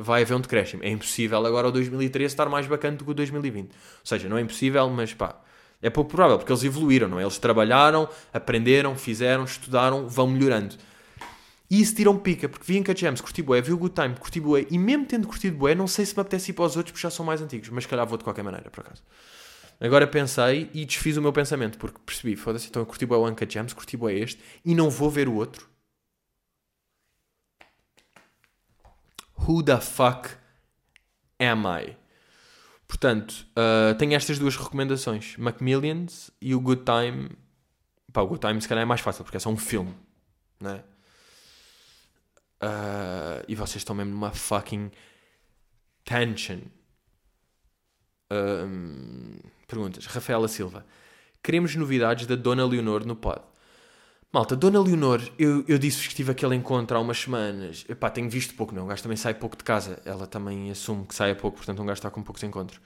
vai 0.02 0.22
haver 0.22 0.34
um 0.34 0.40
decréscimo. 0.40 0.84
É 0.84 0.90
impossível 0.90 1.46
agora 1.46 1.68
o 1.68 1.72
2013 1.72 2.34
estar 2.34 2.48
mais 2.48 2.66
bacana 2.66 2.96
do 2.96 3.04
que 3.04 3.12
o 3.12 3.14
2020. 3.14 3.66
Ou 3.66 3.72
seja, 4.04 4.30
não 4.30 4.38
é 4.38 4.42
impossível, 4.42 4.90
mas 4.90 5.14
pá, 5.14 5.36
é 5.82 5.90
pouco 5.90 6.10
provável, 6.10 6.38
porque 6.38 6.52
eles 6.52 6.64
evoluíram, 6.64 7.08
não 7.08 7.20
é? 7.20 7.24
Eles 7.24 7.38
trabalharam, 7.38 8.08
aprenderam, 8.34 8.96
fizeram, 8.96 9.44
estudaram, 9.44 10.08
vão 10.08 10.28
melhorando. 10.28 10.76
E 11.70 11.82
isso 11.82 11.96
tiram 11.96 12.18
pica, 12.18 12.50
porque 12.50 12.66
vi 12.66 12.80
em 12.80 12.98
James, 12.98 13.22
curti 13.22 13.44
bué, 13.44 13.62
vi 13.62 13.72
o 13.72 13.78
Good 13.78 13.94
Time, 13.94 14.16
curti 14.16 14.40
bué, 14.40 14.66
e 14.72 14.78
mesmo 14.78 15.06
tendo 15.06 15.28
curtido 15.28 15.56
bué, 15.56 15.76
não 15.76 15.88
sei 15.88 16.06
se 16.06 16.16
me 16.16 16.22
apetece 16.22 16.52
ir 16.52 16.54
para 16.56 16.66
os 16.66 16.76
outros, 16.76 16.92
porque 16.92 17.04
já 17.04 17.12
são 17.12 17.24
mais 17.24 17.42
antigos, 17.42 17.70
mas 17.70 17.86
calhar 17.86 18.08
vou 18.08 18.18
de 18.18 18.24
qualquer 18.24 18.44
maneira, 18.44 18.72
por 18.72 18.82
acaso. 18.82 19.04
Agora 19.80 20.08
pensei 20.08 20.70
e 20.74 20.84
desfiz 20.84 21.16
o 21.16 21.22
meu 21.22 21.32
pensamento, 21.32 21.78
porque 21.78 22.00
percebi, 22.06 22.36
foda-se, 22.36 22.68
então 22.68 22.82
eu 22.82 22.86
curti 22.88 23.06
bué 23.06 23.18
o 23.18 23.28
Uncut 23.28 23.54
James, 23.54 23.74
curti 23.74 23.96
bué 23.96 24.16
este, 24.16 24.42
e 24.66 24.74
não 24.74 24.90
vou 24.90 25.12
ver 25.12 25.30
o 25.30 25.36
outro, 25.36 25.70
Who 29.48 29.64
the 29.64 29.80
fuck 29.80 30.30
am 31.40 31.66
I? 31.66 31.96
Portanto, 32.88 33.48
uh, 33.52 33.96
tenho 33.98 34.14
estas 34.14 34.38
duas 34.38 34.56
recomendações: 34.56 35.38
Macmillions 35.38 36.30
e 36.42 36.54
o 36.54 36.60
Good 36.60 36.84
Time. 36.84 37.32
Pá, 38.12 38.22
o 38.22 38.28
Good 38.28 38.46
Time 38.46 38.62
se 38.62 38.68
calhar 38.68 38.84
é 38.84 38.86
mais 38.86 39.02
fácil 39.02 39.24
porque 39.24 39.38
é 39.38 39.40
só 39.40 39.50
um 39.50 39.58
filme, 39.58 39.94
né? 40.60 40.84
Uh, 42.62 43.44
e 43.48 43.56
vocês 43.56 43.78
estão 43.78 43.96
mesmo 43.96 44.12
numa 44.12 44.32
fucking 44.32 44.92
tension. 46.04 46.60
Perguntas. 49.68 50.06
Rafaela 50.06 50.48
Silva. 50.48 50.86
Queremos 51.42 51.76
novidades 51.76 52.26
da 52.28 52.36
Dona 52.36 52.66
Leonor 52.66 53.06
no 53.06 53.16
pod. 53.16 53.42
Malta, 54.32 54.56
Dona 54.56 54.80
Leonor, 54.80 55.20
eu, 55.40 55.66
eu 55.68 55.80
disse-vos 55.80 56.08
que 56.08 56.16
tive 56.16 56.32
aquele 56.32 56.56
encontro 56.56 56.96
há 56.96 57.00
umas 57.00 57.18
semanas. 57.18 57.84
Epá, 57.90 58.12
tenho 58.12 58.30
visto 58.30 58.54
pouco, 58.54 58.76
não. 58.76 58.84
O 58.84 58.88
gajo 58.88 59.02
também 59.02 59.18
sai 59.18 59.34
pouco 59.34 59.58
de 59.58 59.64
casa. 59.64 60.00
Ela 60.06 60.28
também 60.28 60.70
assume 60.70 61.06
que 61.08 61.16
sai 61.16 61.32
a 61.32 61.36
pouco, 61.36 61.58
portanto 61.58 61.82
um 61.82 61.86
gajo 61.86 61.98
está 61.98 62.12
com 62.12 62.22
poucos 62.22 62.44
encontros. 62.44 62.80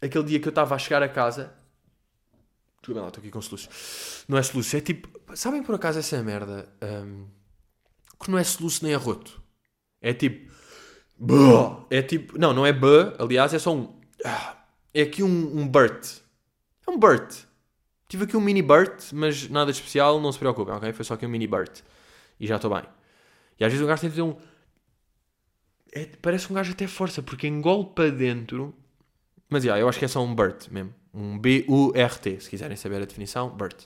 Aquele 0.00 0.24
dia 0.24 0.40
que 0.40 0.48
eu 0.48 0.50
estava 0.50 0.74
a 0.74 0.78
chegar 0.78 1.02
a 1.02 1.08
casa. 1.08 1.52
Desculpa 2.80 3.00
lá, 3.02 3.08
estou 3.08 3.20
aqui 3.20 3.30
com 3.30 3.42
soluço. 3.42 3.68
Não 4.28 4.38
é 4.38 4.42
soluço, 4.42 4.76
é 4.76 4.80
tipo. 4.80 5.08
Sabem 5.34 5.62
por 5.62 5.74
acaso 5.74 5.98
essa 5.98 6.22
merda? 6.22 6.72
Um, 6.82 7.26
que 8.20 8.30
não 8.30 8.38
é 8.38 8.44
soluço 8.44 8.84
nem 8.84 8.94
arroto. 8.94 9.42
É 10.00 10.12
tipo. 10.12 10.52
Bã. 11.18 11.84
É 11.90 12.02
tipo. 12.02 12.38
Não, 12.38 12.52
não 12.52 12.66
é 12.66 12.72
bã, 12.72 13.14
aliás, 13.18 13.52
é 13.54 13.58
só 13.58 13.74
um. 13.74 13.98
É 14.92 15.02
aqui 15.02 15.22
um, 15.22 15.60
um 15.60 15.68
Burt. 15.68 16.18
É 16.86 16.90
um 16.90 16.98
Burt. 16.98 17.44
Tive 18.08 18.24
aqui 18.24 18.36
um 18.36 18.40
mini 18.40 18.62
Burt, 18.62 19.12
mas 19.12 19.48
nada 19.48 19.72
de 19.72 19.78
especial, 19.78 20.20
não 20.20 20.30
se 20.30 20.38
preocupem, 20.38 20.74
ok? 20.74 20.92
Foi 20.92 21.04
só 21.04 21.14
aqui 21.14 21.26
um 21.26 21.28
mini 21.28 21.46
Burt. 21.46 21.80
E 22.38 22.46
já 22.46 22.56
estou 22.56 22.70
bem. 22.72 22.84
E 23.58 23.64
às 23.64 23.72
vezes 23.72 23.84
um 23.84 23.88
gajo 23.88 24.00
tem 24.00 24.10
de 24.10 24.16
fazer 24.16 24.28
um. 24.28 24.36
É, 25.92 26.06
parece 26.22 26.50
um 26.50 26.54
gajo 26.54 26.72
até 26.72 26.86
força, 26.86 27.22
porque 27.22 27.46
engole 27.46 27.86
para 27.94 28.10
dentro. 28.10 28.74
Mas 29.48 29.64
yeah, 29.64 29.80
eu 29.80 29.88
acho 29.88 29.98
que 29.98 30.04
é 30.04 30.08
só 30.08 30.22
um 30.22 30.34
Burt 30.34 30.68
mesmo. 30.70 30.94
Um 31.12 31.38
B-U-R-T, 31.38 32.40
se 32.40 32.50
quiserem 32.50 32.76
saber 32.76 33.02
a 33.02 33.06
definição, 33.06 33.48
Burt. 33.48 33.84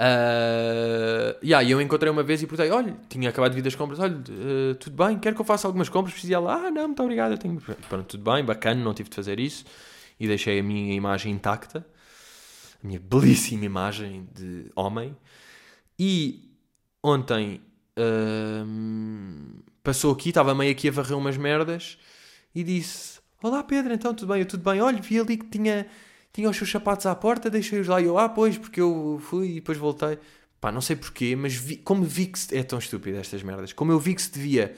Uh, 0.00 1.36
yeah, 1.44 1.68
eu 1.68 1.78
encontrei 1.78 2.10
uma 2.10 2.22
vez 2.22 2.42
e 2.42 2.46
perguntei: 2.46 2.72
olha, 2.72 2.96
tinha 3.08 3.28
acabado 3.28 3.50
de 3.50 3.56
vir 3.56 3.62
das 3.62 3.74
compras, 3.74 3.98
olha, 3.98 4.16
uh, 4.16 4.74
tudo 4.76 4.96
bem, 5.04 5.18
quero 5.18 5.34
que 5.34 5.42
eu 5.42 5.44
faça 5.44 5.68
algumas 5.68 5.90
compras? 5.90 6.14
Preciso 6.14 6.32
ela, 6.32 6.54
ah, 6.54 6.70
não, 6.70 6.86
muito 6.86 7.02
obrigado, 7.02 7.32
eu 7.32 7.38
tenho. 7.38 7.60
Pronto, 7.60 8.06
tudo 8.06 8.32
bem, 8.32 8.42
bacana, 8.42 8.82
não 8.82 8.94
tive 8.94 9.10
de 9.10 9.16
fazer 9.16 9.38
isso 9.38 9.64
e 10.18 10.26
deixei 10.26 10.58
a 10.60 10.62
minha 10.62 10.94
imagem 10.94 11.32
intacta 11.32 11.84
a 12.82 12.86
minha 12.86 12.98
belíssima 12.98 13.64
imagem 13.64 14.28
de 14.34 14.70
homem. 14.74 15.16
E 15.98 16.50
ontem 17.02 17.60
hum, 18.66 19.60
passou 19.82 20.12
aqui, 20.12 20.30
estava 20.30 20.54
meio 20.54 20.72
aqui 20.72 20.88
a 20.88 20.92
varrer 20.92 21.16
umas 21.16 21.36
merdas 21.36 21.98
e 22.54 22.64
disse: 22.64 23.20
Olá 23.42 23.62
Pedro, 23.62 23.92
então 23.92 24.14
tudo 24.14 24.32
bem? 24.32 24.40
Eu 24.40 24.46
tudo 24.46 24.68
bem? 24.68 24.80
Olha, 24.80 25.00
vi 25.00 25.18
ali 25.20 25.36
que 25.36 25.46
tinha, 25.46 25.86
tinha 26.32 26.48
os 26.48 26.56
seus 26.56 26.70
sapatos 26.70 27.06
à 27.06 27.14
porta, 27.14 27.50
deixei-os 27.50 27.86
lá. 27.88 28.00
E 28.00 28.04
eu, 28.04 28.18
ah, 28.18 28.28
pois, 28.28 28.56
porque 28.56 28.80
eu 28.80 29.20
fui 29.22 29.48
e 29.48 29.54
depois 29.56 29.78
voltei. 29.78 30.18
Pá, 30.60 30.70
não 30.70 30.80
sei 30.80 30.94
porquê, 30.94 31.34
mas 31.34 31.54
vi, 31.54 31.76
como 31.76 32.04
vi 32.04 32.26
que 32.26 32.38
se, 32.38 32.56
é 32.56 32.62
tão 32.62 32.78
estúpido 32.78 33.18
estas 33.18 33.42
merdas. 33.42 33.72
Como 33.72 33.92
eu 33.92 33.98
vi 33.98 34.14
que 34.14 34.22
se 34.22 34.30
devia 34.30 34.74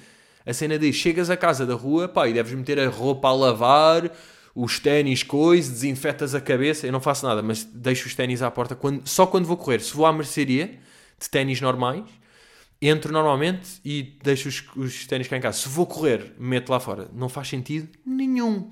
a 0.46 0.52
cena 0.52 0.78
de 0.78 0.92
chegas 0.92 1.30
a 1.30 1.36
casa 1.36 1.66
da 1.66 1.74
rua, 1.74 2.08
pá, 2.08 2.28
e 2.28 2.32
deves 2.32 2.52
meter 2.52 2.78
a 2.78 2.88
roupa 2.88 3.28
a 3.28 3.32
lavar 3.32 4.10
os 4.54 4.78
ténis, 4.78 5.22
coisa, 5.22 5.70
desinfetas 5.70 6.34
a 6.34 6.40
cabeça. 6.40 6.86
Eu 6.86 6.92
não 6.92 7.00
faço 7.00 7.26
nada, 7.26 7.42
mas 7.42 7.64
deixo 7.64 8.06
os 8.06 8.14
ténis 8.14 8.42
à 8.42 8.50
porta 8.50 8.74
quando, 8.74 9.06
só 9.08 9.26
quando 9.26 9.46
vou 9.46 9.56
correr. 9.56 9.80
Se 9.80 9.94
vou 9.94 10.06
à 10.06 10.12
mercearia 10.12 10.78
de 11.18 11.30
ténis 11.30 11.60
normais, 11.60 12.04
entro 12.80 13.12
normalmente 13.12 13.80
e 13.84 14.18
deixo 14.22 14.48
os, 14.48 14.64
os 14.76 15.06
ténis 15.06 15.28
cá 15.28 15.36
em 15.36 15.40
casa. 15.40 15.58
Se 15.58 15.68
vou 15.68 15.86
correr, 15.86 16.34
meto 16.38 16.70
lá 16.70 16.80
fora. 16.80 17.08
Não 17.12 17.28
faz 17.28 17.48
sentido 17.48 17.88
nenhum. 18.04 18.68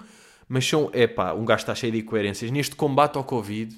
Mas 0.53 0.67
são, 0.67 0.91
é 0.93 1.07
pá, 1.07 1.33
um 1.33 1.45
gajo 1.45 1.61
está 1.61 1.77
cheio 1.77 1.93
de 1.93 2.01
incoerências. 2.01 2.51
Neste 2.51 2.75
combate 2.75 3.17
ao 3.17 3.23
Covid, 3.23 3.73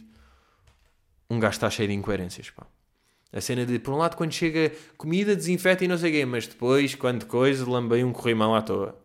um 1.28 1.38
gajo 1.38 1.52
está 1.52 1.68
cheio 1.68 1.86
de 1.86 1.94
incoerências, 1.94 2.48
pá. 2.48 2.66
A 3.30 3.42
cena 3.42 3.66
de, 3.66 3.78
por 3.78 3.92
um 3.92 3.98
lado, 3.98 4.16
quando 4.16 4.32
chega 4.32 4.72
comida, 4.96 5.36
desinfeta 5.36 5.84
e 5.84 5.88
não 5.88 5.98
sei 5.98 6.08
o 6.08 6.14
quê, 6.14 6.24
mas 6.24 6.46
depois, 6.46 6.94
quando 6.94 7.26
coisa, 7.26 7.68
lambei 7.68 8.02
um 8.02 8.10
corrimão 8.10 8.54
à 8.54 8.62
toa. 8.62 8.98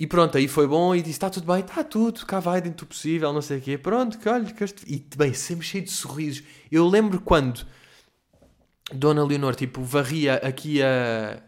E 0.00 0.04
pronto, 0.04 0.36
aí 0.36 0.48
foi 0.48 0.66
bom 0.66 0.96
e 0.96 0.98
disse: 0.98 1.12
está 1.12 1.30
tudo 1.30 1.46
bem, 1.46 1.60
está 1.60 1.84
tudo, 1.84 2.26
cá 2.26 2.40
vai 2.40 2.60
dentro 2.60 2.84
do 2.84 2.88
possível, 2.88 3.32
não 3.32 3.40
sei 3.40 3.58
o 3.58 3.60
quê. 3.60 3.78
Pronto, 3.78 4.18
que 4.18 4.28
olha, 4.28 4.52
que 4.52 4.64
este... 4.64 4.84
e 4.92 4.98
bem, 5.16 5.32
sempre 5.32 5.64
cheio 5.64 5.84
de 5.84 5.92
sorrisos. 5.92 6.42
Eu 6.72 6.88
lembro 6.88 7.20
quando 7.20 7.64
Dona 8.92 9.24
Leonor, 9.24 9.54
tipo, 9.54 9.80
varria 9.80 10.34
aqui 10.34 10.82
a. 10.82 11.40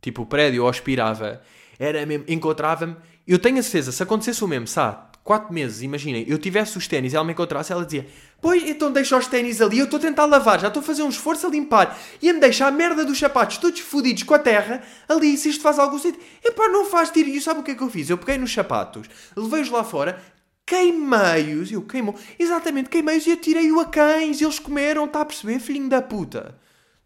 tipo, 0.00 0.22
o 0.22 0.26
prédio 0.26 0.64
ou 0.64 0.68
aspirava, 0.68 1.40
era 1.78 2.04
mesmo, 2.04 2.24
encontrava-me. 2.26 2.96
Eu 3.26 3.38
tenho 3.38 3.58
a 3.58 3.62
certeza, 3.62 3.92
se 3.92 4.02
acontecesse 4.02 4.42
o 4.44 4.48
mesmo, 4.48 4.66
sabe? 4.66 5.10
4 5.22 5.52
meses, 5.52 5.82
imaginem, 5.82 6.24
eu 6.26 6.38
tivesse 6.38 6.78
os 6.78 6.88
ténis 6.88 7.12
e 7.12 7.16
ela 7.16 7.24
me 7.24 7.32
encontrasse, 7.32 7.70
ela 7.70 7.84
dizia: 7.84 8.06
Pois, 8.40 8.62
então 8.64 8.90
deixa 8.90 9.16
os 9.16 9.26
ténis 9.26 9.60
ali, 9.60 9.78
eu 9.78 9.84
estou 9.84 9.98
a 9.98 10.00
tentar 10.00 10.24
lavar, 10.24 10.58
já 10.58 10.68
estou 10.68 10.80
a 10.80 10.84
fazer 10.84 11.02
um 11.02 11.08
esforço 11.10 11.46
a 11.46 11.50
limpar 11.50 11.96
e 12.22 12.32
me 12.32 12.40
deixa 12.40 12.66
a 12.66 12.70
merda 12.70 13.04
dos 13.04 13.18
sapatos 13.18 13.58
todos 13.58 13.80
fodidos 13.80 14.22
com 14.22 14.34
a 14.34 14.38
terra 14.38 14.82
ali, 15.08 15.36
se 15.36 15.50
isto 15.50 15.62
faz 15.62 15.78
algum 15.78 15.98
sentido. 15.98 16.22
Epá, 16.42 16.68
não 16.68 16.86
faz 16.86 17.10
tiro. 17.10 17.28
E 17.28 17.40
sabe 17.40 17.60
o 17.60 17.62
que 17.62 17.72
é 17.72 17.74
que 17.74 17.82
eu 17.82 17.90
fiz? 17.90 18.08
Eu 18.08 18.16
peguei 18.18 18.38
nos 18.38 18.52
sapatos, 18.52 19.08
levei-os 19.36 19.68
lá 19.68 19.84
fora, 19.84 20.20
queimei-os, 20.66 21.70
eu 21.70 21.82
queimou, 21.82 22.14
exatamente, 22.38 22.88
queimei-os 22.88 23.26
e 23.26 23.32
atirei-o 23.32 23.78
a 23.78 23.84
cães, 23.84 24.40
eles 24.40 24.58
comeram, 24.58 25.04
está 25.04 25.20
a 25.20 25.24
perceber, 25.24 25.60
filhinho 25.60 25.88
da 25.88 26.00
puta. 26.00 26.58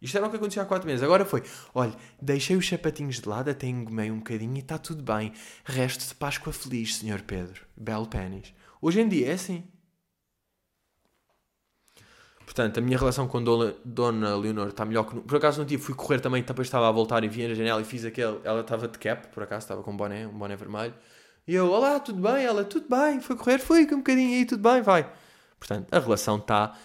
Isto 0.05 0.19
era 0.19 0.27
o 0.27 0.31
que 0.31 0.37
acontecia 0.37 0.63
há 0.63 0.67
4 0.67 0.87
meses. 0.87 1.03
Agora 1.03 1.25
foi: 1.25 1.43
olha, 1.75 1.95
deixei 2.21 2.57
os 2.57 2.69
sapatinhos 2.69 3.21
de 3.21 3.27
lado, 3.27 3.49
até 3.49 3.67
engomei 3.67 4.11
um 4.11 4.19
bocadinho 4.19 4.55
e 4.57 4.59
está 4.59 4.77
tudo 4.77 5.03
bem. 5.03 5.33
Resto 5.65 6.07
de 6.07 6.15
Páscoa 6.15 6.53
feliz, 6.53 6.97
Senhor 6.97 7.23
Pedro. 7.23 7.63
Belo 7.75 8.07
pênis. 8.07 8.53
Hoje 8.83 9.01
em 9.01 9.09
dia 9.09 9.31
é 9.31 9.33
assim. 9.33 9.65
Portanto, 12.45 12.77
a 12.77 12.81
minha 12.83 12.99
relação 12.99 13.27
com 13.27 13.43
Dona, 13.43 13.75
Dona 13.83 14.37
Leonor 14.37 14.69
está 14.69 14.85
melhor 14.85 15.05
que. 15.05 15.19
Por 15.21 15.39
acaso 15.39 15.59
não 15.59 15.67
tive, 15.67 15.83
fui 15.83 15.95
correr 15.95 16.21
também, 16.21 16.43
depois 16.43 16.69
estava 16.69 16.87
a 16.87 16.93
voltar 16.93 17.25
e 17.25 17.29
vi 17.29 17.49
na 17.49 17.55
janela 17.55 17.81
e 17.81 17.85
fiz 17.85 18.05
aquele. 18.05 18.39
Ela 18.45 18.61
estava 18.61 18.87
de 18.87 18.99
cap, 18.99 19.29
por 19.29 19.43
acaso, 19.43 19.65
estava 19.65 19.83
com 19.83 19.91
um 19.91 19.97
boné, 19.97 20.27
um 20.27 20.39
boné 20.39 20.55
vermelho. 20.55 20.95
E 21.49 21.55
eu, 21.55 21.71
olá, 21.71 21.99
tudo 21.99 22.21
bem? 22.21 22.45
Ela, 22.45 22.63
tudo 22.63 22.87
bem, 22.91 23.23
foi 23.23 23.37
correr, 23.37 23.59
fui 23.59 23.85
um 23.87 23.99
bocadinho 23.99 24.37
aí, 24.37 24.45
tudo 24.45 24.63
bem, 24.63 24.83
vai. 24.83 25.11
Portanto, 25.59 25.89
a 25.91 25.99
relação 25.99 26.37
está 26.37 26.77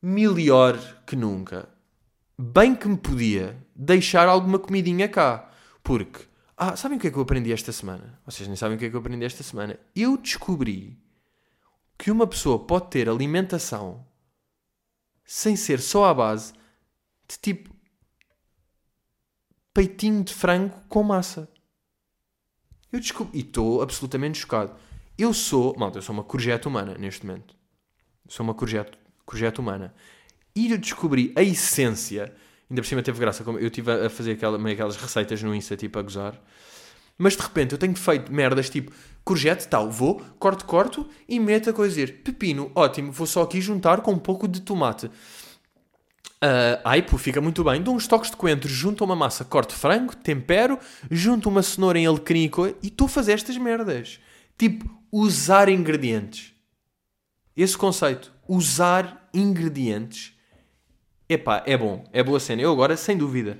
melhor 0.00 0.78
que 1.04 1.16
nunca 1.16 1.68
bem 2.38 2.74
que 2.76 2.86
me 2.86 2.96
podia 2.96 3.60
deixar 3.74 4.28
alguma 4.28 4.58
comidinha 4.58 5.08
cá. 5.08 5.50
Porque, 5.82 6.20
ah, 6.56 6.76
sabem 6.76 6.96
o 6.96 7.00
que 7.00 7.08
é 7.08 7.10
que 7.10 7.16
eu 7.16 7.22
aprendi 7.22 7.52
esta 7.52 7.72
semana? 7.72 8.20
Vocês 8.24 8.46
nem 8.46 8.56
sabem 8.56 8.76
o 8.76 8.78
que 8.78 8.86
é 8.86 8.90
que 8.90 8.94
eu 8.94 9.00
aprendi 9.00 9.24
esta 9.24 9.42
semana. 9.42 9.78
Eu 9.96 10.16
descobri 10.16 10.96
que 11.98 12.10
uma 12.10 12.26
pessoa 12.26 12.64
pode 12.64 12.90
ter 12.90 13.08
alimentação 13.08 14.06
sem 15.24 15.56
ser 15.56 15.80
só 15.80 16.04
à 16.04 16.14
base 16.14 16.52
de 17.28 17.36
tipo 17.38 17.74
peitinho 19.74 20.22
de 20.22 20.32
frango 20.32 20.80
com 20.88 21.02
massa. 21.02 21.48
Eu 22.90 23.00
descobri, 23.00 23.38
e 23.38 23.42
estou 23.42 23.82
absolutamente 23.82 24.38
chocado. 24.38 24.74
Eu 25.16 25.34
sou, 25.34 25.76
malta, 25.76 25.98
eu 25.98 26.02
sou 26.02 26.14
uma 26.14 26.24
courgette 26.24 26.66
humana 26.66 26.96
neste 26.96 27.26
momento. 27.26 27.54
Sou 28.28 28.44
uma 28.44 28.54
courgette, 28.54 28.98
courgette 29.26 29.60
humana 29.60 29.94
e 30.58 30.72
eu 30.72 30.78
descobri 30.78 31.32
a 31.36 31.42
essência. 31.42 32.32
Ainda 32.68 32.82
por 32.82 32.88
cima 32.88 33.00
teve 33.00 33.20
graça, 33.20 33.44
como 33.44 33.58
eu 33.58 33.68
estive 33.68 33.92
a 33.92 34.10
fazer 34.10 34.32
aquela, 34.32 34.58
meio 34.58 34.74
aquelas 34.74 34.96
receitas 34.96 35.40
no 35.40 35.54
Insta, 35.54 35.76
tipo 35.76 35.98
a 35.98 36.02
gozar. 36.02 36.34
Mas 37.16 37.36
de 37.36 37.42
repente 37.42 37.72
eu 37.72 37.78
tenho 37.78 37.94
feito 37.94 38.32
merdas 38.32 38.68
tipo 38.68 38.92
courgette, 39.24 39.68
tal, 39.68 39.88
vou, 39.90 40.20
corto, 40.38 40.64
corto 40.64 41.08
e 41.28 41.38
meto 41.38 41.70
a 41.70 41.72
coisa 41.72 41.94
dizer 41.94 42.22
pepino, 42.22 42.72
ótimo, 42.74 43.12
vou 43.12 43.26
só 43.26 43.42
aqui 43.42 43.60
juntar 43.60 44.00
com 44.00 44.12
um 44.12 44.18
pouco 44.18 44.48
de 44.48 44.60
tomate. 44.60 45.06
Uh, 46.40 47.18
fica 47.18 47.40
muito 47.40 47.62
bem. 47.64 47.82
Dou 47.82 47.94
uns 47.94 48.06
toques 48.06 48.30
de 48.30 48.36
coentro, 48.36 48.68
junto 48.68 49.02
a 49.02 49.06
uma 49.06 49.16
massa, 49.16 49.44
corto 49.44 49.74
frango, 49.74 50.14
tempero, 50.16 50.78
junto 51.10 51.48
uma 51.48 51.62
cenoura 51.62 51.98
em 51.98 52.06
alecrim 52.06 52.50
e 52.82 52.88
estou 52.88 53.06
a 53.06 53.08
fazer 53.08 53.32
estas 53.32 53.56
merdas. 53.56 54.20
Tipo, 54.56 54.88
usar 55.10 55.68
ingredientes. 55.68 56.52
Esse 57.56 57.76
conceito. 57.76 58.32
Usar 58.48 59.28
ingredientes 59.34 60.37
epá, 61.28 61.62
é 61.66 61.76
bom, 61.76 62.04
é 62.12 62.22
boa 62.22 62.40
cena. 62.40 62.62
Eu 62.62 62.72
agora, 62.72 62.96
sem 62.96 63.16
dúvida, 63.16 63.58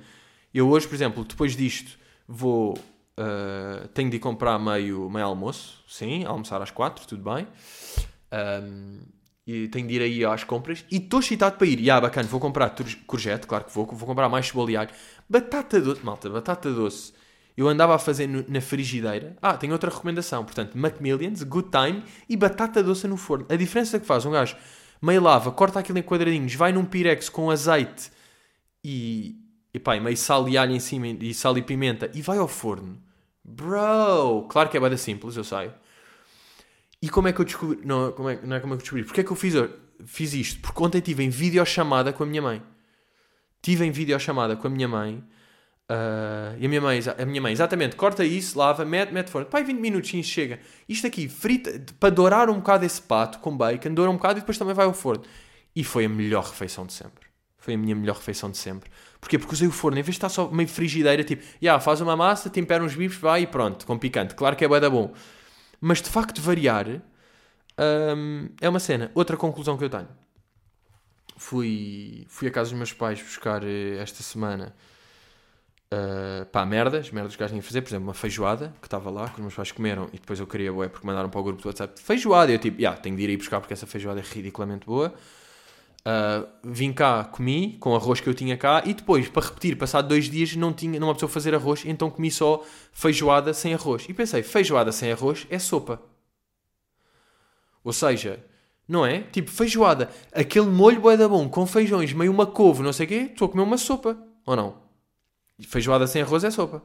eu 0.53 0.69
hoje, 0.69 0.87
por 0.87 0.95
exemplo, 0.95 1.25
depois 1.25 1.57
disto, 1.57 1.99
vou. 2.27 2.79
Uh, 3.19 3.89
tenho 3.89 4.09
de 4.09 4.16
ir 4.16 4.21
comprar 4.21 4.59
meio, 4.61 5.11
meio 5.11 5.27
almoço, 5.27 5.83
sim, 5.89 6.25
almoçar 6.25 6.62
às 6.62 6.71
quatro, 6.71 7.05
tudo 7.05 7.29
bem. 7.29 7.49
Um, 8.33 9.01
e 9.49 9.66
tenho 9.69 9.89
de 9.89 9.95
ir 9.95 10.03
aí 10.03 10.25
às 10.27 10.45
compras 10.45 10.85
e 10.91 10.99
estou 10.99 11.21
excitado 11.21 11.57
para 11.57 11.66
ir. 11.66 11.81
E 11.81 11.91
ah, 11.91 12.01
bacana, 12.01 12.29
vou 12.29 12.39
comprar 12.39 12.75
courgette, 13.07 13.47
claro 13.47 13.64
que 13.64 13.75
vou, 13.75 13.87
vou 13.87 14.07
comprar 14.07 14.29
mais 14.29 14.47
cebola 14.47 14.81
alho. 14.81 14.91
Batata 15.29 15.81
doce, 15.81 16.05
malta, 16.05 16.29
batata 16.29 16.71
doce. 16.71 17.14
Eu 17.57 17.66
andava 17.66 17.95
a 17.95 17.99
fazer 17.99 18.27
no, 18.27 18.45
na 18.47 18.61
frigideira. 18.61 19.37
Ah, 19.41 19.57
tenho 19.57 19.73
outra 19.73 19.91
recomendação, 19.91 20.45
portanto, 20.45 20.77
Macmillions, 20.77 21.43
Good 21.43 21.71
Time 21.71 22.05
e 22.29 22.37
batata 22.37 22.83
doce 22.83 23.09
no 23.09 23.16
forno. 23.16 23.47
A 23.49 23.57
diferença 23.57 23.99
que 23.99 24.07
faz 24.07 24.27
um 24.27 24.31
gajo 24.31 24.55
meio 25.01 25.22
lava, 25.22 25.51
corta 25.53 25.78
aquilo 25.78 25.99
em 25.99 26.03
quadradinhos, 26.03 26.55
vai 26.55 26.72
num 26.72 26.84
pirex 26.84 27.28
com 27.28 27.51
azeite 27.51 28.11
e, 28.82 29.36
e 29.72 29.78
pá, 29.78 29.99
meio 30.01 30.16
sal 30.16 30.49
e 30.49 30.57
alho 30.57 30.72
em 30.72 30.80
cima 30.80 31.07
e 31.07 31.32
sal 31.34 31.57
e 31.57 31.62
pimenta 31.62 32.11
e 32.14 32.22
vai 32.22 32.38
ao 32.38 32.49
forno. 32.49 33.01
Bro! 33.44 34.46
Claro 34.49 34.68
que 34.68 34.76
é 34.76 34.80
bada 34.80 34.96
simples, 34.96 35.36
eu 35.36 35.44
sei. 35.44 35.70
E 37.01 37.09
como 37.09 37.28
é 37.28 37.32
que 37.32 37.40
eu 37.40 37.44
descobri? 37.44 37.80
Não, 37.84 38.12
como 38.12 38.28
é, 38.28 38.40
não 38.42 38.57
é 38.57 38.61
como 38.61 38.74
é 38.74 38.76
que 38.76 38.80
eu 38.80 38.84
descobri. 38.84 39.05
Porquê 39.05 39.20
é 39.20 39.24
que 39.24 39.30
eu 39.30 39.36
fiz, 39.36 39.55
fiz 40.05 40.34
isto? 40.34 40.61
Porque 40.61 40.82
ontem 40.82 41.01
tive 41.01 41.22
em 41.22 41.30
videochamada 41.30 42.12
com 42.12 42.24
a 42.24 42.26
minha 42.26 42.42
mãe. 42.42 42.62
Tive 43.62 43.84
em 43.84 43.90
videochamada 43.90 44.57
com 44.57 44.66
a 44.66 44.70
minha 44.70 44.88
mãe 44.88 45.24
Uh, 45.91 46.53
e 46.59 46.66
a 46.66 46.68
minha, 46.68 46.82
mãe, 46.82 47.01
a 47.18 47.24
minha 47.24 47.41
mãe, 47.41 47.51
exatamente, 47.51 47.97
corta 47.97 48.22
isso, 48.22 48.59
lava, 48.59 48.84
mete, 48.84 49.11
mete 49.11 49.30
fora. 49.30 49.47
Pai, 49.47 49.64
20 49.64 49.78
minutinhos 49.78 50.26
chega. 50.26 50.61
Isto 50.86 51.07
aqui, 51.07 51.28
frita, 51.28 51.82
para 51.99 52.11
dourar 52.11 52.51
um 52.51 52.57
bocado 52.57 52.84
esse 52.84 53.01
pato 53.01 53.39
com 53.39 53.57
bacon, 53.57 53.95
doura 53.95 54.11
um 54.11 54.16
bocado 54.16 54.39
e 54.39 54.43
depois 54.43 54.59
também 54.59 54.74
vai 54.74 54.84
ao 54.84 54.93
forno. 54.93 55.24
E 55.74 55.82
foi 55.82 56.05
a 56.05 56.09
melhor 56.09 56.45
refeição 56.45 56.84
de 56.84 56.93
sempre. 56.93 57.26
Foi 57.57 57.72
a 57.72 57.78
minha 57.78 57.97
melhor 57.97 58.16
refeição 58.16 58.51
de 58.51 58.59
sempre. 58.59 58.91
Porquê? 59.18 59.39
Porque 59.39 59.55
usei 59.55 59.66
o 59.66 59.72
forno, 59.72 59.99
em 59.99 60.03
vez 60.03 60.14
de 60.14 60.18
estar 60.18 60.28
só 60.28 60.49
meio 60.51 60.68
frigideira, 60.68 61.24
tipo, 61.24 61.43
yeah, 61.62 61.80
faz 61.80 62.01
uma 62.03 62.16
massa, 62.16 62.51
tempera 62.51 62.84
uns 62.84 62.95
bifes, 62.95 63.18
vai 63.18 63.43
e 63.43 63.47
pronto, 63.47 63.86
com 63.86 63.99
picante. 63.99 64.34
Claro 64.34 64.57
que 64.57 64.64
é 64.64 64.68
bué 64.68 64.80
da 64.80 64.91
bom. 64.91 65.12
Mas 65.80 66.03
de 66.03 66.11
facto 66.11 66.41
variar 66.43 66.86
um, 67.78 68.49
é 68.61 68.68
uma 68.68 68.80
cena. 68.80 69.11
Outra 69.14 69.36
conclusão 69.36 69.78
que 69.78 69.84
eu 69.84 69.91
tenho. 69.91 70.09
Fui, 71.36 72.26
fui 72.28 72.49
à 72.49 72.51
casa 72.51 72.70
dos 72.70 72.76
meus 72.76 72.93
pais 72.93 73.22
buscar 73.22 73.62
eh, 73.64 73.97
esta 74.01 74.22
semana 74.22 74.74
uh, 75.93 76.47
pá, 76.47 76.64
merdas, 76.64 77.11
merdas 77.11 77.32
que 77.32 77.36
os 77.36 77.41
gajos 77.41 77.51
tinham 77.53 77.61
a 77.61 77.62
fazer, 77.62 77.82
por 77.82 77.89
exemplo, 77.89 78.07
uma 78.07 78.14
feijoada 78.14 78.74
que 78.80 78.86
estava 78.86 79.11
lá, 79.11 79.28
que 79.28 79.34
os 79.34 79.41
meus 79.41 79.55
pais 79.55 79.72
comeram 79.72 80.09
e 80.12 80.18
depois 80.18 80.39
eu 80.39 80.47
queria, 80.47 80.72
boé, 80.72 80.89
porque 80.89 81.07
mandaram 81.07 81.28
para 81.28 81.41
o 81.41 81.43
grupo 81.43 81.62
do 81.62 81.68
WhatsApp 81.68 82.01
feijoada. 82.01 82.53
E 82.53 82.55
eu 82.55 82.59
tipo, 82.59 82.76
já, 82.76 82.89
yeah, 82.89 83.01
tenho 83.01 83.16
de 83.16 83.22
ir 83.22 83.30
aí 83.30 83.36
buscar 83.36 83.61
porque 83.61 83.72
essa 83.72 83.86
feijoada 83.86 84.20
é 84.20 84.22
ridiculamente 84.22 84.86
boa. 84.86 85.14
Uh, 86.01 86.47
vim 86.64 86.93
cá, 86.93 87.24
comi 87.24 87.76
com 87.78 87.95
arroz 87.95 88.20
que 88.20 88.28
eu 88.28 88.34
tinha 88.34 88.57
cá 88.57 88.82
e 88.86 88.95
depois, 88.95 89.28
para 89.28 89.47
repetir, 89.47 89.76
passado 89.76 90.09
dois 90.09 90.30
dias, 90.30 90.55
não 90.57 90.72
tinha, 90.72 90.99
não 90.99 91.11
apeteceu 91.11 91.28
fazer 91.28 91.55
arroz, 91.55 91.84
então 91.84 92.09
comi 92.11 92.30
só 92.30 92.64
feijoada 92.93 93.53
sem 93.53 93.74
arroz. 93.74 94.07
E 94.09 94.14
pensei, 94.14 94.43
feijoada 94.43 94.93
sem 94.93 95.12
arroz 95.12 95.47
é 95.51 95.59
sopa. 95.59 96.01
Ou 97.84 97.93
seja, 97.93 98.43
não 98.86 99.05
é? 99.05 99.20
Tipo, 99.20 99.51
feijoada, 99.51 100.11
aquele 100.32 100.66
molho 100.66 101.01
boeda 101.01 101.28
bom 101.28 101.49
com 101.49 101.66
feijões, 101.66 102.12
meio 102.12 102.32
uma 102.32 102.47
couve, 102.47 102.82
não 102.82 102.93
sei 102.93 103.07
o 103.07 103.09
quê, 103.09 103.28
estou 103.32 103.47
a 103.47 103.51
comer 103.51 103.62
uma 103.62 103.78
sopa, 103.78 104.16
ou 104.47 104.57
não? 104.57 104.88
Feijoada 105.67 106.07
sem 106.07 106.23
arroz 106.23 106.45
é 106.45 106.51
sopa. 106.51 106.83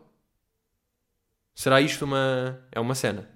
Será 1.56 1.80
isto 1.80 2.06
uma. 2.06 2.60
É 2.72 2.80
uma 2.80 2.96
cena? 2.96 3.30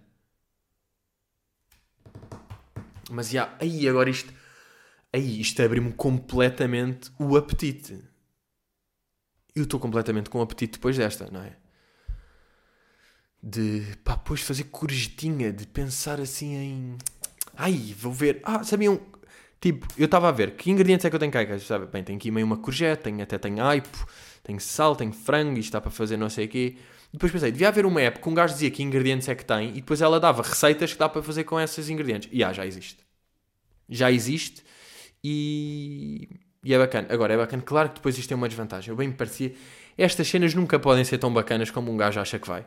Mas 3.12 3.30
já. 3.30 3.56
Aí, 3.60 3.88
agora 3.88 4.10
isto. 4.10 4.34
Aí, 5.14 5.40
isto 5.40 5.62
abre-me 5.62 5.94
completamente 5.94 7.12
o 7.20 7.38
apetite. 7.38 8.04
Eu 9.56 9.64
estou 9.64 9.80
completamente 9.80 10.30
com 10.30 10.42
apetite 10.42 10.74
depois 10.74 10.98
desta, 10.98 11.30
não 11.32 11.42
é? 11.42 11.56
De. 13.42 13.96
pá, 14.04 14.16
depois 14.16 14.42
fazer 14.42 14.66
corjetinha, 14.66 15.54
de 15.54 15.68
pensar 15.68 16.20
assim 16.20 16.56
em. 16.56 16.98
Ai, 17.56 17.96
vou 17.98 18.12
ver. 18.12 18.42
Ah, 18.44 18.64
sabiam. 18.64 19.00
Tipo, 19.60 19.88
eu 19.98 20.06
estava 20.06 20.30
a 20.30 20.32
ver 20.32 20.56
que 20.56 20.70
ingredientes 20.70 21.06
é 21.06 21.10
que 21.10 21.16
eu 21.16 21.20
tenho 21.20 21.32
cá. 21.32 21.60
Sabe? 21.60 21.86
Bem, 21.88 22.04
tenho 22.04 22.18
aqui 22.18 22.32
meio 22.32 22.46
uma 22.46 22.58
courgette, 22.58 23.04
tenho, 23.04 23.22
até 23.22 23.38
tenho 23.38 23.64
aipo 23.64 24.08
tenho 24.48 24.62
sal, 24.62 24.96
tenho 24.96 25.12
frango, 25.12 25.60
isto 25.60 25.68
está 25.68 25.82
para 25.82 25.92
fazer 25.92 26.16
não 26.16 26.30
sei 26.30 26.46
o 26.46 26.48
quê. 26.48 26.78
Depois 27.12 27.32
pensei, 27.32 27.52
devia 27.52 27.68
haver 27.68 27.86
uma 27.86 28.02
app 28.02 28.20
que 28.20 28.30
um 28.30 28.34
gajo 28.34 28.54
dizia 28.54 28.72
que 28.72 28.82
ingredientes 28.82 29.28
é 29.28 29.36
que 29.36 29.44
tem 29.44 29.70
e 29.72 29.74
depois 29.74 30.02
ela 30.02 30.20
dava 30.20 30.42
receitas 30.42 30.94
que 30.94 31.00
dá 31.00 31.10
para 31.10 31.22
fazer 31.22 31.44
com 31.44 31.60
esses 31.60 31.90
ingredientes. 31.90 32.30
E 32.32 32.44
ah, 32.44 32.54
já 32.54 32.66
existe. 32.66 32.98
Já 33.90 34.10
existe 34.10 34.64
e, 35.22 36.30
e 36.64 36.74
é 36.74 36.78
bacana. 36.78 37.08
Agora, 37.12 37.34
é 37.34 37.38
bacana, 37.38 37.62
claro 37.62 37.90
que 37.90 37.96
depois 37.96 38.18
isto 38.18 38.30
tem 38.30 38.38
uma 38.38 38.48
desvantagem. 38.48 38.90
Eu 38.90 38.96
bem 38.96 39.10
me 39.10 39.14
parecia. 39.14 39.54
Estas 39.98 40.28
cenas 40.30 40.54
nunca 40.54 40.80
podem 40.80 41.04
ser 41.04 41.18
tão 41.18 41.34
bacanas 41.34 41.70
como 41.70 41.92
um 41.92 41.98
gajo 41.98 42.20
acha 42.20 42.40
que 42.40 42.48
vai. 42.48 42.66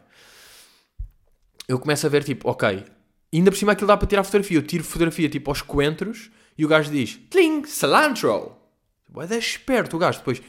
Eu 1.66 1.78
começo 1.78 2.07
a 2.07 2.11
ver 2.11 2.24
tipo, 2.24 2.51
ok, 2.51 2.85
ainda 3.33 3.51
por 3.51 3.57
cima 3.57 3.72
aquilo 3.72 3.89
dá 3.89 3.97
para 3.97 4.07
tirar 4.07 4.22
fotografia. 4.22 4.59
Eu 4.59 4.62
tiro 4.62 4.85
fotografia 4.85 5.31
tipo 5.31 5.51
aos 5.51 5.62
coentros 5.62 6.31
e 6.59 6.64
o 6.64 6.68
gajo 6.68 6.91
diz, 6.91 7.18
tling, 7.31 7.64
cilantro. 7.64 8.55
É 9.31 9.37
esperto 9.37 9.97
o 9.97 9.99
gajo. 9.99 10.18
Depois 10.18 10.43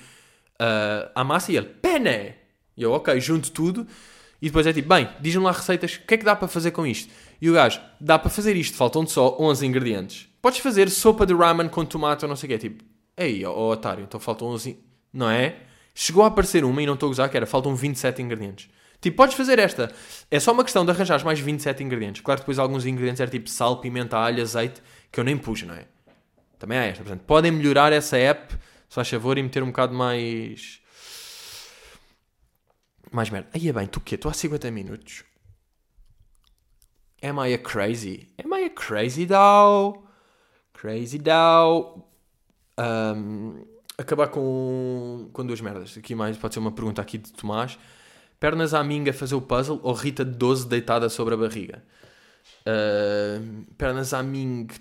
uh, 0.62 1.12
a 1.16 1.24
massa 1.24 1.52
e 1.52 1.58
ele, 1.58 1.66
pene! 1.66 2.36
E 2.78 2.84
eu, 2.84 2.92
ok, 2.92 3.20
junto 3.20 3.52
tudo. 3.52 3.88
E 4.42 4.48
depois 4.48 4.66
é 4.66 4.74
tipo, 4.74 4.90
bem, 4.90 5.08
diz-me 5.20 5.44
lá 5.44 5.52
receitas, 5.52 5.96
o 5.96 6.08
que 6.08 6.16
é 6.16 6.18
que 6.18 6.26
dá 6.26 6.36
para 6.36 6.48
fazer 6.48 6.72
com 6.72 6.86
isto? 6.86 7.12
E 7.40 7.50
o 7.50 7.54
gajo, 7.54 7.80
dá 8.00 8.18
para 8.18 8.30
fazer 8.30 8.56
isto, 8.56 8.76
faltam-te 8.76 9.12
só 9.12 9.38
11 9.40 9.66
ingredientes. 9.66 10.30
Podes 10.42 10.60
fazer 10.60 10.90
sopa 10.90 11.26
de 11.26 11.34
ramen 11.34 11.70
com 11.70 11.86
tomate 11.86 12.26
ou 12.26 12.30
não 12.30 12.36
sei 12.36 12.48
o 12.48 12.52
quê. 12.52 12.58
Tipo, 12.58 12.84
ei, 13.16 13.46
ó, 13.46 13.52
ó 13.52 13.72
otário, 13.72 14.04
então 14.04 14.20
faltam 14.20 14.48
11, 14.48 14.80
não 15.14 15.30
é? 15.30 15.58
Chegou 15.94 16.24
a 16.24 16.28
aparecer 16.28 16.64
uma 16.64 16.82
e 16.82 16.86
não 16.88 16.96
estou 16.96 17.08
a 17.08 17.12
usar, 17.12 17.30
que 17.30 17.38
era, 17.38 17.46
faltam 17.46 17.76
27 17.76 18.22
ingredientes. 18.22 18.70
Tipo, 19.00 19.18
podes 19.18 19.36
fazer 19.36 19.60
esta. 19.60 19.92
É 20.30 20.40
só 20.40 20.52
uma 20.52 20.64
questão 20.64 20.86
de 20.86 20.92
arranjar 20.92 21.24
mais 21.24 21.40
27 21.40 21.84
ingredientes. 21.84 22.22
Claro 22.22 22.40
depois 22.40 22.58
alguns 22.58 22.86
ingredientes 22.86 23.20
eram 23.20 23.32
tipo 23.32 23.50
sal, 23.50 23.80
pimenta, 23.80 24.18
alho, 24.18 24.42
azeite, 24.42 24.82
que 25.12 25.20
eu 25.20 25.24
nem 25.24 25.38
pus, 25.38 25.62
não 25.64 25.76
é? 25.76 25.86
Também 26.58 26.78
há 26.78 26.86
esta. 26.86 27.04
Portanto, 27.04 27.24
podem 27.26 27.52
melhorar 27.52 27.92
essa 27.92 28.18
app 28.18 28.56
se 28.92 28.96
faz 28.96 29.10
favor, 29.10 29.38
e 29.38 29.42
meter 29.42 29.64
um 29.64 29.68
bocado 29.68 29.94
mais. 29.94 30.82
Mais 33.10 33.30
merda. 33.30 33.48
Aí 33.54 33.70
é 33.70 33.72
bem, 33.72 33.88
tu 33.88 34.02
quê? 34.02 34.16
Estou 34.16 34.30
há 34.30 34.34
50 34.34 34.70
minutos. 34.70 35.24
Am 37.24 37.40
I 37.48 37.54
a 37.54 37.58
crazy? 37.58 38.28
Am 38.44 38.54
I 38.54 38.66
a 38.66 38.70
crazy 38.70 39.26
dow? 39.26 40.06
Crazy 40.74 41.20
dow. 41.20 42.06
Um, 42.78 43.66
acabar 43.98 44.28
com, 44.28 45.30
com 45.32 45.46
duas 45.46 45.62
merdas. 45.62 45.98
Aqui 45.98 46.14
mais 46.14 46.36
pode 46.36 46.54
ser 46.54 46.60
uma 46.60 46.74
pergunta 46.74 47.02
aqui 47.02 47.18
de 47.18 47.32
Tomás. 47.32 47.80
Pernas 48.42 48.74
à 48.74 48.84
minga 48.84 49.14
fazer 49.14 49.36
o 49.36 49.42
puzzle 49.42 49.80
ou 49.84 49.94
Rita 49.94 50.26
de 50.26 50.38
12 50.38 50.68
deitada 50.68 51.08
sobre 51.08 51.36
a 51.36 51.38
barriga? 51.38 51.82
Uh, 52.68 53.64
pernas 53.78 54.14
à 54.14 54.22
minga 54.22 54.76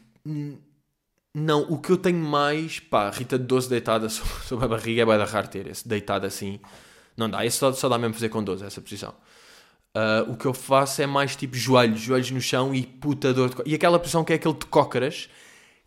não, 1.35 1.63
o 1.63 1.79
que 1.79 1.91
eu 1.91 1.97
tenho 1.97 2.19
mais, 2.19 2.81
pá, 2.81 3.11
Rita 3.11 3.39
de 3.39 3.45
12 3.45 3.69
deitada 3.69 4.09
sobre 4.11 4.65
a 4.65 4.69
barriga 4.69 5.03
é 5.03 5.07
bem 5.07 5.19
da 5.19 5.25
raro 5.25 5.49
ter 5.49 5.67
esse 5.69 5.87
deitado 5.87 6.27
assim. 6.27 6.61
Não 7.17 7.29
dá, 7.31 7.45
esse 7.45 7.57
só, 7.59 7.73
só 7.73 7.89
dá 7.89 7.99
mesmo 7.99 8.15
fazer 8.15 8.29
com 8.29 8.43
12, 8.43 8.65
essa 8.65 8.81
posição. 8.81 9.15
Uh, 9.97 10.31
o 10.33 10.37
que 10.37 10.47
eu 10.47 10.55
faço 10.55 11.03
é 11.03 11.07
mais 11.07 11.35
tipo 11.35 11.57
joelhos, 11.57 12.01
joelhos 12.01 12.31
no 12.31 12.41
chão 12.41 12.75
e 12.75 12.87
puta 12.87 13.35
dor 13.35 13.51
de 13.51 13.57
E 13.67 13.75
aquela 13.75 13.99
posição 13.99 14.25
que 14.25 14.33
é 14.33 14.37
aquele 14.37 14.55
de 14.55 14.67
cócaras, 14.67 15.29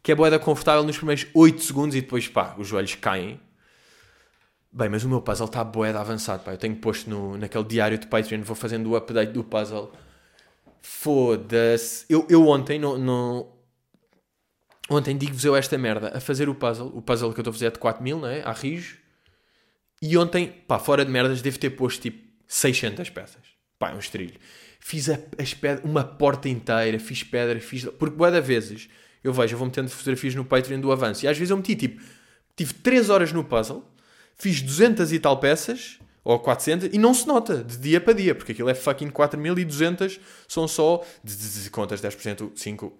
que 0.01 0.11
é 0.11 0.15
boeda 0.15 0.37
confortável 0.37 0.83
nos 0.83 0.97
primeiros 0.97 1.25
8 1.33 1.61
segundos 1.61 1.95
e 1.95 2.01
depois 2.01 2.27
pá, 2.27 2.55
os 2.57 2.67
joelhos 2.67 2.95
caem. 2.95 3.39
Bem, 4.71 4.89
mas 4.89 5.03
o 5.03 5.09
meu 5.09 5.21
puzzle 5.21 5.45
está 5.45 5.63
boeda 5.63 5.99
avançado, 5.99 6.43
pá. 6.43 6.51
Eu 6.51 6.57
tenho 6.57 6.75
posto 6.75 7.09
no, 7.09 7.37
naquele 7.37 7.63
diário 7.63 7.97
de 7.97 8.07
Patreon, 8.07 8.41
vou 8.41 8.55
fazendo 8.55 8.89
o 8.89 8.95
update 8.95 9.31
do 9.31 9.43
puzzle. 9.43 9.91
Foda-se. 10.81 12.05
Eu, 12.09 12.25
eu 12.29 12.47
ontem, 12.47 12.79
no, 12.79 12.97
no, 12.97 13.52
Ontem 14.89 15.17
digo-vos 15.17 15.45
eu 15.45 15.55
esta 15.55 15.77
merda 15.77 16.11
a 16.15 16.19
fazer 16.19 16.49
o 16.49 16.55
puzzle. 16.55 16.91
O 16.93 17.01
puzzle 17.01 17.31
que 17.33 17.39
eu 17.39 17.41
estou 17.41 17.51
a 17.51 17.53
fazer 17.53 17.67
é 17.67 17.71
de 17.71 17.79
4 17.79 18.03
mil, 18.03 18.19
não 18.19 18.27
é? 18.27 18.41
A 18.41 18.51
rijo. 18.51 18.97
E 20.01 20.17
ontem, 20.17 20.47
pá, 20.67 20.77
fora 20.77 21.05
de 21.05 21.11
merdas, 21.11 21.41
devo 21.41 21.57
ter 21.57 21.69
posto 21.71 22.01
tipo 22.01 22.27
600 22.47 23.09
peças. 23.09 23.41
Pá, 23.79 23.91
é 23.91 23.95
um 23.95 23.99
estrilho. 23.99 24.37
Fiz 24.79 25.09
a, 25.09 25.17
as 25.37 25.53
pedras, 25.53 25.85
uma 25.85 26.03
porta 26.03 26.49
inteira, 26.49 26.99
fiz 26.99 27.23
pedra, 27.23 27.59
fiz. 27.59 27.85
Porque 27.85 28.15
boa 28.15 28.41
vezes 28.41 28.89
eu 29.23 29.31
vejo, 29.31 29.53
eu 29.53 29.57
vou 29.57 29.67
metendo 29.67 29.89
fotografias 29.89 30.35
no 30.35 30.43
Patreon 30.43 30.81
do 30.81 30.91
avanço. 30.91 31.25
E 31.25 31.27
às 31.27 31.37
vezes 31.37 31.51
eu 31.51 31.57
meti 31.57 31.75
tipo, 31.75 32.01
tive 32.55 32.73
3 32.73 33.09
horas 33.09 33.31
no 33.31 33.43
puzzle, 33.43 33.89
fiz 34.35 34.61
200 34.61 35.13
e 35.13 35.19
tal 35.19 35.39
peças, 35.39 35.99
ou 36.23 36.39
400, 36.39 36.89
e 36.91 36.97
não 36.97 37.13
se 37.13 37.25
nota 37.25 37.63
de 37.63 37.77
dia 37.77 38.01
para 38.01 38.13
dia, 38.13 38.35
porque 38.35 38.51
aquilo 38.51 38.69
é 38.69 38.73
fucking 38.73 39.09
4200, 39.09 40.19
são 40.47 40.67
só 40.67 41.03
de, 41.23 41.35
de, 41.35 41.63
de 41.63 41.69
contas 41.69 42.01
10%, 42.01 42.51
5%, 42.53 42.91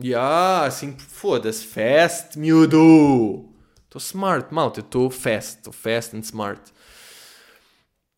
Ya, 0.00 0.62
assim, 0.64 0.94
foda-se, 0.96 1.66
fast, 1.66 2.38
miúdo. 2.38 3.48
Estou 3.84 3.98
smart, 3.98 4.54
malta, 4.54 4.78
estou 4.78 5.10
fast, 5.10 5.56
estou 5.56 5.72
fast 5.72 6.16
and 6.16 6.20
smart. 6.20 6.72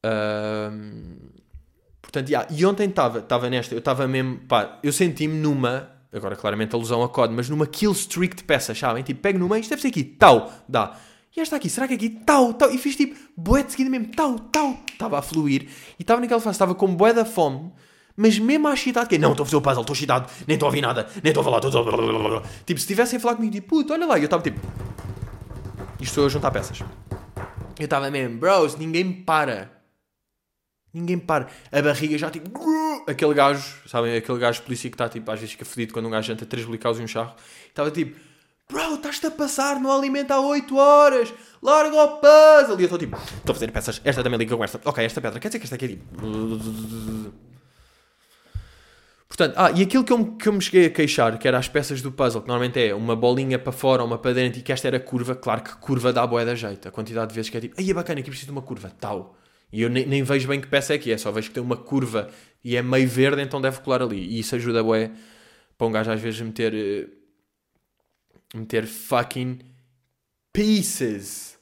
Um, 0.05 1.17
portanto, 2.03 2.29
yeah. 2.29 2.47
e 2.53 2.67
ontem 2.67 2.87
estava 2.87 3.49
nesta, 3.49 3.75
eu 3.75 3.79
estava 3.79 4.07
mesmo, 4.07 4.41
pá, 4.41 4.79
eu 4.83 4.93
senti-me 4.93 5.35
numa, 5.35 5.91
agora 6.13 6.37
claramente 6.37 6.75
alusão 6.75 7.03
a 7.03 7.09
código, 7.09 7.37
mas 7.37 7.49
numa 7.49 7.67
kill 7.67 7.93
streak 7.93 8.37
de 8.37 8.45
peças, 8.45 8.79
sabem? 8.79 9.03
Tipo, 9.03 9.23
pego 9.23 9.39
no 9.39 9.49
meio, 9.49 9.63
isto 9.63 9.71
deve 9.71 9.81
ser 9.81 9.89
aqui, 9.89 10.05
tal, 10.05 10.53
dá. 10.69 10.99
E 11.35 11.41
esta 11.41 11.57
aqui, 11.57 11.71
será 11.71 11.87
que 11.89 11.95
é 11.95 11.97
aqui, 11.97 12.11
tal, 12.11 12.53
tal, 12.53 12.71
e 12.71 12.77
fiz 12.77 12.95
tipo, 12.95 13.19
boé 13.35 13.63
de 13.63 13.73
seguida 13.73 13.89
mesmo, 13.89 14.09
tal, 14.15 14.39
tal, 14.39 14.77
estava 14.93 15.19
a 15.19 15.23
fluir, 15.23 15.63
e 15.99 16.03
estava 16.03 16.21
naquela 16.21 16.41
fase, 16.41 16.57
estava 16.57 16.75
com 16.75 16.95
boé 16.95 17.15
da 17.15 17.25
fome, 17.25 17.73
mas 18.17 18.39
mesmo 18.39 18.69
à 18.69 18.75
excitado, 18.75 19.09
que 19.09 19.15
é, 19.15 19.19
não, 19.19 19.31
estou 19.33 19.45
a 19.45 19.47
fazer 19.47 19.57
o 19.57 19.61
puzzle, 19.61 19.81
estou 19.83 19.95
excitado, 19.95 20.31
nem 20.47 20.55
estou 20.55 20.67
a 20.67 20.71
ouvir 20.71 20.81
nada, 20.81 21.09
nem 21.23 21.31
estou 21.31 21.41
a 21.41 21.45
falar, 21.45 21.59
estou... 21.59 22.43
Tipo, 22.67 22.81
se 22.81 22.85
estivessem 22.85 23.17
a 23.17 23.21
falar 23.21 23.37
comigo, 23.37 23.53
tipo, 23.53 23.69
puto, 23.69 23.93
olha 23.93 24.07
lá, 24.07 24.19
e 24.19 24.23
eu 24.23 24.25
estava 24.25 24.43
tipo... 24.43 24.61
Isto 25.95 26.03
estou 26.03 26.27
a 26.27 26.29
juntar 26.29 26.51
peças. 26.51 26.81
Eu 27.79 27.85
estava 27.85 28.11
mesmo, 28.11 28.39
bros, 28.39 28.77
ninguém 28.77 29.05
me 29.05 29.15
para. 29.15 29.71
Ninguém 30.93 31.17
me 31.17 31.23
para. 31.23 31.49
A 31.71 31.83
barriga 31.83 32.19
já 32.19 32.31
tipo... 32.31 32.51
Aquele 33.07 33.35
gajo, 33.35 33.89
sabem, 33.89 34.17
aquele 34.17 34.39
gajo 34.39 34.63
polícia 34.63 34.91
que 34.91 34.95
está 34.95 35.09
tipo, 35.09 35.31
às 35.31 35.39
vezes 35.39 35.53
fica 35.53 35.65
fedido 35.65 35.93
quando 35.93 36.07
um 36.07 36.11
gajo 36.11 36.29
janta 36.29 36.45
3 36.45 36.67
blicaus 36.67 36.99
e 36.99 37.03
um 37.03 37.07
charro. 37.07 37.35
Estava 37.69 37.91
tipo... 37.91 38.19
Bro, 38.71 38.95
estás-te 38.95 39.27
a 39.27 39.31
passar, 39.33 39.81
não 39.81 39.91
alimenta 39.91 40.35
há 40.35 40.41
8 40.41 40.77
horas. 40.77 41.35
Larga 41.61 41.97
o 41.97 42.19
puzzle. 42.19 42.79
E 42.79 42.83
eu 42.83 42.85
estou 42.85 42.99
tipo, 42.99 43.17
estou 43.17 43.51
a 43.51 43.55
fazer 43.55 43.73
peças. 43.73 44.01
Esta 44.05 44.23
também 44.23 44.39
liga 44.39 44.57
com 44.57 44.63
esta. 44.63 44.81
Ok, 44.85 45.05
esta 45.05 45.21
pedra. 45.21 45.41
Quer 45.41 45.49
dizer 45.49 45.59
que 45.59 45.65
esta 45.65 45.75
aqui 45.75 45.85
é 45.87 45.89
tipo. 45.89 47.45
Portanto, 49.41 49.57
ah, 49.57 49.71
e 49.71 49.83
aquilo 49.83 50.05
que 50.05 50.13
eu, 50.13 50.37
que 50.37 50.49
eu 50.49 50.53
me 50.53 50.61
cheguei 50.61 50.85
a 50.85 50.91
queixar, 50.91 51.39
que 51.39 51.49
era 51.49 51.57
as 51.57 51.67
peças 51.67 52.03
do 52.03 52.13
puzzle, 52.13 52.43
que 52.43 52.49
normalmente 52.49 52.79
é 52.79 52.95
uma 52.95 53.17
bolinha 53.17 53.59
para 53.59 53.73
fora, 53.73 54.05
uma 54.05 54.19
para 54.19 54.35
dentro, 54.35 54.61
e 54.61 54.63
que 54.63 54.71
esta 54.71 54.87
era 54.87 55.01
curva, 55.01 55.35
claro 55.35 55.63
que 55.63 55.75
curva 55.79 56.13
dá 56.13 56.27
boé 56.27 56.45
da 56.45 56.55
jeito. 56.55 56.87
A 56.87 56.91
quantidade 56.91 57.31
de 57.31 57.35
vezes 57.35 57.49
que 57.51 57.57
é 57.57 57.61
tipo, 57.61 57.81
aí 57.81 57.91
é 57.91 57.95
bacana, 57.95 58.21
aqui 58.21 58.29
preciso 58.29 58.53
de 58.53 58.53
uma 58.53 58.61
curva, 58.61 58.93
tal. 59.01 59.35
E 59.73 59.81
eu 59.81 59.89
nem, 59.89 60.05
nem 60.05 60.23
vejo 60.23 60.47
bem 60.47 60.61
que 60.61 60.69
peça 60.69 60.93
é 60.93 60.99
que 60.99 61.11
é, 61.11 61.17
só 61.17 61.33
vejo 61.33 61.49
que 61.49 61.55
tem 61.55 61.63
uma 61.63 61.79
curva 61.79 62.29
e 62.63 62.77
é 62.77 62.83
meio 62.83 63.09
verde, 63.09 63.41
então 63.41 63.63
deve 63.63 63.81
colar 63.81 64.03
ali. 64.03 64.19
E 64.19 64.41
isso 64.41 64.55
ajuda 64.55 64.83
boé 64.85 65.11
para 65.79 65.87
um 65.87 65.91
gajo 65.91 66.11
às 66.11 66.21
vezes 66.21 66.43
meter. 66.43 66.75
eh, 66.75 67.07
meter 68.55 68.87
fucking 68.87 69.61
pieces. 70.53 71.59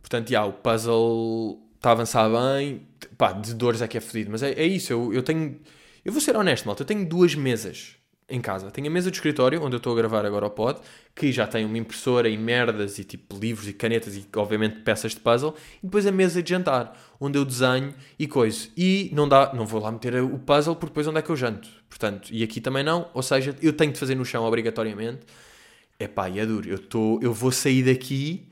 Portanto, 0.00 0.30
já, 0.30 0.42
o 0.44 0.54
puzzle 0.54 1.60
está 1.76 1.90
a 1.90 1.92
avançar 1.92 2.30
bem. 2.30 2.86
Pá, 3.18 3.32
de 3.32 3.54
dores 3.54 3.82
é 3.82 3.88
que 3.88 3.98
é 3.98 4.00
fodido. 4.00 4.30
Mas 4.30 4.42
é, 4.42 4.52
é 4.52 4.66
isso, 4.66 4.90
eu, 4.92 5.12
eu 5.12 5.22
tenho. 5.22 5.60
Eu 6.08 6.12
vou 6.12 6.22
ser 6.22 6.34
honesto, 6.38 6.64
malta. 6.64 6.84
Eu 6.84 6.86
tenho 6.86 7.06
duas 7.06 7.34
mesas 7.34 7.96
em 8.30 8.40
casa. 8.40 8.70
Tenho 8.70 8.86
a 8.86 8.90
mesa 8.90 9.10
de 9.10 9.18
escritório, 9.18 9.62
onde 9.62 9.76
eu 9.76 9.76
estou 9.76 9.92
a 9.92 9.96
gravar 9.96 10.24
agora 10.24 10.46
o 10.46 10.50
pod, 10.50 10.80
que 11.14 11.30
já 11.30 11.46
tem 11.46 11.66
uma 11.66 11.76
impressora 11.76 12.30
e 12.30 12.38
merdas 12.38 12.98
e 12.98 13.04
tipo 13.04 13.38
livros 13.38 13.68
e 13.68 13.74
canetas 13.74 14.16
e 14.16 14.26
obviamente 14.34 14.80
peças 14.80 15.12
de 15.12 15.20
puzzle. 15.20 15.54
E 15.82 15.86
depois 15.86 16.06
a 16.06 16.10
mesa 16.10 16.42
de 16.42 16.48
jantar, 16.48 16.98
onde 17.20 17.36
eu 17.36 17.44
desenho 17.44 17.92
e 18.18 18.26
coisa. 18.26 18.70
E 18.74 19.10
não 19.12 19.28
dá, 19.28 19.52
não 19.52 19.66
vou 19.66 19.82
lá 19.82 19.92
meter 19.92 20.14
o 20.22 20.38
puzzle 20.38 20.76
porque 20.76 20.92
depois 20.92 21.06
onde 21.06 21.18
é 21.18 21.22
que 21.22 21.28
eu 21.28 21.36
janto? 21.36 21.68
Portanto, 21.90 22.30
e 22.32 22.42
aqui 22.42 22.58
também 22.58 22.82
não. 22.82 23.10
Ou 23.12 23.22
seja, 23.22 23.54
eu 23.60 23.74
tenho 23.74 23.92
de 23.92 23.98
fazer 23.98 24.14
no 24.14 24.24
chão 24.24 24.44
obrigatoriamente. 24.44 25.26
Epá, 26.00 26.30
e 26.30 26.38
é 26.38 26.46
duro. 26.46 26.66
Eu, 26.66 26.78
tô, 26.78 27.20
eu 27.20 27.34
vou 27.34 27.52
sair 27.52 27.82
daqui 27.82 28.48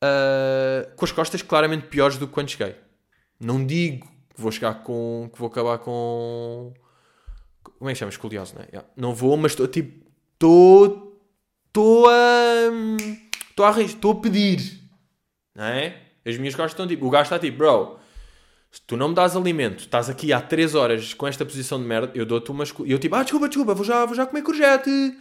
ah, 0.00 0.88
com 0.96 1.04
as 1.04 1.12
costas 1.12 1.42
claramente 1.42 1.88
piores 1.88 2.16
do 2.16 2.26
que 2.26 2.32
quando 2.32 2.48
cheguei. 2.48 2.76
Não 3.38 3.62
digo 3.62 4.15
que 4.36 4.42
vou 4.42 4.52
chegar 4.52 4.82
com. 4.82 5.30
que 5.32 5.38
vou 5.38 5.48
acabar 5.48 5.78
com. 5.78 6.72
Como 7.78 7.90
é 7.90 7.94
que 7.94 7.98
chama? 7.98 8.10
Escoliose, 8.10 8.54
não 8.54 8.62
é? 8.62 8.66
Yeah. 8.66 8.88
Não 8.94 9.14
vou, 9.14 9.36
mas 9.36 9.52
estou 9.52 9.66
tipo. 9.66 10.06
Estou. 10.34 11.18
Estou 11.68 12.08
a. 12.08 12.12
Estou 13.50 13.64
a 13.64 13.82
estou 13.82 14.12
a 14.12 14.20
pedir. 14.20 14.82
Não 15.54 15.64
é? 15.64 16.02
As 16.24 16.36
minhas 16.36 16.54
costas 16.54 16.72
estão 16.72 16.86
tipo. 16.86 17.06
O 17.06 17.10
gajo 17.10 17.24
está 17.24 17.38
tipo, 17.38 17.56
bro. 17.56 17.98
Se 18.70 18.82
tu 18.82 18.94
não 18.94 19.08
me 19.08 19.14
dás 19.14 19.34
alimento, 19.34 19.80
estás 19.80 20.10
aqui 20.10 20.34
há 20.34 20.40
3 20.40 20.74
horas 20.74 21.14
com 21.14 21.26
esta 21.26 21.46
posição 21.46 21.80
de 21.80 21.86
merda, 21.86 22.12
eu 22.14 22.26
dou-te 22.26 22.50
umas. 22.50 22.74
E 22.84 22.92
eu 22.92 22.98
tipo, 22.98 23.14
ah, 23.14 23.22
desculpa, 23.22 23.48
desculpa, 23.48 23.74
vou 23.74 23.84
já, 23.84 24.04
vou 24.04 24.14
já 24.14 24.26
comer 24.26 24.42
courgette. 24.42 25.16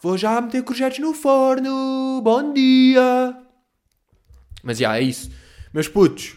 Vou 0.00 0.18
já 0.18 0.40
meter 0.40 0.64
courgettes 0.64 0.98
no 0.98 1.14
forno. 1.14 2.20
Bom 2.22 2.52
dia. 2.52 3.36
Mas 4.64 4.78
já, 4.78 4.96
é 4.96 5.02
isso. 5.02 5.30
Meus 5.72 5.86
putos, 5.86 6.36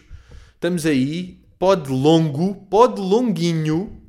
estamos 0.54 0.86
aí. 0.86 1.45
Pode 1.58 1.90
longo, 1.90 2.54
pode 2.54 3.00
longuinho. 3.00 4.02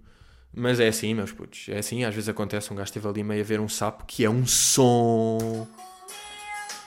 Mas 0.54 0.80
é 0.80 0.88
assim, 0.88 1.14
meus 1.14 1.32
putos. 1.32 1.68
É 1.70 1.78
assim, 1.78 2.04
às 2.04 2.14
vezes 2.14 2.28
acontece 2.28 2.74
um 2.74 2.76
gajo 2.76 2.88
esteve 2.88 3.08
ali 3.08 3.24
meio 3.24 3.42
a 3.42 3.46
ver 3.46 3.60
um 3.60 3.70
sapo 3.70 4.06
que 4.06 4.26
é 4.26 4.30
um 4.30 4.46
som. 4.46 5.68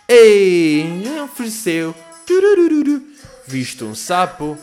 Ei, 0.08 1.04
ofereceu. 1.22 1.94
Turururu. 2.26 3.00
Visto 3.46 3.86
um 3.86 3.94
sapo. 3.94 4.58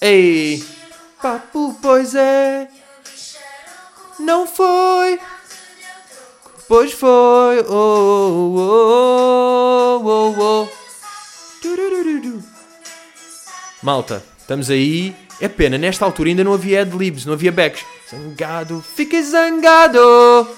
Ei, 0.00 0.62
papo, 1.20 1.78
pois 1.80 2.14
é. 2.14 2.68
Não 4.20 4.46
foi. 4.46 5.18
Pois 6.68 6.92
foi. 6.92 7.60
Oh, 7.68 8.54
oh, 8.58 10.00
oh, 10.02 10.02
oh, 10.04 10.34
oh. 10.38 10.68
Turururu. 11.62 12.42
Malta, 13.82 14.22
estamos 14.46 14.70
aí. 14.70 15.12
É 15.40 15.48
pena, 15.48 15.76
nesta 15.76 16.04
altura 16.04 16.30
ainda 16.30 16.44
não 16.44 16.54
havia 16.54 16.80
adlibs, 16.80 17.26
não 17.26 17.34
havia 17.34 17.52
backs. 17.52 17.84
Zangado, 18.08 18.82
fica 18.94 19.20
zangado. 19.20 20.48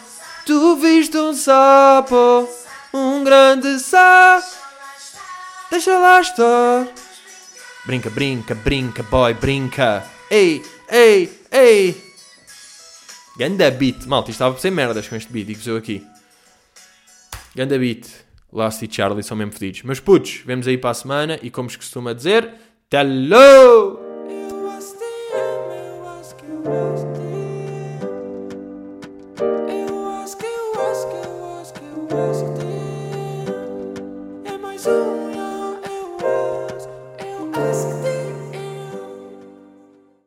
Tu 0.45 0.76
viste 0.76 1.16
um 1.16 1.32
sapo, 1.32 2.49
um 2.93 3.24
grande 3.24 3.80
sapo. 3.80 4.47
Deixa 5.70 5.99
lá 5.99 6.20
estar. 6.20 6.86
Brinca, 7.84 8.11
brinca, 8.11 8.55
brinca, 8.55 9.03
boy, 9.03 9.34
brinca. 9.34 10.05
Ei, 10.30 10.62
ei, 10.91 11.32
ei. 11.51 12.14
Ganda 13.36 13.70
beat. 13.70 14.07
Malta, 14.07 14.30
estava 14.30 14.55
a 14.55 14.59
ser 14.59 14.70
merdas 14.70 15.09
com 15.09 15.16
este 15.16 15.32
beat, 15.32 15.47
digo-vos 15.47 15.66
eu 15.66 15.76
aqui. 15.76 16.07
Ganda 17.57 17.78
beat. 17.78 18.07
Last 18.53 18.84
e 18.84 18.89
Charlie 18.91 19.22
são 19.22 19.36
mesmo 19.36 19.53
fedidos. 19.53 19.82
Meus 19.82 20.01
putos, 20.01 20.43
vemos 20.45 20.66
aí 20.66 20.78
para 20.78 20.91
a 20.91 20.95
semana 20.95 21.39
e 21.43 21.51
como 21.51 21.68
se 21.68 21.76
costuma 21.76 22.14
dizer, 22.14 22.51
hello! 22.91 23.99
Eu 24.03 24.07